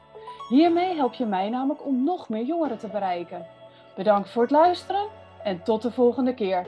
Hiermee 0.51 0.95
help 0.95 1.13
je 1.13 1.25
mij 1.25 1.49
namelijk 1.49 1.85
om 1.85 2.03
nog 2.03 2.29
meer 2.29 2.43
jongeren 2.43 2.77
te 2.77 2.87
bereiken. 2.87 3.45
Bedankt 3.95 4.29
voor 4.29 4.41
het 4.41 4.51
luisteren 4.51 5.07
en 5.43 5.63
tot 5.63 5.81
de 5.81 5.91
volgende 5.91 6.33
keer. 6.33 6.65